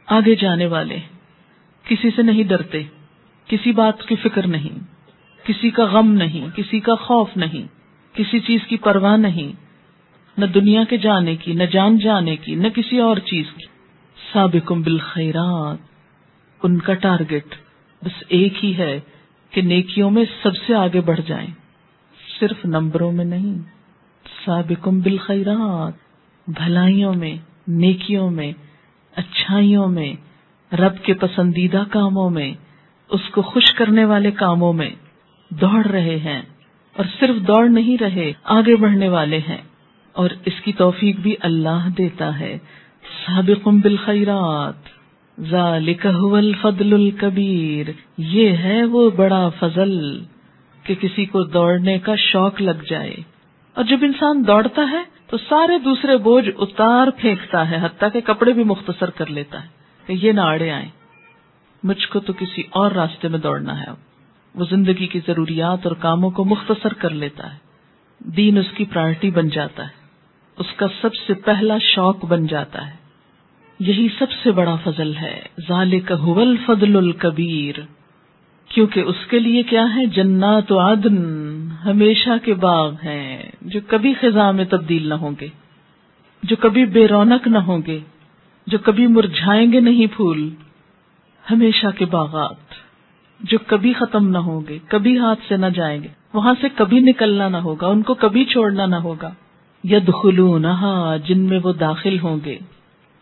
آگے 0.06 0.36
جانے 0.36 0.66
والے 0.66 1.00
کسی 1.84 2.10
سے 2.16 2.22
نہیں 2.22 2.44
ڈرتے، 2.44 2.84
کسی 3.48 3.72
بات 3.72 4.04
کی 4.04 4.16
فکر 4.16 4.48
نہیں، 4.48 4.80
کسی 5.44 5.70
کا 5.70 5.86
غم 5.86 6.14
نہیں، 6.14 6.48
کسی 6.56 6.80
کا 6.80 6.96
خوف 6.96 7.30
نہیں، 7.36 7.68
کسی 8.14 8.40
چیز 8.40 8.60
کی 8.68 8.78
پرواہ 8.78 9.18
نہیں، 9.18 9.52
نہ 10.38 10.46
دنیا 10.46 10.84
کے 10.84 10.98
جانے 10.98 11.36
کی، 11.36 11.54
نہ 11.54 11.64
جان 11.64 11.98
جانے 11.98 12.36
کی، 12.36 12.56
نہ 12.56 12.68
کسی 12.68 12.98
اور 12.98 13.18
چیز 13.18 13.46
کی۔ 13.58 13.66
سابقم 14.34 14.82
بالخیرات، 14.82 15.78
ان 16.64 16.80
کا 16.80 16.94
ٹارگٹ 16.94 17.56
بس 18.04 18.24
ایک 18.28 18.66
ہی 18.66 18.78
ہے 18.78 19.00
کہ 19.52 19.62
نیکیوں 19.62 20.12
میں 20.12 20.24
سب 20.44 20.56
سے 20.68 20.76
آگے 20.76 21.02
بڑھ 21.02 21.20
جائیں، 21.28 21.48
صرف 22.40 22.66
نمبروں 22.66 23.12
میں 23.12 23.26
نہیں۔ 23.26 23.58
سابقم 24.46 25.00
بالخیرات، 25.00 25.94
بھلائیوں 26.48 27.14
میں، 27.14 27.36
نیکیوں 27.68 28.32
میں، 28.32 28.52
اچھائیوں 29.16 29.88
میں 29.88 30.14
رب 30.74 31.04
کے 31.04 31.14
پسندیدہ 31.14 31.84
کاموں 31.90 32.30
میں، 32.30 32.54
اس 33.10 33.30
کو 33.32 33.42
خوش 33.42 33.74
کرنے 33.74 34.06
والے 34.06 34.32
کاموں 34.32 34.74
میں 34.74 34.90
دوڑ 35.50 35.86
رہے 35.86 36.18
ہیں 36.18 36.42
اور 36.98 37.06
صرف 37.20 37.48
دوڑ 37.48 37.70
نہیں 37.70 38.04
رہے، 38.04 38.34
آگے 38.44 38.76
بڑھنے 38.76 39.10
والے 39.10 39.38
ہیں۔ 39.38 39.58
اور 40.14 40.30
اس 40.46 40.62
کی 40.64 40.74
توفیق 40.74 41.16
بھی 41.20 41.36
اللہ 41.40 41.88
دیتا 41.98 42.40
ہے۔ 42.40 42.58
سابقم 43.26 43.80
بالخیرات، 43.80 44.74
ذالک 45.42 46.06
هو 46.06 46.36
الفضل 46.36 46.94
الکبیر۔ 46.94 47.92
یہ 48.18 48.50
ہے 48.50 48.86
وہ 48.86 49.10
بڑا 49.10 49.50
فضل 49.60 50.24
کہ 50.84 50.96
کسی 50.96 51.26
کو 51.26 51.44
دوڑنے 51.44 52.00
کا 52.00 52.16
شوق 52.16 52.62
لگ 52.62 52.84
جائے۔ 52.90 53.16
اور 53.74 53.84
جب 53.84 53.98
انسان 54.02 54.48
دوڑتا 54.48 54.82
ہے، 54.92 55.04
تو 55.28 55.38
سارے 55.38 55.80
دوسرے 55.80 56.18
بوجھ 56.18 56.50
اتار 56.58 57.08
پھینکتا 57.18 57.72
ہے، 57.72 57.78
حتیٰ 57.82 58.10
کہ 58.14 58.22
کپڑے 58.22 58.54
بھی 58.54 58.64
مختصر 58.64 59.10
کر 59.10 59.26
لیتا 59.26 59.64
ہے۔ 59.64 59.83
کہ 60.06 60.14
یہ 60.22 60.32
نہ 60.32 60.42
آڑے 60.42 60.72
آئے 60.72 60.86
مجھ 61.84 62.08
کو 62.08 62.20
تو 62.20 62.34
کسی 62.34 62.64
اور 62.70 62.92
راستے 62.92 63.28
میں 63.28 63.40
دوڑنا 63.40 63.80
ہے۔ 63.80 63.92
وہ 64.56 64.66
زندگی 64.70 65.08
کی 65.08 65.20
ضروریات 65.28 65.88
اور 65.88 65.96
کاموں 65.96 66.30
کو 66.30 66.46
مختصر 66.46 66.94
کر 66.94 67.10
لیتا 67.10 67.54
ہے۔ 67.54 67.58
دین 68.20 68.58
اس 68.58 68.72
کی 68.76 68.86
پرائرٹی 68.86 69.32
بن 69.32 69.50
جاتا 69.50 69.84
ہے۔ 69.84 69.94
اس 70.58 70.74
کا 70.76 70.86
سب 71.02 71.16
سے 71.16 71.34
پہلا 71.34 71.78
شوق 71.78 72.26
بن 72.26 72.48
جاتا 72.48 72.88
ہے۔ 72.88 72.96
یہی 73.80 74.08
سب 74.20 74.32
سے 74.44 74.52
بڑا 74.52 74.76
فضل 74.76 75.18
ہے۔ 75.18 75.42
ذالک 75.68 76.14
هو 76.28 76.40
الفضل 76.40 76.98
الکبیر۔ 76.98 77.76
کیونکہ 78.70 79.00
اس 79.00 79.16
کے 79.30 79.40
لیے 79.40 79.64
کیا 79.64 79.86
ہے؟ 79.96 80.06
جنات 80.06 80.72
و 80.72 80.80
عدن 80.80 81.18
ہمیشہ 81.86 82.30
کے 82.44 82.54
باغ 82.54 82.94
ہیں، 83.04 83.52
جو 83.62 83.80
کبھی 83.88 84.14
خزاں 84.14 84.54
میں 84.54 84.66
تبدیل 84.66 85.08
نہ 85.08 85.14
ہوں 85.14 85.32
گے، 85.42 85.48
جو 86.44 86.56
کبھی 86.56 86.86
بے 86.86 87.08
رونق 87.08 87.48
نہ 87.48 87.58
ہوں 87.58 87.82
گے۔ 87.88 88.00
جو 88.68 88.78
کبھی 88.78 89.08
مرجھائیں 89.08 89.72
گے 89.72 89.80
نہیں 89.80 90.06
پھول، 90.16 90.50
ہمیشہ 91.52 91.88
کے 91.98 92.06
باغات۔ 92.06 92.56
جو 93.40 93.58
کبھی 93.68 93.94
ختم 93.94 94.30
نہ 94.30 94.38
ہوں 94.38 94.62
گے، 94.70 94.80
کبھی 94.88 95.20
ہاتھ 95.20 95.40
سے 95.48 95.58
نہ 95.58 95.66
جائیں 95.66 96.04
گے۔ 96.04 96.08
وہاں 96.34 96.54
سے 96.62 96.68
کبھی 96.76 97.00
نکلنا 97.00 97.50
نہ 97.50 97.58
ہوگا، 97.58 97.88
ان 97.88 98.02
کو 98.02 98.14
کبھی 98.14 98.46
چھوڑنا 98.46 98.86
نہ 98.86 98.96
ہوگا۔ 98.96 99.30
ید 99.84 100.12
جن 101.26 101.40
میں 101.40 101.60
وہ 101.64 101.74
داخل 101.74 102.20
ہوں 102.20 102.38
گے۔ 102.46 102.58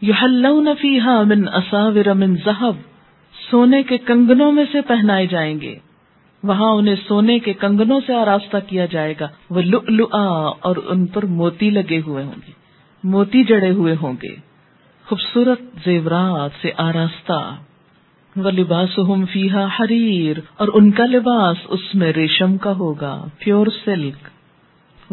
یحلون 0.02 0.68
فیہا 0.82 1.24
من 1.24 1.48
اصاور 1.54 2.14
من 2.14 2.36
ذہب، 2.36 2.76
سونے 3.52 3.84
کے 3.84 3.98
کنگنوں 3.98 4.52
میں 4.52 4.66
سے 4.72 4.82
پہنائے 4.82 5.28
جائیں 5.28 5.62
گے۔ 5.62 5.76
وہاں 6.44 6.72
انہیں 6.72 6.96
سونے 7.08 7.39
کے 7.39 7.54
کنگنوں 7.54 8.02
سے 8.08 8.14
آراستہ 8.14 8.58
کیا 8.68 8.86
جائے 8.86 9.14
گا۔ 9.20 9.28
وہ 9.50 9.62
لؤلؤا، 9.62 10.52
اور 10.60 10.76
ان 10.86 11.06
پر 11.06 11.26
موتی 11.26 11.70
لگے 11.70 12.02
ہوئے 12.08 12.24
ہوں 12.24 12.42
گے، 12.48 12.52
موتی 13.04 13.44
جڑے 13.44 13.72
ہوئے 13.72 13.96
ہوں 14.02 14.14
گے۔ 14.24 14.51
خوبصورت 15.12 15.62
زیورات 15.86 16.62
سے 16.62 16.72
آراستہ 16.78 17.55
وہ 18.36 18.51
لباس 18.51 18.99
ہم 18.99 19.26
فیحا 19.26 19.66
حریر، 19.66 20.39
اور 20.57 20.68
ان 20.74 20.91
کا 20.91 21.05
لباس 21.05 21.57
اس 21.68 21.95
میں 21.95 22.14
ریشم 22.14 22.57
کا 22.57 22.72
ہوگا، 22.72 23.26
پیور 23.39 23.68
سلک۔ 23.86 24.28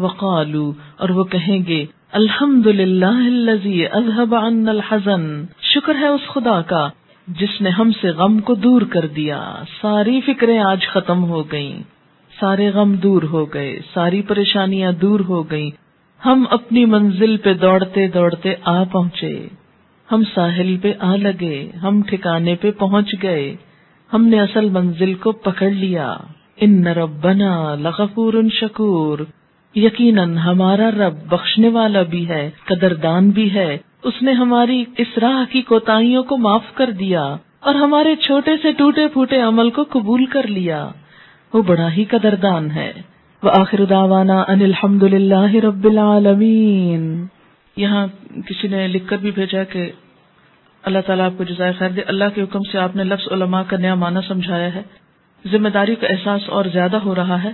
وقالو، 0.01 0.71
اور 0.97 1.09
وہ 1.09 1.23
کہیں 1.23 1.59
گے 1.67 1.85
الحمد 2.11 2.67
للہ 2.67 3.87
اذهب 3.91 4.35
عنا 4.35 4.71
الحزن، 4.71 5.45
شکر 5.61 5.95
ہے 5.95 6.07
اس 6.07 6.21
خدا 6.27 6.61
کا، 6.61 6.89
جس 7.27 7.61
نے 7.61 7.69
ہم 7.69 7.91
سے 8.01 8.09
غم 8.09 8.39
کو 8.39 8.55
دور 8.55 8.81
کر 8.81 9.07
دیا۔ 9.07 9.63
ساری 9.81 10.21
فکریں 10.21 10.59
آج 10.59 10.87
ختم 10.87 11.23
ہو 11.23 11.51
گئیں۔ 11.51 11.79
سارے 12.39 12.69
غم 12.69 12.93
دور 12.93 13.23
ہو 13.23 13.45
گئے، 13.45 13.79
ساری 13.93 14.21
پریشانیاں 14.21 14.91
دور 14.91 15.19
ہو 15.19 15.51
گئیں۔ 15.51 15.71
ہم 16.25 16.45
اپنی 16.51 16.85
منزل 16.85 17.37
پہ 17.37 17.53
دوڑتے 17.53 18.07
دوڑتے 18.07 18.55
آ 18.63 18.83
پہنچے۔ 18.83 19.47
ہم 20.11 20.23
ساحل 20.35 20.77
پہ 20.77 20.93
آ 20.99 21.15
لگے، 21.15 21.69
ہم 21.83 22.01
ٹھکانے 22.01 22.55
پہ 22.55 22.71
پہنچ 22.71 23.15
گئے، 23.23 23.55
ہم 24.13 24.27
نے 24.27 24.41
اصل 24.41 24.69
منزل 24.69 25.13
کو 25.13 25.31
پکڑ 25.31 25.69
لیا۔ 25.69 26.17
ان 26.57 26.87
ربنا 26.87 27.75
لغفور 27.75 28.33
شکور۔ 28.51 29.19
یقیناً 29.75 30.37
ہمارا 30.37 30.91
رب 30.91 31.13
بخشنے 31.29 31.69
والا 31.69 32.01
بھی 32.01 32.29
ہے، 32.29 32.49
قدردان 32.65 33.29
بھی 33.29 33.53
ہے۔ 33.53 33.77
اس 34.03 34.13
نے 34.21 34.31
ہماری 34.31 34.83
اس 34.97 35.17
راہ 35.17 35.51
کی 35.51 35.61
کوتاہیوں 35.61 36.23
کو 36.23 36.37
معاف 36.37 36.73
کر 36.73 36.91
دیا 36.91 37.35
اور 37.59 37.75
ہمارے 37.75 38.15
چھوٹے 38.15 38.51
سے 38.61 38.71
ٹوٹے 38.71 39.07
پھوٹے 39.07 39.41
عمل 39.41 39.69
کو 39.69 39.83
قبول 39.89 40.25
کر 40.25 40.47
لیا۔ 40.47 40.89
وہ 41.53 41.61
بڑا 41.61 41.93
ہی 41.93 42.03
قدردان 42.03 42.71
ہے۔ 42.71 42.93
وہ 43.43 43.49
آخر 43.53 43.85
داوانا 43.85 44.43
ان 44.47 44.61
الحمد 44.61 45.03
للہ 45.03 45.55
رب 45.55 45.85
العالمین۔ 45.85 47.25
یہاں 47.79 48.07
کسی 48.45 48.67
نے 48.67 48.87
لکھ 48.87 49.07
کر 49.07 49.17
بھی 49.17 49.31
بھیجا 49.31 49.63
کہ 49.63 49.91
اللہ 50.83 50.99
تعالیٰ 51.05 51.25
آپ 51.25 51.31
کو 51.37 51.43
جزائے 51.43 51.73
خیر 51.73 51.89
دے۔ 51.89 52.01
اللہ 52.01 52.23
کے 52.35 52.41
حکم 52.41 52.59
سے 52.71 52.77
آپ 52.77 52.95
نے 52.95 53.03
لفظ 53.03 53.31
علماء 53.31 53.61
کا 53.67 53.77
نیا 53.77 53.95
معنی 53.95 54.19
سمجھایا 54.27 54.75
ہے۔ 54.75 54.81
ذمہ 55.51 55.69
داری 55.69 55.95
کا 55.95 56.07
احساس 56.07 56.41
اور 56.49 56.65
زیادہ 56.73 56.97
ہو 56.97 57.15
رہا 57.15 57.43
ہے۔ 57.43 57.51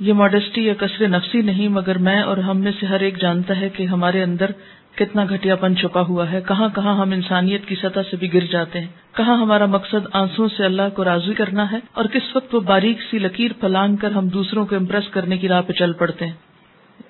یہ 0.00 0.12
ماڈسٹی 0.12 0.66
یا 0.66 0.74
کثر 0.74 1.08
نفسی 1.08 1.42
نہیں، 1.42 1.68
مگر 1.68 1.98
میں 1.98 2.20
اور 2.20 2.36
ہم 2.36 2.58
میں 2.58 2.72
سے 2.80 2.86
ہر 2.86 3.00
ایک 3.00 3.20
جانتا 3.20 3.60
ہے 3.60 3.68
کہ 3.68 3.86
ہمارے 3.86 4.22
اندر 4.22 4.46
کتنا 4.94 5.24
گھٹیا 5.24 5.56
پن 5.56 5.76
چھپا 5.76 6.00
ہوا 6.00 6.32
ہے۔ 6.32 6.40
کہاں 6.48 6.68
کہاں 6.74 6.94
ہم 6.94 7.10
انسانیت 7.10 7.66
کی 7.66 7.74
سطح 7.74 8.00
سے 8.10 8.16
بھی 8.16 8.34
گر 8.34 8.44
جاتے 8.50 8.80
ہیں۔ 8.80 8.88
کہاں 9.16 9.36
ہمارا 9.38 9.66
مقصد 9.66 10.06
آنسو 10.12 10.48
سے 10.48 10.64
اللہ 10.64 10.82
کو 10.94 11.04
راضی 11.04 11.34
کرنا 11.34 11.72
ہے 11.72 11.76
اور 11.92 12.04
کس 12.04 12.36
وقت 12.36 12.54
وہ 12.54 12.60
باریک 12.60 12.98
سی 13.10 13.18
لکیر 13.18 13.50
پھلانگ 13.60 13.96
کر 13.96 14.10
ہم 14.10 14.28
دوسروں 14.28 14.66
کو 14.66 14.76
امپریس 14.76 15.08
کرنے 15.08 15.38
کی 15.38 15.48
راہ 15.48 15.62
پہ 15.62 15.72
چل 15.72 15.92
پڑتے 15.92 16.26
ہیں۔ 16.26 16.32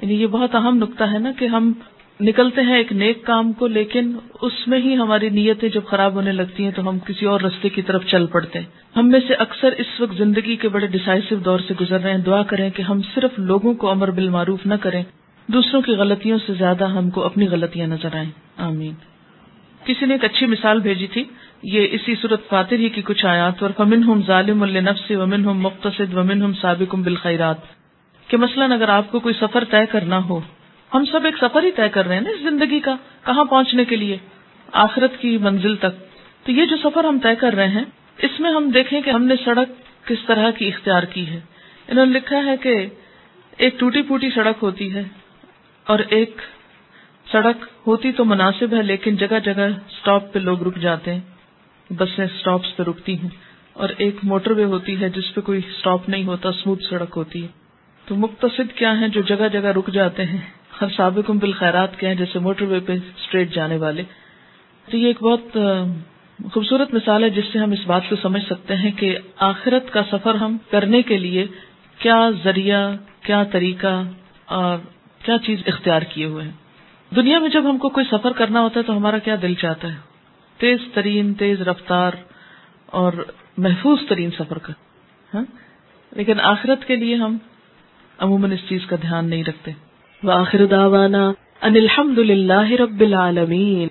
یعنی 0.02 0.14
یہ 0.14 0.26
بہت 0.26 0.54
اہم 0.54 0.76
نقطہ 0.76 1.04
ہے 1.12 1.18
نا 1.18 1.32
کہ 1.38 1.44
ہم 1.44 1.72
نکلتے 2.20 2.60
ہیں 2.60 2.76
ایک 2.76 2.92
نیک 2.92 3.24
کام 3.24 3.52
کو، 3.52 3.66
لیکن 3.66 4.16
اس 4.40 4.52
میں 4.66 4.78
ہی 4.78 4.96
ہماری 4.96 5.28
نیتیں 5.28 5.68
جب 5.68 5.84
خراب 5.86 6.14
ہونے 6.14 6.32
لگتی 6.32 6.64
ہیں 6.64 6.70
تو 6.70 6.88
ہم 6.88 6.98
کسی 6.98 7.26
اور 7.26 7.40
رستے 7.40 7.68
کی 7.68 7.82
طرف 7.82 8.04
چل 8.06 8.26
پڑتے 8.26 8.58
ہیں۔ 8.58 8.66
ہم 8.96 9.08
میں 9.08 9.20
سے 9.28 9.34
اکثر 9.34 9.72
اس 9.78 10.00
وقت 10.00 10.16
زندگی 10.16 10.56
کے 10.56 10.68
بڑے 10.68 10.86
ڈسائسو 10.86 11.36
دور 11.36 11.58
سے 11.58 11.74
گزر 11.80 12.00
رہے 12.00 12.10
ہیں۔ 12.10 12.18
دعا 12.18 12.42
کریں 12.42 12.70
کہ 12.70 12.82
ہم 12.82 13.00
صرف 13.14 13.38
لوگوں 13.38 13.74
کو 13.74 13.90
امر 13.90 14.10
بالمعروف 14.10 14.66
نہ 14.66 14.74
کریں، 14.74 15.02
دوسروں 15.48 15.82
کی 15.82 15.92
غلطیوں 15.92 16.38
سے 16.46 16.54
زیادہ 16.54 16.84
ہم 16.84 17.10
کو 17.10 17.24
اپنی 17.24 17.48
غلطیاں 17.48 17.86
نظر 17.86 18.14
آئیں۔ 18.14 18.30
آمین۔ 18.56 18.94
کسی 19.84 20.06
نے 20.06 20.14
ایک 20.14 20.24
اچھی 20.24 20.46
مثال 20.46 20.80
بھیجی 20.80 21.06
تھی۔ 21.06 21.24
یہ 21.62 21.88
اسی 21.90 22.14
صورت 22.22 22.48
فاتر 22.48 22.76
ہی 22.76 22.88
کی 22.88 23.02
کچھ 23.02 23.26
آیات، 23.26 23.62
اور 23.62 23.70
فمن 23.76 24.02
ہم 24.02 24.22
ظالم 24.26 24.62
النفس 24.62 25.10
ومن 25.10 25.44
ہم 25.44 25.60
مختصد 25.60 26.14
ومن 26.14 26.42
ہم 26.42 26.52
سابق 26.52 26.94
بالخیرات 26.94 27.56
کہ 28.28 28.36
مثلاً 28.36 28.72
اگر 28.72 28.88
آپ 28.88 29.10
کو 29.10 29.20
کوئی 29.20 29.34
سفر 29.40 29.64
طے 29.70 29.86
کرنا 29.86 30.24
ہو 30.24 30.40
ہم 30.94 31.04
سب 31.04 31.24
ایک 31.24 31.34
سفر 31.40 31.62
ہی 31.62 31.70
طے 31.70 31.88
کر 31.88 32.06
رہے 32.06 32.14
ہیں 32.14 32.22
نا 32.22 32.30
اس 32.30 32.40
زندگی 32.40 32.80
کا، 32.80 32.96
کہاں 33.24 33.44
پہنچنے 33.44 33.84
کے 33.84 33.96
لیے؟ 33.96 34.16
آخرت 34.72 35.20
کی 35.20 35.38
منزل 35.38 35.76
تک۔ 35.76 36.00
تو 36.44 36.52
یہ 36.52 36.66
جو 36.66 36.76
سفر 36.82 37.04
ہم 37.04 37.18
طے 37.18 37.34
کر 37.34 37.54
رہے 37.54 37.68
ہیں، 37.68 37.84
اس 38.18 38.40
میں 38.40 38.50
ہم 38.52 38.70
دیکھیں 38.70 39.00
کہ 39.00 39.10
ہم 39.10 39.24
نے 39.24 39.34
سڑک 39.44 39.68
کس 40.06 40.26
طرح 40.26 40.50
کی 40.50 40.68
اختیار 40.68 41.02
کی 41.02 41.26
ہے۔ 41.26 41.40
انہوں 41.88 42.06
نے 42.06 42.12
لکھا 42.12 42.44
ہے 42.44 42.56
کہ 42.56 42.86
ایک 43.56 43.80
ٹوٹی 43.80 44.02
پوٹی 44.02 44.30
سڑک 44.30 44.56
ہوتی 44.62 44.94
ہے 44.94 45.02
اور 45.84 45.98
ایک 45.98 46.42
سڑک 47.32 47.66
ہوتی 47.86 48.12
تو 48.12 48.24
مناسب 48.24 48.74
ہے، 48.74 48.82
لیکن 48.82 49.16
جگہ 49.16 49.38
جگہ 49.44 49.68
اسٹاپ 49.90 50.32
پہ 50.32 50.38
لوگ 50.38 50.62
رک 50.62 50.76
جاتے 50.76 51.14
ہیں، 51.14 51.20
بسیں 51.92 52.24
اسٹاپس 52.24 52.76
پہ 52.76 52.82
رکتی 52.82 53.18
ہیں 53.18 53.28
اور 53.72 53.88
ایک 53.96 54.16
موٹر 54.22 54.50
وے 54.50 54.64
ہوتی 54.64 55.00
ہے 55.00 55.08
جس 55.08 55.34
پہ 55.34 55.40
کوئی 55.40 55.60
اسٹاپ 55.68 56.08
نہیں 56.08 56.24
ہوتا 56.24 56.48
اسموتھ 56.48 56.82
سڑک 56.82 57.12
ہوتی 57.16 57.42
ہے۔ 57.42 57.48
تو 58.04 58.14
مختصد 58.14 58.72
کیا 58.74 59.00
ہیں 59.00 59.08
جو 59.08 59.20
جگہ 59.20 59.48
جگہ 59.52 59.66
رک 59.66 59.88
جاتے 59.88 60.24
ہیں؟ 60.24 60.63
ہر 60.80 60.86
سابقم 60.96 61.38
بالخیرات 61.38 61.98
کے 61.98 62.08
ہیں 62.08 62.14
جیسے 62.14 62.38
موٹر 62.38 62.64
وے 62.64 62.80
پہ 62.80 62.92
اسٹریٹ 62.92 63.54
جانے 63.54 63.76
والے۔ 63.76 64.02
تو 64.90 64.96
یہ 64.96 65.06
ایک 65.06 65.22
بہت 65.22 65.58
خوبصورت 66.52 66.94
مثال 66.94 67.24
ہے 67.24 67.30
جس 67.30 67.44
سے 67.52 67.58
ہم 67.58 67.70
اس 67.70 67.86
بات 67.86 68.02
کو 68.10 68.16
سمجھ 68.16 68.42
سکتے 68.42 68.76
ہیں 68.76 68.90
کہ 68.90 69.18
آخرت 69.36 69.92
کا 69.92 70.02
سفر 70.12 70.34
ہم 70.34 70.56
کرنے 70.70 71.02
کے 71.02 71.18
لیے 71.18 71.46
کیا 71.98 72.30
ذریعہ، 72.44 72.96
کیا 73.20 73.44
طریقہ 73.44 74.02
اور 74.44 74.78
کیا 75.24 75.36
چیز 75.46 75.58
اختیار 75.66 76.02
کیے 76.02 76.24
ہوئے 76.24 76.44
ہیں۔ 76.44 76.52
دنیا 77.16 77.38
میں 77.38 77.48
جب 77.48 77.70
ہم 77.70 77.78
کو 77.78 77.88
کوئی 77.88 78.06
سفر 78.10 78.32
کرنا 78.32 78.60
ہوتا 78.60 78.80
ہے 78.80 78.84
تو 78.84 78.96
ہمارا 78.96 79.18
کیا 79.18 79.36
دل 79.42 79.54
چاہتا 79.54 79.88
ہے؟ 79.88 79.98
تیز 80.58 80.78
ترین، 80.94 81.34
تیز 81.34 81.62
رفتار 81.62 82.12
اور 82.86 83.12
محفوظ 83.58 83.98
ترین 84.08 84.30
سفر 84.30 84.58
کا 84.58 84.72
ہاں؟ 85.34 85.44
لیکن 86.12 86.40
آخرت 86.40 86.84
کے 86.84 86.96
لیے 86.96 87.14
ہم 87.14 87.38
عموماً 88.18 88.52
اس 88.52 88.60
چیز 88.68 88.86
کا 88.86 88.96
دھیان 89.02 89.30
نہیں 89.30 89.44
رکھتے۔ 89.44 89.72
وآخر 90.24 90.64
دعوانا 90.64 91.32
ان 91.62 91.76
الحمد 91.76 92.18
للہ 92.18 92.70
رب 92.80 93.00
العالمین. 93.00 93.88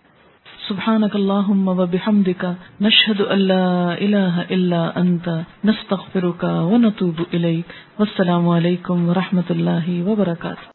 سبحانك 0.67 1.15
اللهم 1.15 1.67
وبحمدك 1.67 2.45
نشهد 2.81 3.21
ان 3.29 3.39
لا 3.39 3.93
اله 3.93 4.45
الا 4.49 4.81
انت 4.95 5.29
نستغفرك 5.65 6.43
ونتوب 6.43 7.21
اليك 7.33 7.73
والسلام 7.99 8.49
علیکم 8.49 9.09
ورحمۃ 9.09 9.49
اللہ 9.49 9.89
وبرکاتہ. 10.07 10.71